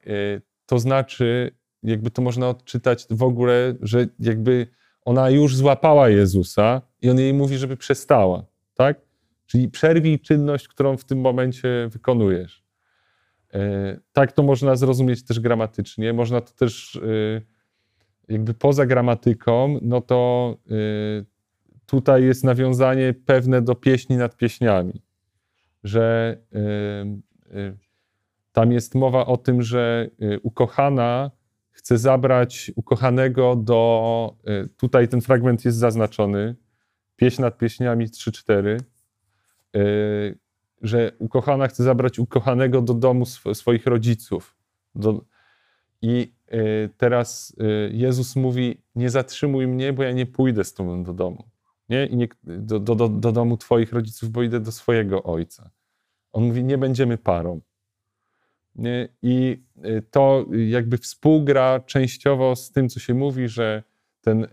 to 0.67 0.79
znaczy, 0.79 1.51
jakby 1.83 2.11
to 2.11 2.23
można 2.23 2.49
odczytać 2.49 3.07
w 3.11 3.23
ogóle, 3.23 3.75
że 3.81 4.07
jakby 4.19 4.67
ona 5.05 5.31
już 5.31 5.57
złapała 5.57 6.09
Jezusa 6.09 6.83
i 7.01 7.11
on 7.11 7.19
jej 7.19 7.35
mówi, 7.35 7.59
żeby 7.59 7.77
przestała, 7.77 8.45
tak? 8.75 9.01
Czyli 9.47 9.69
przerwij 9.69 10.21
czynność, 10.21 10.69
którą 10.69 10.97
w 10.97 11.05
tym 11.05 11.21
momencie 11.21 11.89
wykonujesz. 11.91 12.65
Tak 14.13 14.33
to 14.33 14.43
można 14.43 14.77
zrozumieć 14.77 15.25
też 15.25 15.41
gramatycznie. 15.41 16.13
Można 16.13 16.41
to 16.41 16.53
też 16.53 17.01
jakby 18.29 18.55
poza 18.55 18.87
gramatyką, 18.87 19.79
no 19.83 20.01
to 20.01 20.57
e, 20.71 20.75
tutaj 21.87 22.25
jest 22.25 22.45
nawiązanie 22.45 23.15
pewne 23.27 23.63
do 23.63 23.75
pieśni 23.75 24.17
nad 24.17 24.37
pieśniami, 24.37 25.03
że 25.85 26.37
tam 28.53 28.73
jest 28.73 28.95
mowa 28.95 29.27
o 29.27 29.37
tym, 29.37 29.63
że 29.63 30.11
ukochana 30.43 31.31
chce 31.73 31.99
zabrać 31.99 32.73
ukochanego 32.77 33.57
do. 33.57 34.37
Y, 34.49 34.69
tutaj 34.77 35.09
ten 35.09 35.21
fragment 35.21 35.65
jest 35.65 35.79
zaznaczony. 35.79 36.57
Pieśń 37.17 37.43
nad 37.43 37.59
pieśniami 37.59 38.09
3-4. 38.09 38.79
Y, 39.77 40.39
że 40.83 41.13
ukochana 41.19 41.69
chce 41.69 41.83
zabrać 41.83 42.19
ukochanego 42.19 42.83
do 42.83 42.95
domu 42.95 43.23
sw 43.23 43.55
swoich 43.55 43.87
rodziców. 43.87 44.57
Do, 44.95 45.25
I 46.03 46.21
y, 46.21 46.42
teraz 46.97 47.57
Jezus 47.91 48.37
mówi: 48.37 48.83
Nie 48.95 49.11
zatrzymuj 49.11 49.67
mnie, 49.67 49.93
bo 49.93 50.03
ja 50.03 50.13
nie 50.13 50.27
pójdę 50.27 50.65
z 50.65 50.75
tobą 50.75 51.05
do 51.05 51.13
domu. 51.13 51.45
Nie? 51.89 52.07
I 52.07 52.17
nie, 52.17 52.29
do, 52.45 52.81
do, 52.81 53.09
do 53.09 53.33
domu 53.33 53.57
Twoich 53.57 53.93
rodziców, 53.93 54.31
bo 54.31 54.43
idę 54.43 54.61
do 54.61 54.73
swojego 54.73 55.23
ojca. 55.23 55.71
On 56.33 56.45
mówi: 56.45 56.65
Nie 56.65 56.79
będziemy 56.79 57.19
parą. 57.19 57.61
I 59.23 59.63
y, 59.85 60.03
to 60.11 60.47
jakby 60.67 60.99
współgra 60.99 61.81
częściowo 61.81 62.57
z 62.57 62.73
tym, 62.73 62.89
co 62.89 63.01
się 63.01 63.15
mówi, 63.15 63.49
że 63.49 63.83
ten 64.21 64.47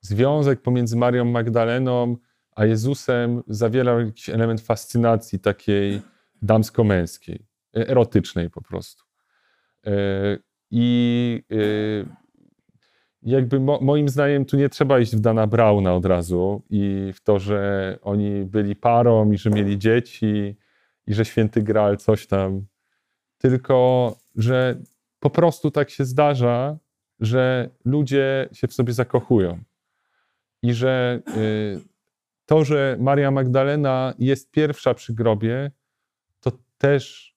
związek 0.00 0.62
pomiędzy 0.62 0.96
Marią 0.96 1.24
Magdaleną 1.24 2.16
a 2.58 2.66
Jezusem 2.66 3.42
zawierał 3.48 4.00
jakiś 4.00 4.28
element 4.28 4.60
fascynacji 4.60 5.38
takiej 5.38 6.00
damsko-męskiej, 6.42 7.46
erotycznej 7.74 8.50
po 8.50 8.62
prostu. 8.62 9.07
E, 9.86 9.92
I 10.70 11.42
y, 11.52 12.06
jakby 13.22 13.60
mo, 13.60 13.78
moim 13.82 14.08
zdaniem 14.08 14.44
tu 14.44 14.56
nie 14.56 14.68
trzeba 14.68 14.98
iść 14.98 15.16
w 15.16 15.20
Dana 15.20 15.46
Brauna 15.46 15.94
od 15.94 16.06
razu 16.06 16.62
i 16.70 17.12
w 17.14 17.20
to, 17.20 17.38
że 17.38 17.98
oni 18.02 18.44
byli 18.44 18.76
parą 18.76 19.32
i 19.32 19.38
że 19.38 19.50
mieli 19.50 19.78
dzieci 19.78 20.56
i 21.06 21.14
że 21.14 21.24
święty 21.24 21.62
Graal 21.62 21.96
coś 21.96 22.26
tam, 22.26 22.66
tylko 23.38 24.16
że 24.36 24.78
po 25.20 25.30
prostu 25.30 25.70
tak 25.70 25.90
się 25.90 26.04
zdarza, 26.04 26.78
że 27.20 27.70
ludzie 27.84 28.48
się 28.52 28.68
w 28.68 28.74
sobie 28.74 28.92
zakochują. 28.92 29.58
I 30.62 30.74
że 30.74 31.20
y, 31.36 31.80
to, 32.46 32.64
że 32.64 32.96
Maria 33.00 33.30
Magdalena 33.30 34.14
jest 34.18 34.50
pierwsza 34.50 34.94
przy 34.94 35.14
grobie, 35.14 35.70
to 36.40 36.52
też 36.78 37.34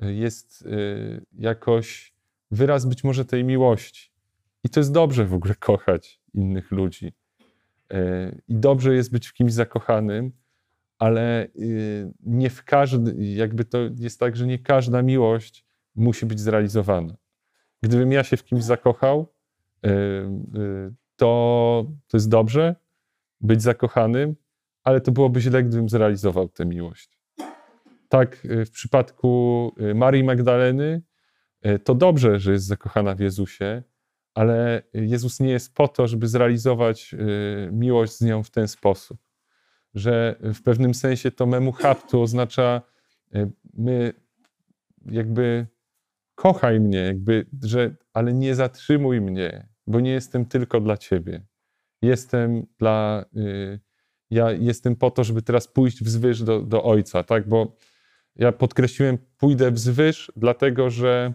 jest 0.00 0.68
jakoś 1.38 2.14
wyraz 2.50 2.86
być 2.86 3.04
może 3.04 3.24
tej 3.24 3.44
miłości. 3.44 4.10
I 4.64 4.68
to 4.68 4.80
jest 4.80 4.92
dobrze 4.92 5.24
w 5.24 5.34
ogóle 5.34 5.54
kochać 5.54 6.20
innych 6.34 6.70
ludzi. 6.70 7.12
I 8.48 8.56
dobrze 8.56 8.94
jest 8.94 9.12
być 9.12 9.26
w 9.26 9.32
kimś 9.32 9.52
zakochanym, 9.52 10.32
ale 10.98 11.48
nie 12.20 12.50
w 12.50 12.64
każdy, 12.64 13.24
jakby 13.24 13.64
to 13.64 13.78
jest 13.98 14.20
tak, 14.20 14.36
że 14.36 14.46
nie 14.46 14.58
każda 14.58 15.02
miłość 15.02 15.66
musi 15.94 16.26
być 16.26 16.40
zrealizowana. 16.40 17.16
Gdybym 17.82 18.12
ja 18.12 18.24
się 18.24 18.36
w 18.36 18.44
kimś 18.44 18.64
zakochał, 18.64 19.32
to, 21.16 21.86
to 22.08 22.16
jest 22.16 22.28
dobrze 22.28 22.76
być 23.40 23.62
zakochanym, 23.62 24.36
ale 24.82 25.00
to 25.00 25.12
byłoby 25.12 25.40
źle, 25.40 25.62
gdybym 25.62 25.88
zrealizował 25.88 26.48
tę 26.48 26.66
miłość. 26.66 27.13
Tak 28.08 28.46
w 28.66 28.70
przypadku 28.70 29.72
Marii 29.94 30.24
Magdaleny, 30.24 31.02
to 31.84 31.94
dobrze, 31.94 32.38
że 32.38 32.52
jest 32.52 32.66
zakochana 32.66 33.14
w 33.14 33.20
Jezusie, 33.20 33.82
ale 34.34 34.82
Jezus 34.94 35.40
nie 35.40 35.50
jest 35.50 35.74
po 35.74 35.88
to, 35.88 36.06
żeby 36.06 36.28
zrealizować 36.28 37.14
miłość 37.72 38.12
z 38.12 38.20
nią 38.20 38.42
w 38.42 38.50
ten 38.50 38.68
sposób. 38.68 39.18
Że 39.94 40.36
w 40.40 40.62
pewnym 40.62 40.94
sensie 40.94 41.30
to 41.30 41.46
memu 41.46 41.72
haptu 41.72 42.22
oznacza 42.22 42.82
my 43.74 44.12
jakby 45.06 45.66
kochaj 46.34 46.80
mnie, 46.80 46.98
jakby, 46.98 47.46
że, 47.62 47.96
ale 48.12 48.32
nie 48.32 48.54
zatrzymuj 48.54 49.20
mnie, 49.20 49.68
bo 49.86 50.00
nie 50.00 50.10
jestem 50.10 50.46
tylko 50.46 50.80
dla 50.80 50.96
ciebie. 50.96 51.46
Jestem 52.02 52.66
dla, 52.78 53.24
y, 53.36 53.80
ja 54.30 54.52
jestem 54.52 54.96
po 54.96 55.10
to, 55.10 55.24
żeby 55.24 55.42
teraz 55.42 55.68
pójść 55.68 56.04
wzwyż 56.04 56.42
do, 56.42 56.62
do 56.62 56.84
Ojca, 56.84 57.22
tak, 57.22 57.48
bo 57.48 57.76
ja 58.36 58.52
podkreśliłem, 58.52 59.18
pójdę 59.38 59.70
wzwyż, 59.70 60.32
dlatego 60.36 60.90
że 60.90 61.32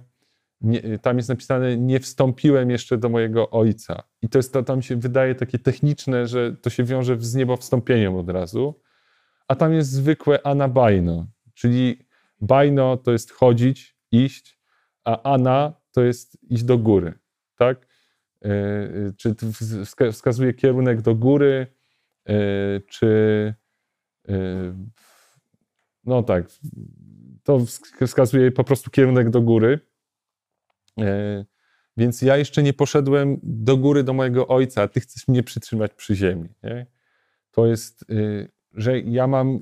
nie, 0.62 1.00
tam 1.00 1.18
jest 1.18 1.30
napisane, 1.30 1.78
nie 1.78 2.00
wstąpiłem 2.00 2.70
jeszcze 2.70 2.98
do 2.98 3.10
mojego 3.10 3.50
Ojca. 3.50 4.04
I 4.22 4.30
to 4.30 4.40
jest, 4.40 4.54
to 4.54 4.64
tam 4.64 4.82
się 4.82 4.96
wydaje 4.96 5.36
takie 5.36 5.60
techniczne, 5.60 6.28
że 6.28 6.56
to 6.56 6.70
się 6.70 6.84
wiąże 6.84 7.18
z 7.20 7.36
niebowstąpieniem 7.36 8.16
od 8.16 8.30
razu, 8.30 8.82
a 9.48 9.56
tam 9.56 9.74
jest 9.74 9.92
zwykłe 9.92 10.48
anabajno, 10.48 11.28
czyli 11.54 12.08
bajno 12.42 12.98
to 12.98 13.12
jest 13.12 13.32
chodzić, 13.32 13.98
iść, 14.12 14.60
a 15.04 15.34
ana 15.34 15.74
to 15.92 16.04
jest 16.04 16.38
iść 16.50 16.64
do 16.64 16.78
góry, 16.78 17.14
tak? 17.56 17.88
E, 18.46 18.52
czy 19.18 19.36
wskazuje 20.12 20.54
kierunek 20.54 21.02
do 21.02 21.16
góry, 21.16 21.68
e, 22.30 22.36
czy 22.80 23.54
no 26.04 26.24
tak, 26.24 26.46
to 27.44 27.60
wskazuje 28.06 28.52
po 28.52 28.64
prostu 28.64 28.90
kierunek 28.90 29.30
do 29.30 29.42
góry. 29.42 29.80
Więc 31.98 32.22
ja 32.22 32.38
jeszcze 32.38 32.64
nie 32.64 32.74
poszedłem 32.74 33.40
do 33.44 33.78
góry 33.78 34.04
do 34.04 34.14
mojego 34.14 34.48
ojca, 34.48 34.82
a 34.82 34.88
ty 34.88 35.00
chcesz 35.00 35.28
mnie 35.28 35.44
przytrzymać 35.44 35.94
przy 35.94 36.16
ziemi. 36.16 36.50
Nie? 36.64 36.88
To 37.52 37.66
jest, 37.66 38.06
że 38.74 39.00
ja 39.00 39.28
mam 39.28 39.60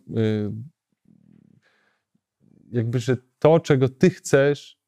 jakby, 2.72 3.00
że 3.00 3.18
to, 3.40 3.60
czego 3.60 3.90
ty 3.90 4.10
chcesz 4.10 4.80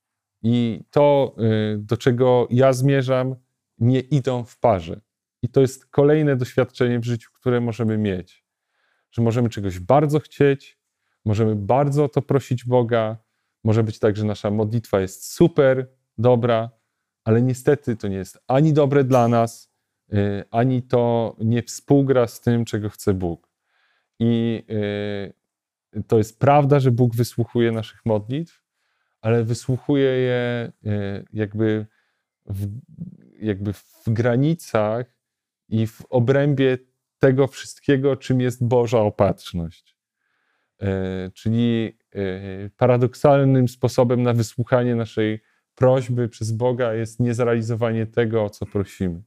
i 0.42 0.84
to, 0.92 1.36
do 1.78 1.98
czego 1.98 2.48
ja 2.52 2.74
zmierzam, 2.74 3.36
nie 3.78 4.00
idą 4.00 4.44
w 4.44 4.60
parze. 4.60 5.02
I 5.42 5.50
to 5.50 5.62
jest 5.62 5.86
kolejne 5.86 6.36
doświadczenie 6.36 7.00
w 7.00 7.06
życiu, 7.06 7.30
które 7.34 7.62
możemy 7.62 7.98
mieć. 7.98 8.46
Że 9.12 9.22
możemy 9.22 9.50
czegoś 9.50 9.80
bardzo 9.80 10.20
chcieć, 10.20 10.79
możemy 11.26 11.56
bardzo 11.56 12.04
o 12.04 12.10
to 12.10 12.22
prosić 12.22 12.66
Boga. 12.66 13.18
Może 13.64 13.84
być 13.84 14.00
tak, 14.00 14.18
że 14.18 14.26
nasza 14.26 14.52
modlitwa 14.52 15.00
jest 15.00 15.32
super, 15.34 15.88
dobra, 16.18 16.70
ale 17.24 17.42
niestety 17.42 17.96
to 17.96 18.08
nie 18.08 18.18
jest 18.18 18.40
ani 18.48 18.74
dobre 18.74 19.04
dla 19.04 19.28
nas, 19.28 19.72
y, 20.14 20.44
ani 20.52 20.82
to 20.82 21.36
nie 21.40 21.64
współgra 21.64 22.28
z 22.28 22.42
tym, 22.42 22.66
czego 22.66 22.90
chce 22.90 23.14
Bóg. 23.14 23.50
I 24.20 24.64
y, 25.96 26.04
to 26.08 26.18
jest 26.18 26.40
prawda, 26.40 26.80
że 26.80 26.92
Bóg 26.92 27.16
wysłuchuje 27.16 27.72
naszych 27.72 28.06
modlitw, 28.06 28.64
ale 29.22 29.44
wysłuchuje 29.44 30.10
je 30.10 30.72
y, 30.86 31.26
jakby 31.34 31.86
w 32.46 32.68
jakby 33.42 33.74
w 33.74 34.04
granicach 34.08 35.06
i 35.70 35.88
w 35.88 36.06
obrębie 36.10 36.78
tego 37.20 37.48
wszystkiego, 37.48 38.16
czym 38.16 38.42
jest 38.42 38.68
Boża 38.68 39.00
opatrzność. 39.00 39.99
E, 40.82 41.32
czyli 41.34 41.98
e, 42.16 42.70
paradoksalnym 42.78 43.68
sposobem 43.68 44.24
na 44.24 44.34
wysłuchanie 44.34 44.96
naszej 44.96 45.40
prośby 45.76 46.30
przez 46.30 46.52
Boga 46.52 46.94
jest 46.94 47.20
niezrealizowanie 47.20 48.06
tego, 48.06 48.44
o 48.44 48.50
co 48.50 48.66
prosimy. 48.66 49.22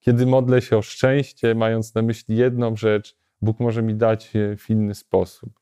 Kiedy 0.00 0.26
modlę 0.26 0.62
się 0.62 0.76
o 0.76 0.82
szczęście, 0.82 1.54
mając 1.54 1.94
na 1.94 2.02
myśli 2.02 2.36
jedną 2.36 2.76
rzecz, 2.76 3.16
Bóg 3.42 3.60
może 3.60 3.82
mi 3.82 3.94
dać 3.94 4.34
je 4.34 4.56
w 4.56 4.70
inny 4.70 4.94
sposób. 4.94 5.60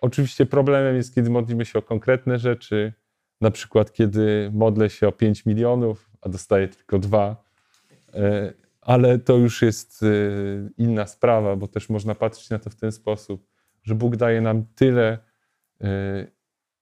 Oczywiście 0.00 0.46
problemem 0.46 0.96
jest, 0.96 1.14
kiedy 1.14 1.30
modlimy 1.30 1.64
się 1.64 1.78
o 1.78 1.82
konkretne 1.82 2.38
rzeczy, 2.38 2.92
na 3.40 3.50
przykład 3.50 3.92
kiedy 3.92 4.50
modlę 4.54 4.90
się 4.90 5.08
o 5.08 5.12
5 5.12 5.46
milionów, 5.46 6.10
a 6.20 6.28
dostaję 6.28 6.68
tylko 6.68 6.98
dwa, 6.98 7.44
e, 8.14 8.52
ale 8.80 9.18
to 9.18 9.36
już 9.36 9.62
jest 9.62 10.02
e, 10.02 10.06
inna 10.78 11.06
sprawa, 11.06 11.56
bo 11.56 11.68
też 11.68 11.88
można 11.88 12.14
patrzeć 12.14 12.50
na 12.50 12.58
to 12.58 12.70
w 12.70 12.74
ten 12.74 12.92
sposób, 12.92 13.46
że 13.88 13.94
Bóg 13.94 14.16
daje 14.16 14.40
nam 14.40 14.64
tyle 14.74 15.18
e, 15.80 16.26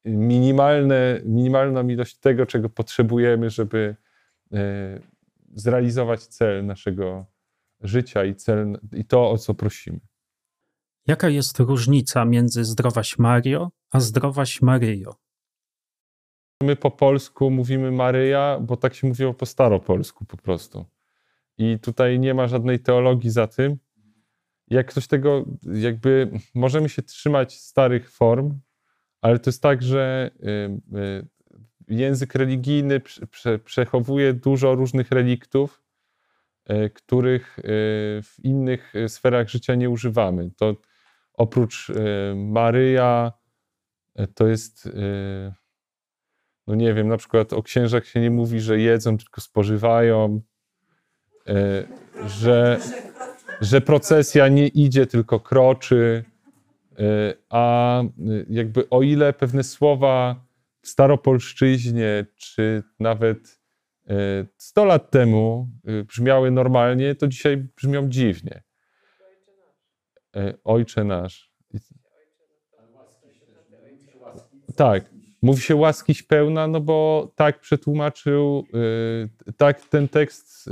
minimalne, 0.05 1.21
minimalną 1.25 1.89
ilość 1.89 2.19
tego, 2.19 2.47
czego 2.47 2.69
potrzebujemy, 2.69 3.51
żeby 3.51 3.97
zrealizować 5.55 6.27
cel 6.27 6.67
naszego 6.67 7.27
życia 7.81 8.25
i, 8.25 8.35
cel, 8.35 8.79
i 8.93 9.05
to, 9.05 9.31
o 9.31 9.39
co 9.39 9.55
prosimy. 9.55 10.01
Jaka 11.07 11.29
jest 11.29 11.59
różnica 11.59 12.25
między 12.25 12.65
zdrowaś 12.65 13.19
Mario 13.19 13.71
a 13.91 14.01
zdrowaś 14.01 14.63
Maryjo? 14.63 15.15
My 16.63 16.77
po 16.77 16.91
polsku 16.91 17.51
mówimy 17.51 17.93
Maryja, 17.93 18.59
bo 18.61 18.77
tak 18.77 18.95
się 18.95 19.07
mówiło 19.07 19.35
po 19.35 19.47
staropolsku 19.47 20.25
po 20.25 20.37
prostu. 20.37 20.85
I 21.59 21.79
tutaj 21.79 22.19
nie 22.19 22.35
ma 22.35 22.49
żadnej 22.49 22.81
teologii 22.81 23.31
za 23.31 23.47
tym. 23.47 23.79
Jak 24.69 24.87
ktoś 24.87 25.07
tego, 25.07 25.45
jakby 25.63 26.31
możemy 26.55 26.89
się 26.89 27.03
trzymać 27.03 27.55
starych 27.55 28.11
form, 28.11 28.61
ale 29.21 29.39
to 29.39 29.51
jest 29.51 29.63
tak, 29.63 29.83
że 29.83 30.31
y, 30.43 30.99
y, 30.99 31.27
język 31.89 32.35
religijny 32.35 33.01
przechowuje 33.65 34.35
dużo 34.35 34.75
różnych 34.75 35.11
reliktów, 35.11 35.83
y, 36.71 36.91
których 36.91 37.59
w 38.23 38.35
innych 38.43 38.93
sferach 39.09 39.49
życia 39.49 39.75
nie 39.75 39.91
używamy. 39.91 40.51
To 40.57 40.77
oprócz 41.33 41.93
Maryja 42.35 43.33
to 44.35 44.47
jest 44.47 44.89
no 46.67 46.75
nie 46.75 46.95
wiem, 46.95 47.09
na 47.09 47.17
przykład 47.17 47.53
o 47.53 47.63
księżach 47.63 48.07
się 48.07 48.21
nie 48.21 48.31
mówi, 48.31 48.61
że 48.61 48.81
jedzą, 48.81 49.19
tylko 49.19 49.41
spożywają, 49.41 50.41
że, 52.27 52.81
że 53.61 53.81
procesja 53.81 54.49
nie 54.49 54.69
idzie, 54.69 55.07
tylko 55.07 55.41
kroczy, 55.41 56.25
e, 56.99 57.35
a 57.49 58.03
jakby 58.49 58.91
o 58.91 59.03
ile 59.03 59.33
pewne 59.33 59.65
słowa 59.65 60.45
w 60.83 60.89
staropolszczyźnie, 60.89 62.27
czy 62.37 62.83
nawet 63.01 63.61
100 64.57 64.83
e, 64.83 64.87
lat 64.87 65.11
temu 65.11 65.69
brzmiały 66.07 66.51
normalnie, 66.51 67.15
to 67.15 67.29
dzisiaj 67.29 67.57
brzmią 67.57 68.09
dziwnie. 68.09 68.63
Ojcze 70.65 71.05
nasz. 71.05 71.53
Tak, 74.77 75.11
Mówi 75.43 75.63
się 75.63 75.77
łaskiś 75.77 76.23
pełna, 76.23 76.67
no 76.67 76.81
bo 76.81 77.33
tak 77.35 77.61
przetłumaczył, 77.61 78.67
tak 79.57 79.81
ten 79.81 80.09
tekst 80.09 80.71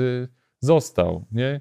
został, 0.61 1.26
nie? 1.32 1.61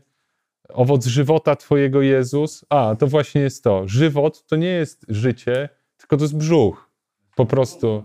Owoc 0.69 1.05
żywota 1.05 1.55
Twojego 1.55 2.01
Jezus. 2.01 2.65
A, 2.69 2.95
to 2.99 3.07
właśnie 3.07 3.41
jest 3.41 3.63
to. 3.63 3.87
Żywot 3.87 4.45
to 4.45 4.55
nie 4.55 4.67
jest 4.67 5.05
życie, 5.09 5.69
tylko 5.97 6.17
to 6.17 6.23
jest 6.23 6.37
brzuch. 6.37 6.89
Po 7.35 7.45
prostu. 7.45 8.03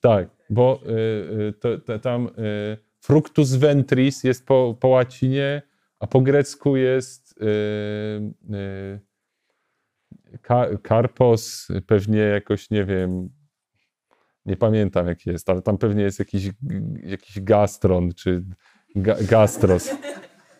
Tak, 0.00 0.28
bo 0.50 0.80
yy, 0.86 1.52
to, 1.52 1.78
to, 1.78 1.98
tam 1.98 2.26
y, 2.26 2.30
fructus 3.00 3.54
ventris 3.54 4.24
jest 4.24 4.46
po, 4.46 4.76
po 4.80 4.88
łacinie, 4.88 5.62
a 5.98 6.06
po 6.06 6.20
grecku 6.20 6.76
jest 6.76 7.42
y, 7.42 7.46
y, 8.54 9.00
karpos, 10.82 11.68
pewnie 11.86 12.18
jakoś, 12.18 12.70
nie 12.70 12.84
wiem, 12.84 13.28
nie 14.46 14.56
pamiętam 14.56 15.06
jaki 15.06 15.30
jest, 15.30 15.50
ale 15.50 15.62
tam 15.62 15.78
pewnie 15.78 16.02
jest 16.02 16.18
jakiś, 16.18 16.50
jakiś 17.02 17.40
gastron 17.40 18.14
czy 18.14 18.44
ga, 18.96 19.16
gastros. 19.22 19.90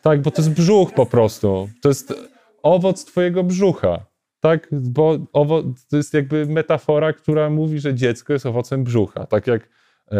Tak, 0.08 0.22
bo 0.22 0.30
to 0.30 0.42
jest 0.42 0.54
brzuch 0.54 0.94
po 0.94 1.06
prostu. 1.06 1.68
To 1.82 1.88
jest 1.88 2.14
owoc 2.62 3.04
twojego 3.04 3.44
brzucha. 3.44 4.06
tak? 4.40 4.68
Bo 4.72 5.18
owo, 5.32 5.62
to 5.90 5.96
jest 5.96 6.14
jakby 6.14 6.46
metafora, 6.46 7.12
która 7.12 7.50
mówi, 7.50 7.80
że 7.80 7.94
dziecko 7.94 8.32
jest 8.32 8.46
owocem 8.46 8.84
brzucha. 8.84 9.26
Tak 9.26 9.46
jak 9.46 9.68
e, 10.10 10.16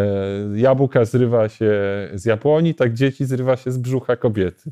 jabłka 0.55 1.05
zrywa 1.05 1.49
się 1.49 1.71
z 2.13 2.25
jabłoni, 2.25 2.75
tak 2.75 2.93
dzieci 2.93 3.25
zrywa 3.25 3.57
się 3.57 3.71
z 3.71 3.77
brzucha 3.77 4.15
kobiety. 4.15 4.71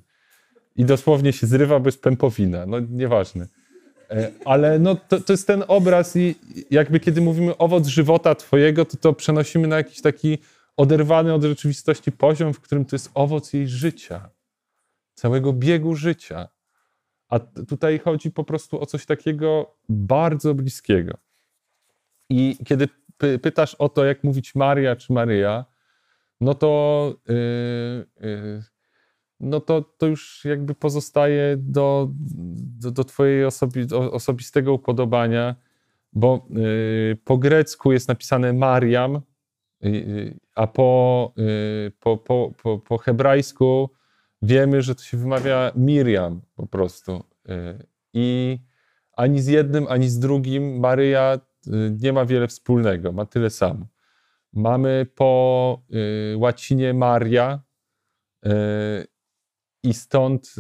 I 0.76 0.86
dosłownie 0.86 1.34
się 1.34 1.48
zrywa 1.48 1.80
bez 1.80 1.98
pępowina. 1.98 2.66
No 2.66 2.80
nieważne. 2.80 3.48
E, 4.10 4.32
ale 4.46 4.80
no, 4.80 4.96
to, 4.96 5.22
to 5.22 5.34
jest 5.34 5.48
ten 5.48 5.64
obraz 5.68 6.16
i 6.16 6.36
jakby 6.72 7.00
kiedy 7.00 7.22
mówimy 7.22 7.58
owoc 7.58 7.88
żywota 7.88 8.36
twojego, 8.36 8.86
to 8.86 8.98
to 8.98 9.14
przenosimy 9.14 9.68
na 9.68 9.78
jakiś 9.78 10.02
taki 10.02 10.38
oderwany 10.78 11.34
od 11.34 11.44
rzeczywistości 11.44 12.12
poziom, 12.12 12.54
w 12.54 12.62
którym 12.62 12.86
to 12.86 12.96
jest 12.96 13.12
owoc 13.14 13.54
jej 13.54 13.68
życia. 13.68 14.37
Całego 15.18 15.54
biegu 15.54 15.96
życia. 15.96 16.48
A 17.30 17.40
tutaj 17.40 18.00
chodzi 18.00 18.32
po 18.32 18.44
prostu 18.44 18.82
o 18.82 18.86
coś 18.86 19.06
takiego 19.06 19.76
bardzo 19.90 20.54
bliskiego. 20.54 21.18
I 22.30 22.58
kiedy 22.66 22.88
py 23.18 23.40
pytasz 23.40 23.76
o 23.76 23.90
to, 23.90 24.06
jak 24.06 24.24
mówić 24.24 24.56
Maria 24.56 24.96
czy 24.96 25.14
Maryja, 25.14 25.66
no 26.42 26.54
to, 26.54 27.14
yy, 27.28 28.06
yy, 28.20 28.64
no 29.40 29.60
to, 29.60 29.82
to 29.82 30.08
już 30.08 30.46
jakby 30.46 30.76
pozostaje 30.76 31.56
do, 31.58 32.10
do, 32.80 32.92
do 32.92 33.04
Twojej 33.04 33.46
osobi 33.46 33.88
osobistego 33.94 34.74
upodobania, 34.74 35.56
bo 36.14 36.48
yy, 36.50 37.18
po 37.24 37.38
grecku 37.38 37.92
jest 37.92 38.08
napisane 38.08 38.54
Mariam, 38.54 39.16
y, 39.16 39.22
y, 39.88 40.40
a 40.56 40.68
po, 40.68 41.34
y, 41.38 41.92
po, 42.00 42.18
po, 42.18 42.52
po, 42.64 42.80
po 42.80 42.98
hebrajsku 42.98 43.97
wiemy, 44.48 44.82
że 44.82 44.96
to 44.96 45.04
się 45.04 45.18
wymawia 45.18 45.72
Miriam 45.76 46.42
po 46.56 46.68
prostu. 46.68 47.24
Y, 47.50 47.86
I 48.14 48.60
ani 49.14 49.42
z 49.42 49.48
jednym, 49.48 49.88
ani 49.90 50.10
z 50.10 50.20
drugim 50.20 50.80
Maryja 50.80 51.40
y, 51.68 51.72
nie 52.00 52.14
ma 52.14 52.26
wiele 52.26 52.48
wspólnego, 52.48 53.12
ma 53.12 53.26
tyle 53.26 53.50
samo. 53.50 53.88
Mamy 54.54 55.06
po 55.16 55.82
y, 56.34 56.38
łacinie 56.38 56.94
Maria 56.94 57.68
i 59.84 59.94
stąd 59.94 60.56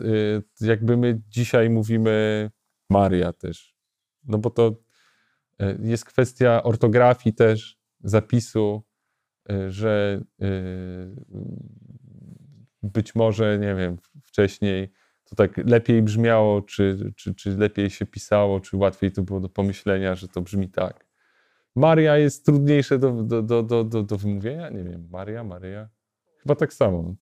jakby 0.62 0.98
my 0.98 1.22
dzisiaj 1.28 1.70
mówimy 1.70 2.50
Maria 2.90 3.34
też. 3.34 3.76
No 4.24 4.38
bo 4.38 4.50
to 4.50 4.84
jest 5.80 6.06
kwestia 6.06 6.64
ortografii 6.64 7.36
też, 7.36 7.80
zapisu, 8.04 8.84
że 9.68 10.22
być 12.84 13.16
może, 13.16 13.60
nie 13.60 13.76
wiem, 13.76 13.98
wcześniej 14.24 14.92
to 15.30 15.36
tak 15.36 15.58
lepiej 15.58 16.02
brzmiało, 16.02 16.62
czy, 16.62 17.14
czy, 17.16 17.36
czy 17.36 17.58
lepiej 17.58 17.90
się 17.90 18.06
pisało, 18.06 18.60
czy 18.60 18.78
łatwiej 18.78 19.12
to 19.12 19.24
było 19.24 19.40
do 19.40 19.50
pomyślenia, 19.50 20.16
że 20.16 20.28
to 20.28 20.42
brzmi 20.42 20.70
tak. 20.70 21.08
Maria 21.76 22.18
jest 22.18 22.46
trudniejsze 22.46 23.00
do, 23.00 23.24
do, 23.24 23.42
do, 23.42 23.64
do, 23.64 23.84
do, 23.84 24.04
do 24.04 24.18
wymówienia? 24.18 24.70
Nie 24.70 24.84
wiem. 24.84 25.08
Maria, 25.12 25.44
Maria? 25.44 25.90
Chyba 26.42 26.56
tak 26.56 26.74
samo. 26.74 27.16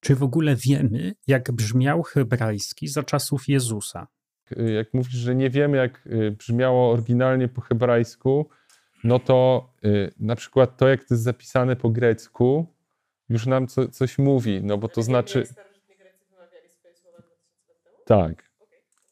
Czy 0.00 0.14
w 0.14 0.22
ogóle 0.22 0.56
wiemy, 0.56 1.12
jak 1.26 1.52
brzmiał 1.52 2.02
hebrajski 2.02 2.88
za 2.88 3.02
czasów 3.02 3.48
Jezusa? 3.48 4.06
Jak 4.56 4.94
mówisz, 4.94 5.14
że 5.14 5.34
nie 5.34 5.50
wiemy, 5.50 5.76
jak 5.76 6.06
y, 6.06 6.30
brzmiało 6.30 6.92
oryginalnie 6.92 7.48
po 7.48 7.60
hebrajsku, 7.60 8.48
no 9.04 9.18
to 9.18 9.70
y, 9.84 10.12
na 10.20 10.36
przykład 10.36 10.76
to, 10.76 10.88
jak 10.88 11.04
to 11.04 11.14
jest 11.14 11.24
zapisane 11.24 11.76
po 11.76 11.90
grecku, 11.90 12.66
już 13.30 13.46
nam 13.46 13.66
co, 13.66 13.88
coś 13.88 14.18
mówi, 14.18 14.60
no 14.62 14.78
bo 14.78 14.88
to 14.88 15.02
znaczy... 15.02 15.44
Tak. 18.06 18.50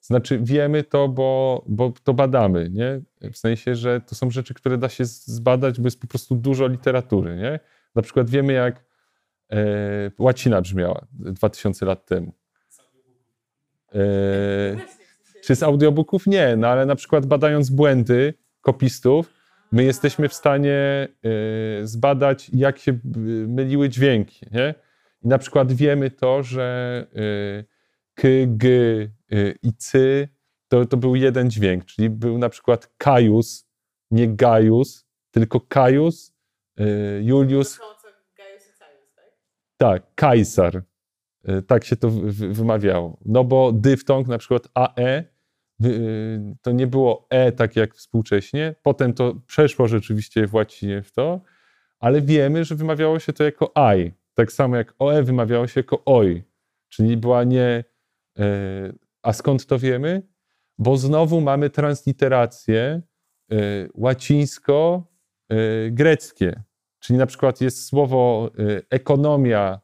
Znaczy 0.00 0.38
wiemy 0.42 0.84
to, 0.84 1.08
bo, 1.08 1.62
bo 1.66 1.92
to 2.04 2.14
badamy, 2.14 2.70
nie? 2.70 3.00
W 3.32 3.36
sensie, 3.36 3.74
że 3.74 4.00
to 4.00 4.14
są 4.14 4.30
rzeczy, 4.30 4.54
które 4.54 4.78
da 4.78 4.88
się 4.88 5.04
zbadać, 5.04 5.80
bo 5.80 5.86
jest 5.86 6.00
po 6.00 6.06
prostu 6.06 6.34
dużo 6.34 6.66
literatury, 6.66 7.36
nie? 7.36 7.60
Na 7.94 8.02
przykład 8.02 8.30
wiemy, 8.30 8.52
jak 8.52 8.84
e, 9.50 9.56
łacina 10.18 10.60
brzmiała 10.60 11.06
2000 11.12 11.86
lat 11.86 12.06
temu. 12.06 12.32
E, 13.94 13.98
czy 15.42 15.56
z 15.56 15.62
audiobooków? 15.62 16.26
Nie, 16.26 16.56
no 16.56 16.68
ale 16.68 16.86
na 16.86 16.94
przykład 16.94 17.26
badając 17.26 17.70
błędy 17.70 18.34
kopistów, 18.60 19.37
my 19.72 19.84
jesteśmy 19.84 20.28
w 20.28 20.34
stanie 20.34 21.08
y, 21.82 21.86
zbadać, 21.86 22.50
jak 22.52 22.78
się 22.78 22.92
y, 22.92 22.98
myliły 23.48 23.88
dźwięki. 23.88 24.46
Nie? 24.52 24.74
I 25.22 25.28
na 25.28 25.38
przykład 25.38 25.72
wiemy 25.72 26.10
to, 26.10 26.42
że 26.42 27.06
y, 27.16 27.64
k, 28.14 28.28
g 28.46 28.68
i 29.62 29.72
cy 29.72 30.28
to, 30.68 30.86
to 30.86 30.96
był 30.96 31.14
jeden 31.14 31.50
dźwięk, 31.50 31.84
czyli 31.84 32.10
był 32.10 32.38
na 32.38 32.48
przykład 32.48 32.90
Kajus, 32.98 33.68
nie 34.10 34.28
Gajus, 34.28 35.06
tylko 35.30 35.60
Kajus, 35.60 36.34
Julius. 37.20 37.78
Tak? 37.78 38.14
tak, 39.76 40.02
Kajsar. 40.14 40.82
Tak 41.66 41.84
się 41.84 41.96
to 41.96 42.10
wymawiało. 42.30 43.18
No 43.24 43.44
bo 43.44 43.72
dyftong, 43.72 44.28
na 44.28 44.38
przykład 44.38 44.68
AE, 44.74 45.24
to 46.62 46.72
nie 46.72 46.86
było 46.86 47.26
E 47.30 47.52
tak 47.52 47.76
jak 47.76 47.94
współcześnie. 47.94 48.74
Potem 48.82 49.12
to 49.12 49.34
przeszło 49.46 49.88
rzeczywiście 49.88 50.46
w 50.46 50.54
łacinie 50.54 51.02
w 51.02 51.12
to, 51.12 51.40
ale 51.98 52.22
wiemy, 52.22 52.64
że 52.64 52.74
wymawiało 52.74 53.18
się 53.18 53.32
to 53.32 53.44
jako 53.44 53.72
I. 53.96 54.12
Tak 54.34 54.52
samo 54.52 54.76
jak 54.76 54.94
OE 54.98 55.22
wymawiało 55.22 55.66
się 55.66 55.80
jako 55.80 56.04
OI. 56.04 56.42
Czyli 56.88 57.16
była 57.16 57.44
nie. 57.44 57.84
E, 58.38 58.44
a 59.22 59.32
skąd 59.32 59.66
to 59.66 59.78
wiemy? 59.78 60.22
Bo 60.78 60.96
znowu 60.96 61.40
mamy 61.40 61.70
transliterację 61.70 63.02
e, 63.52 63.56
łacińsko-greckie. 63.94 66.62
Czyli 66.98 67.18
na 67.18 67.26
przykład 67.26 67.60
jest 67.60 67.86
słowo 67.86 68.50
e, 68.58 68.82
ekonomia 68.90 69.80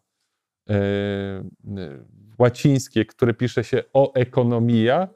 łacińskie, 2.39 3.05
które 3.05 3.35
pisze 3.35 3.65
się 3.65 3.83
o 3.93 4.15
ekonomia, 4.15 5.09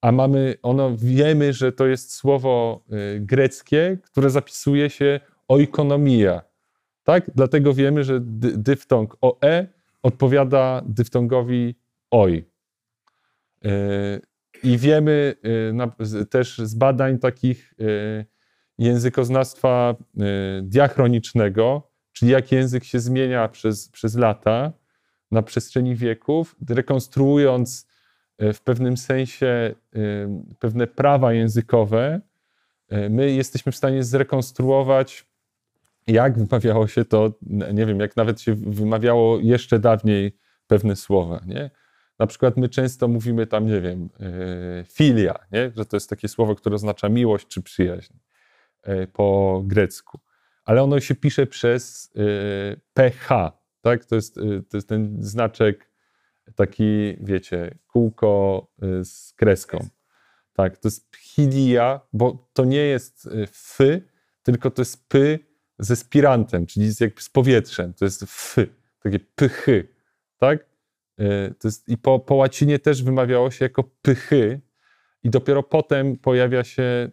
a 0.00 0.12
mamy, 0.12 0.54
ono 0.62 0.96
wiemy, 0.96 1.52
że 1.52 1.72
to 1.72 1.86
jest 1.86 2.14
słowo 2.14 2.84
y, 2.92 3.20
greckie, 3.20 3.98
które 4.02 4.30
zapisuje 4.30 4.90
się 4.90 5.20
oikonomia. 5.48 6.42
Tak? 7.04 7.30
Dlatego 7.34 7.74
wiemy, 7.74 8.04
że 8.04 8.20
dyftong 8.20 9.16
oe 9.20 9.66
odpowiada 10.02 10.82
dyftongowi 10.86 11.74
oj. 12.10 12.44
Y, 13.64 13.68
I 14.62 14.78
wiemy 14.78 15.34
y, 16.20 16.26
też 16.26 16.58
z 16.58 16.74
badań 16.74 17.18
takich 17.18 17.74
językoznawstwa 18.78 19.94
diachronicznego, 20.62 21.90
czyli 22.12 22.32
jak 22.32 22.52
język 22.52 22.84
się 22.84 23.00
zmienia 23.00 23.48
przez, 23.48 23.88
przez 23.88 24.16
lata 24.16 24.72
na 25.30 25.42
przestrzeni 25.42 25.96
wieków, 25.96 26.56
rekonstruując 26.70 27.87
w 28.38 28.60
pewnym 28.60 28.96
sensie 28.96 29.46
e, 29.46 29.74
pewne 30.58 30.86
prawa 30.86 31.32
językowe, 31.32 32.20
e, 32.88 33.08
my 33.08 33.32
jesteśmy 33.32 33.72
w 33.72 33.76
stanie 33.76 34.02
zrekonstruować, 34.02 35.26
jak 36.06 36.38
wymawiało 36.38 36.86
się 36.86 37.04
to, 37.04 37.32
nie 37.72 37.86
wiem, 37.86 38.00
jak 38.00 38.16
nawet 38.16 38.40
się 38.40 38.54
wymawiało 38.54 39.38
jeszcze 39.40 39.78
dawniej 39.78 40.36
pewne 40.66 40.96
słowa, 40.96 41.40
nie? 41.46 41.70
Na 42.18 42.26
przykład 42.26 42.56
my 42.56 42.68
często 42.68 43.08
mówimy 43.08 43.46
tam, 43.46 43.66
nie 43.66 43.80
wiem, 43.80 44.08
filia, 44.92 45.38
nie? 45.52 45.72
że 45.76 45.84
to 45.84 45.96
jest 45.96 46.10
takie 46.10 46.28
słowo, 46.28 46.54
które 46.54 46.74
oznacza 46.74 47.08
miłość 47.08 47.46
czy 47.46 47.62
przyjaźń 47.62 48.14
po 49.12 49.62
grecku. 49.66 50.18
Ale 50.64 50.82
ono 50.82 51.00
się 51.00 51.14
pisze 51.14 51.46
przez 51.46 52.12
ph, 52.94 53.52
tak? 53.80 54.04
To 54.04 54.14
jest, 54.14 54.34
to 54.70 54.76
jest 54.76 54.88
ten 54.88 55.16
znaczek 55.20 55.87
taki, 56.54 57.16
wiecie, 57.20 57.78
kółko 57.86 58.66
y, 58.82 59.04
z 59.04 59.32
kreską. 59.32 59.88
Tak, 60.52 60.78
to 60.78 60.88
jest 60.88 61.10
pchidia, 61.10 62.00
bo 62.12 62.50
to 62.52 62.64
nie 62.64 62.84
jest 62.84 63.26
y, 63.26 63.46
fy, 63.52 64.02
tylko 64.42 64.70
to 64.70 64.82
jest 64.82 65.08
py 65.08 65.38
ze 65.78 65.96
spirantem, 65.96 66.66
czyli 66.66 66.90
z, 66.90 67.00
jakby 67.00 67.20
z 67.20 67.28
powietrzem. 67.28 67.94
To 67.94 68.04
jest 68.04 68.24
fy, 68.28 68.68
takie 69.00 69.18
pychy, 69.18 69.88
tak? 70.38 70.66
Y, 71.20 71.54
to 71.58 71.68
jest, 71.68 71.88
I 71.88 71.98
po, 71.98 72.18
po 72.18 72.34
łacinie 72.34 72.78
też 72.78 73.02
wymawiało 73.02 73.50
się 73.50 73.64
jako 73.64 73.84
pychy 74.02 74.60
i 75.22 75.30
dopiero 75.30 75.62
potem 75.62 76.16
pojawia 76.16 76.64
się 76.64 77.10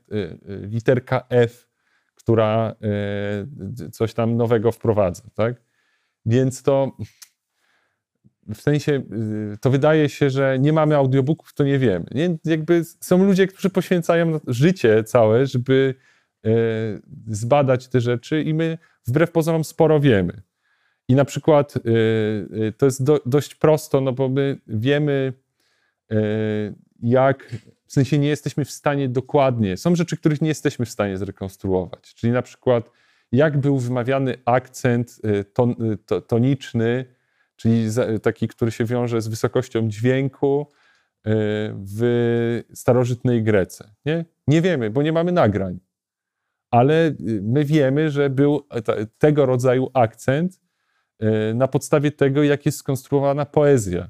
literka 0.47 1.25
F, 1.29 1.69
która 2.15 2.75
coś 3.91 4.13
tam 4.13 4.37
nowego 4.37 4.71
wprowadza, 4.71 5.23
tak? 5.33 5.61
Więc 6.25 6.63
to 6.63 6.97
w 8.53 8.61
sensie 8.61 9.03
y, 9.53 9.57
to 9.61 9.69
wydaje 9.69 10.09
się, 10.09 10.29
że 10.29 10.59
nie 10.59 10.73
mamy 10.73 10.95
audiobooków, 10.95 11.53
to 11.53 11.63
nie 11.63 11.79
wiemy. 11.79 12.05
Nie? 12.11 12.37
Jakby 12.45 12.83
są 12.83 13.25
ludzie, 13.25 13.47
którzy 13.47 13.69
poświęcają 13.69 14.39
życie 14.47 15.03
całe, 15.03 15.45
żeby 15.45 15.95
e, 16.45 16.49
zbadać 17.27 17.87
te 17.87 18.01
rzeczy 18.01 18.41
i 18.41 18.53
my 18.53 18.77
wbrew 19.07 19.31
pozorom 19.31 19.63
sporo 19.63 19.99
wiemy. 19.99 20.41
I 21.07 21.15
na 21.15 21.25
przykład 21.25 21.73
e, 21.77 21.81
to 22.71 22.85
jest 22.85 23.03
do, 23.03 23.19
dość 23.25 23.55
prosto, 23.55 24.01
no 24.01 24.13
bo 24.13 24.29
my 24.29 24.57
wiemy, 24.67 25.33
jak, 27.01 27.55
w 27.85 27.93
sensie 27.93 28.17
nie 28.17 28.27
jesteśmy 28.27 28.65
w 28.65 28.71
stanie 28.71 29.09
dokładnie, 29.09 29.77
są 29.77 29.95
rzeczy, 29.95 30.17
których 30.17 30.41
nie 30.41 30.47
jesteśmy 30.47 30.85
w 30.85 30.89
stanie 30.89 31.17
zrekonstruować, 31.17 32.13
czyli 32.15 32.33
na 32.33 32.41
przykład 32.41 32.91
jak 33.31 33.57
był 33.57 33.77
wymawiany 33.79 34.37
akcent 34.45 35.19
y, 35.25 35.43
ton, 35.43 35.75
to, 36.05 36.21
toniczny, 36.21 37.05
czyli 37.55 37.87
taki, 38.21 38.47
który 38.47 38.71
się 38.71 38.85
wiąże 38.85 39.21
z 39.21 39.27
wysokością 39.27 39.89
dźwięku 39.89 40.71
w 41.75 42.61
starożytnej 42.73 43.43
Grece. 43.43 43.95
Nie, 44.05 44.25
nie 44.47 44.61
wiemy, 44.61 44.89
bo 44.89 45.01
nie 45.01 45.11
mamy 45.11 45.31
nagrań 45.31 45.79
ale 46.75 47.07
y, 47.07 47.41
my 47.43 47.65
wiemy, 47.65 48.11
że 48.11 48.29
był 48.29 48.67
tego 49.17 49.45
rodzaju 49.45 49.89
akcent 49.93 50.61
y, 51.23 51.53
na 51.53 51.67
podstawie 51.67 52.11
tego, 52.11 52.43
jak 52.43 52.65
jest 52.65 52.77
skonstruowana 52.77 53.45
poezja. 53.45 54.09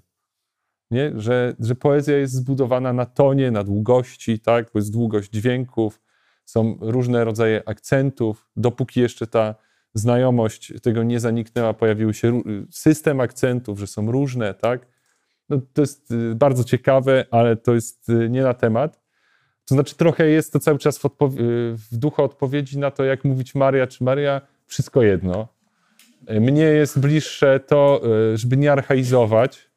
Nie? 0.92 1.12
Że, 1.16 1.56
że 1.60 1.76
poezja 1.76 2.18
jest 2.18 2.34
zbudowana 2.34 2.94
na 2.94 3.06
tonie, 3.06 3.52
na 3.52 3.64
długości, 3.64 4.40
tak? 4.40 4.72
bo 4.74 4.80
jest 4.80 4.92
długość 4.92 5.32
dźwięków, 5.32 6.02
są 6.46 6.78
różne 6.82 7.24
rodzaje 7.24 7.62
akcentów. 7.66 8.50
Dopóki 8.56 9.00
jeszcze 9.00 9.28
ta 9.28 9.56
znajomość 9.96 10.74
tego 10.82 11.04
nie 11.04 11.20
zaniknęła, 11.20 11.74
pojawił 11.74 12.14
się 12.14 12.42
system 12.72 13.20
akcentów, 13.20 13.80
że 13.80 13.88
są 13.88 14.12
różne. 14.12 14.54
Tak? 14.54 14.88
No, 15.50 15.62
to 15.74 15.82
jest 15.82 16.12
y, 16.12 16.36
bardzo 16.36 16.64
ciekawe, 16.64 17.26
ale 17.32 17.56
to 17.56 17.74
jest 17.74 18.12
nie 18.30 18.44
na 18.44 18.54
temat. 18.54 19.02
To 19.66 19.76
znaczy 19.76 19.96
trochę 19.96 20.28
jest 20.28 20.54
to 20.54 20.60
cały 20.60 20.80
czas 20.80 20.98
w, 20.98 21.10
w 21.92 21.98
duchu 21.98 22.24
odpowiedzi 22.24 22.80
na 22.80 22.92
to, 22.92 23.04
jak 23.04 23.24
mówić 23.24 23.56
Maria 23.56 23.88
czy 23.88 24.04
Maria, 24.04 24.42
wszystko 24.66 25.02
jedno. 25.02 25.48
Mnie 26.30 26.64
jest 26.64 27.00
bliższe 27.00 27.60
to, 27.60 28.02
żeby 28.34 28.58
nie 28.58 28.72
archaizować. 28.72 29.72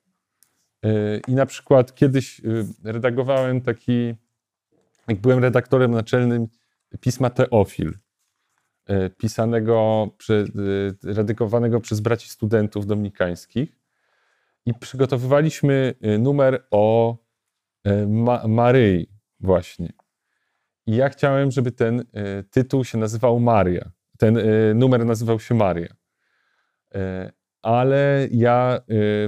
I 1.29 1.35
na 1.35 1.47
przykład 1.47 1.95
kiedyś 1.95 2.41
redagowałem 2.85 3.61
taki, 3.61 4.14
jak 5.09 5.21
byłem 5.21 5.39
redaktorem 5.39 5.91
naczelnym 5.91 6.47
pisma 7.01 7.31
Teofil, 7.31 7.93
pisanego, 9.18 10.09
redagowanego 11.05 11.80
przez 11.80 12.01
braci 12.01 12.28
studentów 12.28 12.86
dominikańskich. 12.86 13.78
I 14.66 14.74
przygotowywaliśmy 14.74 15.95
numer 16.18 16.66
o 16.70 17.16
Ma 18.07 18.49
Maryi 18.49 19.09
Właśnie. 19.41 19.93
I 20.86 20.97
ja 20.97 21.09
chciałem, 21.09 21.51
żeby 21.51 21.72
ten 21.72 22.05
tytuł 22.51 22.84
się 22.84 22.99
nazywał 22.99 23.41
Maria. 23.41 23.91
Ten 24.18 24.39
numer 24.74 25.07
nazywał 25.07 25.41
się 25.41 25.55
Maria. 25.55 25.95
Ale 27.62 28.28
ja 28.30 28.80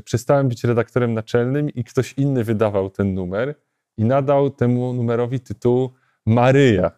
przestałem 0.04 0.48
być 0.48 0.64
redaktorem 0.64 1.14
naczelnym 1.14 1.70
i 1.70 1.84
ktoś 1.84 2.12
inny 2.12 2.44
wydawał 2.44 2.90
ten 2.90 3.14
numer 3.14 3.54
i 3.96 4.04
nadał 4.04 4.50
temu 4.50 4.92
numerowi 4.92 5.40
tytuł 5.40 5.90
Maryja 6.26 6.90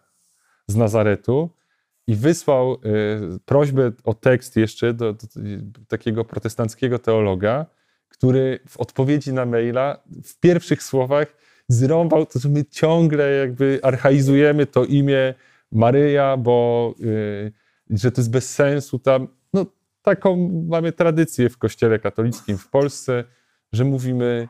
z 0.67 0.75
Nazaretu 0.75 1.49
i 2.07 2.15
wysłał 2.15 2.77
prośbę 3.45 3.91
o 4.03 4.13
tekst 4.13 4.55
jeszcze 4.55 4.93
do, 4.93 5.13
do, 5.13 5.27
takiego 5.87 6.25
protestanckiego 6.25 6.99
teologa, 6.99 7.65
który 8.09 8.59
w 8.67 8.77
odpowiedzi 8.77 9.33
na 9.33 9.45
maila 9.45 10.03
w 10.23 10.39
pierwszych 10.39 10.83
słowach 10.83 11.35
zrąbał 11.67 12.25
to, 12.25 12.39
że 12.39 12.49
my 12.49 12.65
ciągle 12.65 13.31
jakby 13.31 13.79
archaizujemy 13.83 14.65
to 14.65 14.85
imię 14.85 15.33
Maryja, 15.71 16.37
bo 16.37 16.93
yy, 16.99 17.51
że 17.89 18.11
to 18.11 18.21
jest 18.21 18.31
bez 18.31 18.55
sensu 18.55 18.99
tam. 18.99 19.27
No, 19.53 19.65
taką 20.01 20.49
mamy 20.67 20.91
tradycję 20.91 21.49
w 21.49 21.57
kościele 21.57 21.99
katolickim 21.99 22.57
w 22.57 22.69
Polsce, 22.69 23.23
że 23.73 23.85
mówimy 23.85 24.47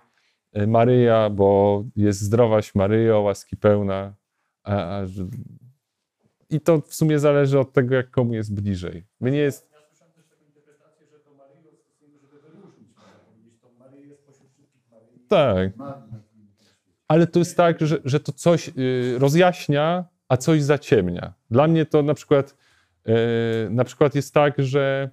y, 0.58 0.68
Maryja, 0.68 1.30
bo 1.30 1.84
jest 1.96 2.22
zdrowaś 2.22 2.76
Maryjo, 2.76 3.22
łaski 3.22 3.58
pełna. 3.58 4.16
A, 4.64 5.00
a, 5.00 5.06
I 6.54 6.60
to 6.60 6.82
w 6.82 6.96
sumie 6.96 7.20
zależy 7.20 7.60
od 7.60 7.74
tego, 7.74 7.96
jak 7.96 8.12
komu 8.12 8.34
jest 8.34 8.54
bliżej. 8.54 9.06
My 9.20 9.32
nie 9.32 9.40
jest... 9.40 9.74
Tak 15.30 15.72
ale 17.14 17.28
to 17.28 17.40
jest 17.40 17.58
tak, 17.58 17.82
że, 17.82 17.98
że 18.06 18.20
to 18.20 18.32
coś 18.32 18.70
y, 18.78 19.16
rozjaśnia, 19.20 20.06
a 20.28 20.38
coś 20.38 20.62
zaciemnia. 20.64 21.34
Dla 21.52 21.68
mnie 21.68 21.86
to 21.86 22.04
na 22.04 22.14
przykład, 22.14 22.56
y, 23.08 23.70
na 23.70 23.84
przykład 23.84 24.16
jest 24.16 24.34
tak, 24.34 24.54
że 24.58 25.10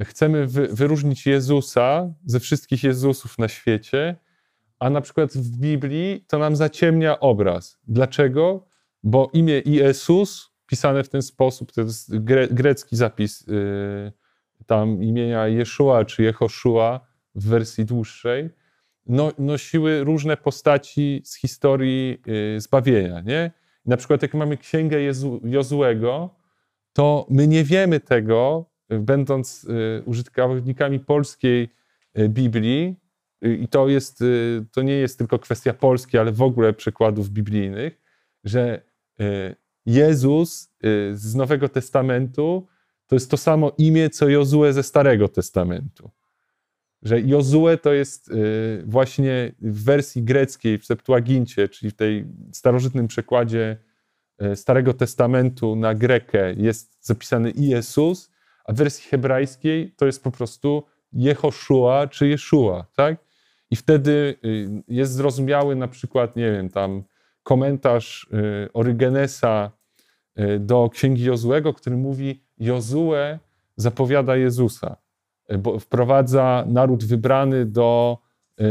chcemy 0.00 0.46
wy, 0.46 0.68
wyróżnić 0.68 1.26
Jezusa 1.26 2.12
ze 2.26 2.40
wszystkich 2.40 2.84
Jezusów 2.84 3.38
na 3.38 3.48
świecie, 3.48 4.16
a 4.78 4.90
na 4.90 5.00
przykład 5.00 5.32
w 5.32 5.58
Biblii 5.58 6.24
to 6.28 6.38
nam 6.38 6.56
zaciemnia 6.56 7.20
obraz. 7.20 7.78
Dlaczego? 7.88 8.66
Bo 9.02 9.30
imię 9.32 9.62
Jezus 9.66 10.47
pisane 10.68 11.04
w 11.04 11.08
ten 11.08 11.22
sposób, 11.22 11.72
to 11.72 11.80
jest 11.80 12.18
gre, 12.18 12.48
grecki 12.48 12.96
zapis 12.96 13.48
y, 13.48 14.12
tam 14.66 15.02
imienia 15.02 15.48
Jeszua 15.48 16.04
czy 16.04 16.22
Jehoszua 16.22 17.06
w 17.34 17.48
wersji 17.48 17.84
dłuższej, 17.84 18.50
no, 19.06 19.32
nosiły 19.38 20.04
różne 20.04 20.36
postaci 20.36 21.22
z 21.24 21.36
historii 21.36 22.22
y, 22.56 22.60
zbawienia. 22.60 23.20
Nie? 23.20 23.50
Na 23.86 23.96
przykład, 23.96 24.22
jak 24.22 24.34
mamy 24.34 24.56
księgę 24.56 25.00
Jezu, 25.00 25.40
Jozuego, 25.44 26.34
to 26.92 27.26
my 27.30 27.48
nie 27.48 27.64
wiemy 27.64 28.00
tego, 28.00 28.70
y, 28.92 28.98
będąc 28.98 29.64
y, 29.64 30.02
użytkownikami 30.06 31.00
polskiej 31.00 31.68
Biblii, 32.28 32.96
i 33.42 33.68
to, 33.68 33.88
jest, 33.88 34.24
to 34.72 34.82
nie 34.82 34.92
jest 34.92 35.18
tylko 35.18 35.38
kwestia 35.38 35.74
Polski, 35.74 36.18
ale 36.18 36.32
w 36.32 36.42
ogóle 36.42 36.72
przekładów 36.72 37.30
biblijnych, 37.30 38.00
że 38.44 38.82
Jezus 39.88 40.70
z 41.12 41.34
Nowego 41.34 41.68
Testamentu 41.68 42.66
to 43.06 43.16
jest 43.16 43.30
to 43.30 43.36
samo 43.36 43.72
imię, 43.78 44.10
co 44.10 44.28
Jozue 44.28 44.72
ze 44.72 44.82
Starego 44.82 45.28
Testamentu 45.28 46.10
że 47.02 47.20
Jozue 47.20 47.78
to 47.82 47.92
jest 47.92 48.30
y, 48.30 48.82
właśnie 48.86 49.52
w 49.60 49.84
wersji 49.84 50.22
greckiej, 50.22 50.78
w 50.78 50.86
Septuagincie, 50.86 51.68
czyli 51.68 51.90
w 51.90 51.96
tej 51.96 52.24
starożytnym 52.52 53.08
przekładzie 53.08 53.76
y, 54.42 54.56
Starego 54.56 54.94
Testamentu 54.94 55.76
na 55.76 55.94
grekę 55.94 56.54
jest 56.54 57.06
zapisany 57.06 57.52
Jezus, 57.56 58.30
a 58.64 58.72
w 58.72 58.76
wersji 58.76 59.10
hebrajskiej 59.10 59.94
to 59.96 60.06
jest 60.06 60.24
po 60.24 60.30
prostu 60.30 60.82
Jehoszua 61.12 62.06
czy 62.06 62.28
Jeszua, 62.28 62.86
tak? 62.96 63.16
I 63.70 63.76
wtedy 63.76 64.34
y, 64.44 64.68
jest 64.88 65.12
zrozumiały 65.12 65.76
na 65.76 65.88
przykład, 65.88 66.36
nie 66.36 66.52
wiem, 66.52 66.70
tam 66.70 67.02
komentarz 67.42 68.28
Orygenesa 68.72 69.77
do 70.60 70.88
Księgi 70.92 71.24
Jozuego, 71.24 71.74
który 71.74 71.96
mówi 71.96 72.42
Jozue 72.58 73.38
zapowiada 73.76 74.36
Jezusa 74.36 74.96
bo 75.58 75.78
wprowadza 75.78 76.64
naród 76.68 77.04
wybrany 77.04 77.66
do 77.66 78.18
y, 78.60 78.64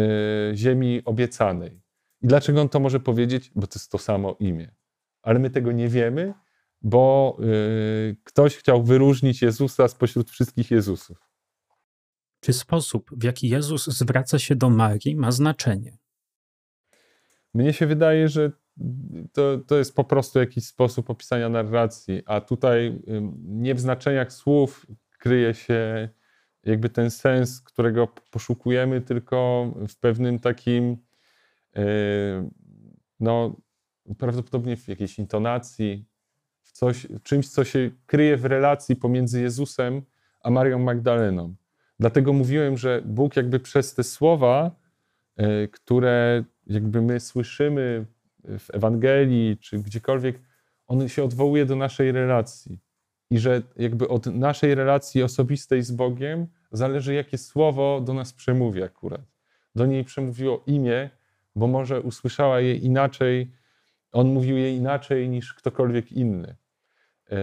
ziemi 0.55 1.01
obiecanej. 1.05 1.82
I 2.22 2.28
dlaczego 2.28 2.61
on 2.61 2.70
to 2.70 2.80
może 2.80 2.99
powiedzieć? 2.99 3.51
Bo 3.55 3.68
to 3.68 3.80
jest 3.80 3.91
to 3.91 3.97
samo 3.97 4.36
imię. 4.39 4.76
Ale 5.22 5.39
my 5.39 5.49
tego 5.49 5.72
nie 5.72 5.89
wiemy, 5.89 6.34
bo 6.82 7.38
y, 7.43 8.18
ktoś 8.24 8.55
chciał 8.57 8.84
wyróżnić 8.84 9.41
Jezusa 9.41 9.88
spośród 9.88 10.32
wszystkich 10.32 10.72
Jezusów. 10.72 11.18
Czy 12.39 12.53
sposób, 12.53 13.11
w 13.11 13.24
jaki 13.24 13.49
Jezus 13.49 13.88
zwraca 13.88 14.39
się 14.39 14.55
do 14.55 14.70
Marii, 14.70 15.15
ma 15.15 15.32
znaczenie? 15.32 15.97
Mnie 17.53 17.74
się 17.74 17.88
wydaje, 17.88 18.28
że 18.28 18.51
to, 19.34 19.58
to 19.58 19.78
jest 19.78 19.96
po 19.96 20.04
prostu 20.04 20.40
jakiś 20.40 20.66
sposób 20.66 21.10
opisania 21.10 21.50
narracji, 21.50 22.24
a 22.26 22.42
tutaj 22.42 23.00
nie 23.44 23.76
w 23.76 23.80
znaczeniach 23.80 24.34
słów 24.34 24.86
kryje 25.20 25.54
się 25.54 26.10
jakby 26.64 26.90
ten 26.90 27.12
sens, 27.12 27.62
którego 27.62 28.08
poszukujemy, 28.32 29.02
tylko 29.02 29.68
w 29.88 29.96
pewnym 30.00 30.40
takim, 30.40 30.98
e, 31.76 32.50
no 33.20 33.56
prawdopodobnie 34.18 34.78
w 34.78 34.88
jakiejś 34.88 35.20
intonacji, 35.20 36.06
w 36.64 36.72
coś, 36.72 37.08
czymś, 37.24 37.50
co 37.50 37.64
się 37.64 37.92
kryje 38.06 38.38
w 38.38 38.46
relacji 38.46 38.96
pomiędzy 38.96 39.42
Jezusem 39.42 40.02
a 40.42 40.50
Marią 40.50 40.80
Magdaleną. 40.80 41.56
Dlatego 42.00 42.34
mówiłem, 42.34 42.78
że 42.78 43.02
Bóg 43.06 43.36
jakby 43.36 43.60
przez 43.60 43.94
te 43.94 44.04
słowa, 44.04 44.72
e, 45.36 45.68
które 45.68 46.44
jakby 46.68 47.02
my 47.02 47.20
słyszymy 47.20 48.06
w 48.60 48.76
Ewangelii 48.76 49.58
czy 49.58 49.80
gdziekolwiek, 49.80 50.41
on 50.88 51.10
się 51.10 51.24
odwołuje 51.24 51.66
do 51.66 51.76
naszej 51.76 52.12
relacji. 52.12 52.80
I 53.30 53.39
że 53.39 53.62
jakby 53.76 54.08
od 54.08 54.26
naszej 54.26 54.76
relacji 54.76 55.24
osobistej 55.24 55.84
z 55.84 55.91
Bogiem 55.91 56.48
zależy, 56.72 57.14
jakie 57.14 57.38
słowo 57.38 58.02
do 58.02 58.14
nas 58.14 58.34
przemówi 58.34 58.84
akurat. 58.84 59.22
Do 59.76 59.86
niej 59.86 60.04
przemówiło 60.04 60.64
imię, 60.68 61.10
bo 61.56 61.68
może 61.68 62.02
usłyszała 62.02 62.60
je 62.60 62.76
inaczej, 62.76 63.52
on 64.12 64.28
mówił 64.28 64.58
jej 64.58 64.76
inaczej 64.76 65.30
niż 65.30 65.54
ktokolwiek 65.54 66.12
inny. 66.12 66.56
E, 67.32 67.38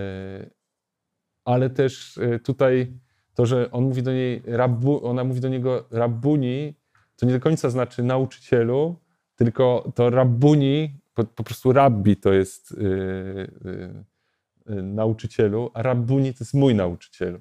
ale 1.44 1.70
też 1.70 2.18
e, 2.18 2.38
tutaj 2.38 2.92
to, 3.34 3.46
że 3.46 3.70
on 3.70 3.84
mówi 3.84 4.02
do 4.02 4.12
niej, 4.12 4.42
rabbu, 4.46 5.07
ona 5.07 5.24
mówi 5.24 5.40
do 5.40 5.48
niego 5.48 5.84
rabbuni, 5.90 6.74
to 7.16 7.26
nie 7.26 7.32
do 7.32 7.40
końca 7.40 7.70
znaczy 7.70 8.02
nauczycielu, 8.02 8.96
tylko 9.37 9.93
to 9.95 10.11
rabbuni, 10.11 11.01
po, 11.14 11.24
po 11.24 11.45
prostu 11.45 11.72
rabbi 11.72 12.16
to 12.16 12.32
jest 12.32 12.72
y, 12.72 12.76
y, 12.76 14.72
y, 14.72 14.82
nauczycielu, 14.82 15.70
a 15.74 15.82
rabbuni 15.82 16.32
to 16.35 16.39
jest 16.41 16.55
mój 16.55 16.74
nauczycielu. 16.74 17.41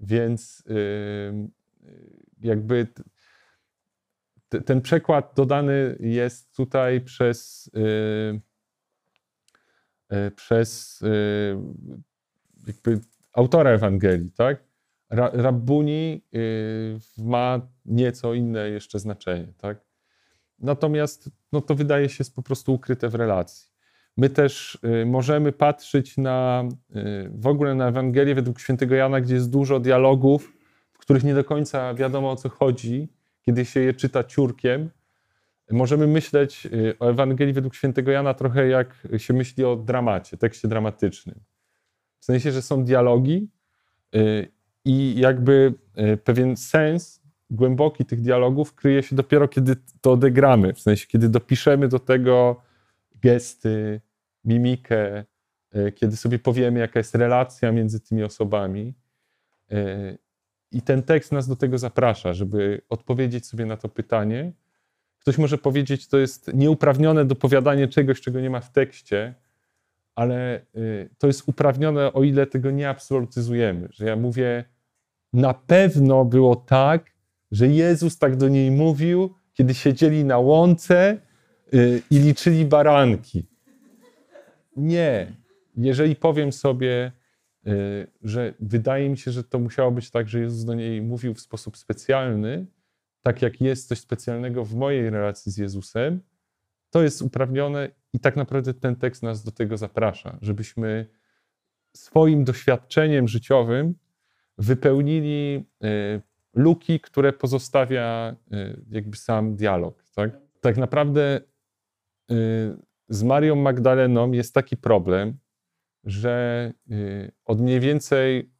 Więc 0.00 0.64
jakby 2.40 2.86
ten 4.66 4.80
przekład 4.80 5.32
dodany 5.36 5.96
jest 6.00 6.56
tutaj 6.56 7.00
przez, 7.00 7.70
przez 10.36 11.00
jakby 12.66 13.00
autora 13.32 13.70
Ewangelii, 13.70 14.30
tak? 14.30 14.64
Rabbuni 15.10 16.22
ma 17.18 17.60
nieco 17.84 18.34
inne 18.34 18.68
jeszcze 18.68 18.98
znaczenie, 18.98 19.52
tak? 19.58 19.91
Natomiast 20.62 21.30
no, 21.52 21.60
to 21.60 21.74
wydaje 21.74 22.08
się 22.08 22.24
po 22.36 22.42
prostu 22.42 22.74
ukryte 22.74 23.08
w 23.08 23.14
relacji. 23.14 23.72
My 24.16 24.30
też 24.30 24.78
y, 25.02 25.06
możemy 25.06 25.52
patrzeć 25.52 26.16
na 26.16 26.64
y, 26.96 27.30
w 27.34 27.46
ogóle 27.46 27.74
na 27.74 27.88
Ewangelię 27.88 28.34
według 28.34 28.60
świętego 28.60 28.94
Jana, 28.94 29.20
gdzie 29.20 29.34
jest 29.34 29.50
dużo 29.50 29.80
dialogów, 29.80 30.52
w 30.92 30.98
których 30.98 31.24
nie 31.24 31.34
do 31.34 31.44
końca 31.44 31.94
wiadomo 31.94 32.30
o 32.30 32.36
co 32.36 32.48
chodzi, 32.48 33.08
kiedy 33.42 33.64
się 33.64 33.80
je 33.80 33.94
czyta 33.94 34.24
ciurkiem. 34.24 34.90
Możemy 35.70 36.06
myśleć 36.06 36.66
y, 36.66 36.98
o 36.98 37.10
Ewangelii 37.10 37.54
według 37.54 37.74
świętego 37.74 38.10
Jana 38.10 38.34
trochę 38.34 38.68
jak 38.68 39.08
się 39.16 39.34
myśli 39.34 39.64
o 39.64 39.76
dramacie, 39.76 40.36
tekście 40.36 40.68
dramatycznym. 40.68 41.40
W 42.18 42.24
sensie, 42.24 42.52
że 42.52 42.62
są 42.62 42.84
dialogi 42.84 43.48
i 44.84 45.14
jakby 45.20 45.74
pewien 46.24 46.56
sens 46.56 47.21
głęboki 47.52 48.04
tych 48.04 48.20
dialogów 48.20 48.74
kryje 48.74 49.02
się 49.02 49.16
dopiero, 49.16 49.48
kiedy 49.48 49.76
to 50.00 50.12
odegramy, 50.12 50.72
w 50.74 50.80
sensie, 50.80 51.06
kiedy 51.06 51.28
dopiszemy 51.28 51.88
do 51.88 51.98
tego 51.98 52.62
gesty, 53.22 54.00
mimikę, 54.44 55.24
e, 55.70 55.92
kiedy 55.92 56.16
sobie 56.16 56.38
powiemy, 56.38 56.80
jaka 56.80 57.00
jest 57.00 57.14
relacja 57.14 57.72
między 57.72 58.00
tymi 58.00 58.22
osobami. 58.22 58.94
E, 59.70 60.18
I 60.72 60.82
ten 60.82 61.02
tekst 61.02 61.32
nas 61.32 61.48
do 61.48 61.56
tego 61.56 61.78
zaprasza, 61.78 62.32
żeby 62.32 62.80
odpowiedzieć 62.88 63.46
sobie 63.46 63.66
na 63.66 63.76
to 63.76 63.88
pytanie. 63.88 64.52
Ktoś 65.18 65.38
może 65.38 65.58
powiedzieć, 65.58 66.08
to 66.08 66.18
jest 66.18 66.54
nieuprawnione 66.54 67.24
dopowiadanie 67.24 67.88
czegoś, 67.88 68.20
czego 68.20 68.40
nie 68.40 68.50
ma 68.50 68.60
w 68.60 68.72
tekście, 68.72 69.34
ale 70.14 70.54
e, 70.54 70.60
to 71.18 71.26
jest 71.26 71.42
uprawnione, 71.46 72.12
o 72.12 72.22
ile 72.22 72.46
tego 72.46 72.70
nie 72.70 72.88
absolutyzujemy. 72.88 73.88
Że 73.90 74.06
ja 74.06 74.16
mówię, 74.16 74.64
na 75.32 75.54
pewno 75.54 76.24
było 76.24 76.56
tak, 76.56 77.11
że 77.52 77.68
Jezus 77.68 78.18
tak 78.18 78.36
do 78.36 78.48
niej 78.48 78.70
mówił, 78.70 79.34
kiedy 79.52 79.74
siedzieli 79.74 80.24
na 80.24 80.38
łące 80.38 81.20
yy, 81.72 82.02
i 82.10 82.18
liczyli 82.18 82.64
baranki. 82.64 83.46
Nie. 84.76 85.32
Jeżeli 85.76 86.16
powiem 86.16 86.52
sobie, 86.52 87.12
yy, 87.64 88.06
że 88.22 88.54
wydaje 88.60 89.10
mi 89.10 89.18
się, 89.18 89.32
że 89.32 89.44
to 89.44 89.58
musiało 89.58 89.90
być 89.90 90.10
tak, 90.10 90.28
że 90.28 90.40
Jezus 90.40 90.64
do 90.64 90.74
niej 90.74 91.02
mówił 91.02 91.34
w 91.34 91.40
sposób 91.40 91.76
specjalny, 91.76 92.66
tak 93.22 93.42
jak 93.42 93.60
jest 93.60 93.88
coś 93.88 93.98
specjalnego 93.98 94.64
w 94.64 94.74
mojej 94.74 95.10
relacji 95.10 95.52
z 95.52 95.56
Jezusem, 95.58 96.20
to 96.90 97.02
jest 97.02 97.22
uprawnione 97.22 97.88
i 98.12 98.20
tak 98.20 98.36
naprawdę 98.36 98.74
ten 98.74 98.96
tekst 98.96 99.22
nas 99.22 99.44
do 99.44 99.50
tego 99.50 99.76
zaprasza, 99.76 100.38
żebyśmy 100.42 101.06
swoim 101.96 102.44
doświadczeniem 102.44 103.28
życiowym 103.28 103.94
wypełnili 104.58 105.64
yy, 105.80 106.22
luki, 106.54 107.00
które 107.00 107.32
pozostawia 107.32 108.36
y, 108.52 108.82
jakby 108.90 109.16
sam 109.16 109.56
dialog. 109.56 110.04
Tak, 110.14 110.30
tak 110.60 110.76
naprawdę 110.76 111.40
y, 112.30 112.76
z 113.08 113.22
Marią 113.22 113.56
Magdaleną 113.56 114.32
jest 114.32 114.54
taki 114.54 114.76
problem, 114.76 115.38
że 116.04 116.72
y, 116.90 117.32
od 117.44 117.60
mniej 117.60 117.80
więcej 117.80 118.52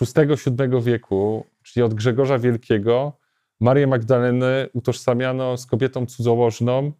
VI-VII 0.00 0.82
wieku, 0.82 1.46
czyli 1.62 1.84
od 1.84 1.94
Grzegorza 1.94 2.38
Wielkiego, 2.38 3.18
Marię 3.60 3.86
Magdalenę 3.86 4.68
utożsamiano 4.72 5.56
z 5.56 5.66
kobietą 5.66 6.06
cudzołożną 6.06 6.92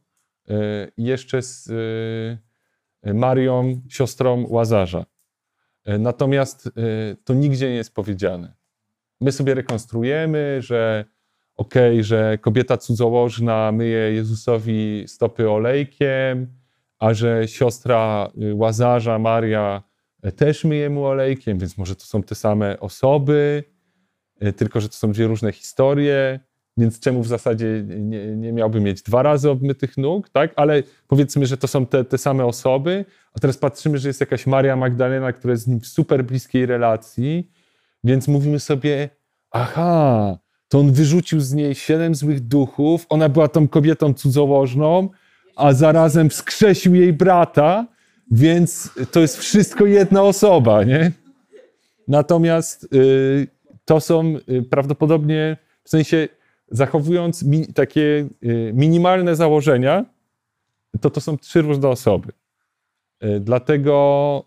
i 0.97 1.05
jeszcze 1.05 1.43
z 1.43 1.71
Marią, 3.03 3.81
siostrą 3.89 4.47
Łazarza. 4.49 5.07
Natomiast 5.87 6.71
to 7.25 7.35
nigdzie 7.35 7.69
nie 7.69 7.77
jest 7.77 7.95
powiedziane 7.95 8.56
my 9.21 9.33
sobie 9.33 9.55
rekonstruujemy, 9.55 10.59
że 10.63 11.05
okej, 11.57 11.93
okay, 11.93 12.05
że 12.05 12.39
kobieta 12.39 12.77
cudzołożna 12.77 13.73
myje 13.73 14.13
Jezusowi 14.13 15.05
stopy 15.07 15.51
olejkiem, 15.51 16.47
a 16.99 17.15
że 17.15 17.49
siostra 17.49 18.31
y, 18.43 18.55
Łazarza, 18.55 19.19
Maria, 19.19 19.83
e, 20.23 20.33
też 20.33 20.65
myje 20.65 20.91
mu 20.91 21.05
olejkiem, 21.05 21.59
więc 21.59 21.79
może 21.79 21.97
to 21.97 22.05
są 22.05 22.23
te 22.23 22.35
same 22.35 22.81
osoby, 22.81 23.65
e, 24.41 24.53
tylko 24.53 24.81
że 24.81 24.89
to 24.89 24.95
są 24.95 25.13
dwie 25.13 25.27
różne 25.27 25.53
historie, 25.53 26.41
więc 26.77 27.01
czemu 27.01 27.23
w 27.23 27.27
zasadzie 27.27 27.85
nie, 27.87 28.37
nie 28.37 28.53
miałby 28.53 28.81
mieć 28.81 29.03
dwa 29.03 29.23
razy 29.23 29.51
obmytych 29.51 29.97
nóg, 29.97 30.29
tak? 30.29 30.53
Ale 30.57 30.83
powiedzmy, 31.09 31.47
że 31.47 31.57
to 31.57 31.69
są 31.69 31.87
te, 31.87 32.05
te 32.05 32.19
same 32.19 32.45
osoby, 32.45 33.05
a 33.35 33.41
teraz 33.41 33.59
patrzymy, 33.59 33.99
że 33.99 34.09
jest 34.09 34.21
jakaś 34.21 34.47
Maria 34.47 34.77
Magdalena, 34.77 35.33
która 35.33 35.53
jest 35.53 35.65
z 35.65 35.67
nim 35.67 35.81
w 35.81 35.87
super 35.87 36.25
bliskiej 36.25 36.67
relacji, 36.67 37.51
więc 38.05 38.29
mówimy 38.29 38.61
sobie, 38.61 39.11
aha, 39.51 40.39
to 40.69 40.79
on 40.79 40.93
wyrzucił 40.93 41.41
z 41.41 41.53
niej 41.53 41.75
siedem 41.75 42.15
złych 42.15 42.41
duchów, 42.41 43.07
ona 43.09 43.29
była 43.29 43.49
tą 43.49 43.69
kobietą 43.69 44.15
cudzołożną, 44.15 45.09
a 45.57 45.73
zarazem 45.73 46.31
wskrzesił 46.31 46.95
jej 46.95 47.13
brata, 47.13 47.87
więc 48.31 48.91
to 49.11 49.21
jest 49.21 49.39
wszystko 49.39 49.87
jedna 49.87 50.23
osoba, 50.23 50.85
nie? 50.85 51.13
Natomiast 52.09 52.89
y, 52.95 53.47
to 53.85 54.01
są 54.01 54.37
y, 54.49 54.63
prawdopodobnie, 54.63 55.57
w 55.85 55.91
sensie 55.91 56.29
zachowując 56.71 57.43
mi, 57.43 57.67
takie 57.67 58.29
y, 58.45 58.73
minimalne 58.75 59.37
założenia, 59.37 60.05
to 61.01 61.11
to 61.11 61.21
są 61.21 61.39
trzy 61.39 61.63
różne 61.63 61.89
osoby. 61.89 62.33
Y, 63.25 63.41
dlatego 63.41 64.45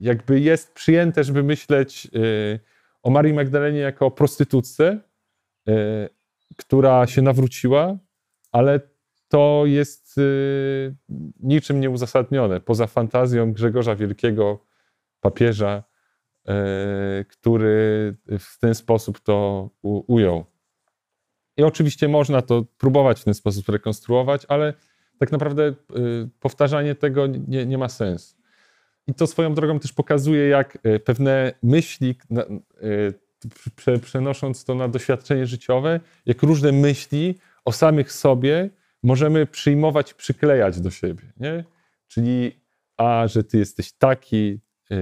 jakby 0.00 0.40
jest 0.40 0.74
przyjęte, 0.74 1.24
żeby 1.24 1.42
myśleć 1.42 2.08
y, 2.14 2.60
o 3.02 3.10
Marii 3.10 3.34
Magdalenie 3.34 3.78
jako 3.78 4.06
o 4.06 4.10
prostytutce, 4.10 5.00
y, 5.68 5.72
która 6.56 7.06
się 7.06 7.22
nawróciła, 7.22 7.98
ale 8.52 8.80
to 9.28 9.62
jest 9.66 10.18
y, 10.18 10.94
niczym 11.40 11.80
nieuzasadnione, 11.80 12.60
poza 12.60 12.86
fantazją 12.86 13.52
Grzegorza 13.52 13.96
Wielkiego, 13.96 14.64
papieża, 15.20 15.82
który 17.28 18.16
w 18.38 18.58
ten 18.58 18.74
sposób 18.74 19.20
to 19.20 19.70
ujął. 19.82 20.44
I 21.56 21.62
oczywiście 21.62 22.08
można 22.08 22.42
to 22.42 22.64
próbować 22.78 23.20
w 23.20 23.24
ten 23.24 23.34
sposób 23.34 23.68
rekonstruować, 23.68 24.46
ale 24.48 24.74
tak 25.18 25.32
naprawdę 25.32 25.74
powtarzanie 26.40 26.94
tego 26.94 27.26
nie, 27.26 27.66
nie 27.66 27.78
ma 27.78 27.88
sensu. 27.88 28.35
I 29.06 29.14
to 29.14 29.26
swoją 29.26 29.54
drogą 29.54 29.78
też 29.80 29.92
pokazuje, 29.92 30.48
jak 30.48 30.78
e, 30.82 30.98
pewne 31.00 31.52
myśli, 31.62 32.18
e, 33.92 33.98
przenosząc 33.98 34.64
to 34.64 34.74
na 34.74 34.88
doświadczenie 34.88 35.46
życiowe, 35.46 36.00
jak 36.26 36.42
różne 36.42 36.72
myśli 36.72 37.38
o 37.64 37.72
samych 37.72 38.12
sobie 38.12 38.70
możemy 39.02 39.46
przyjmować, 39.46 40.14
przyklejać 40.14 40.80
do 40.80 40.90
siebie. 40.90 41.32
Nie? 41.36 41.64
Czyli, 42.06 42.60
a 42.96 43.26
że 43.26 43.44
ty 43.44 43.58
jesteś 43.58 43.92
taki, 43.92 44.60
e, 44.90 44.96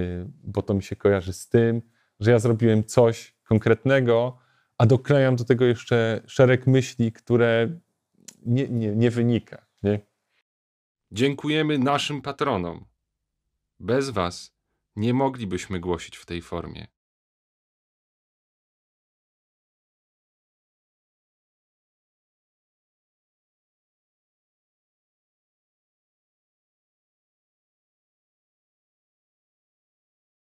bo 0.45 0.63
to 0.63 0.75
mi 0.75 0.83
się 0.83 0.97
kojarzy 0.97 1.33
z 1.33 1.49
tym, 1.49 1.83
że 2.21 2.31
ja 2.31 2.39
zrobiłem 2.39 2.85
coś 2.85 3.37
konkretnego, 3.45 4.39
a 4.79 4.87
doklejam 4.87 5.37
do 5.37 5.45
tego 5.45 5.65
jeszcze 5.65 6.23
szereg 6.27 6.67
myśli, 6.67 7.13
które 7.13 7.81
nie, 8.47 8.69
nie, 8.69 8.97
nie 8.97 9.11
wynika. 9.11 9.67
Nie? 9.83 10.01
Dziękujemy 11.11 11.79
naszym 11.79 12.23
patronom. 12.23 12.85
Bez 13.81 14.11
Was 14.11 14.55
nie 14.97 15.15
moglibyśmy 15.15 15.81
głosić 15.81 16.17
w 16.17 16.27
tej 16.27 16.43
formie. 16.43 16.87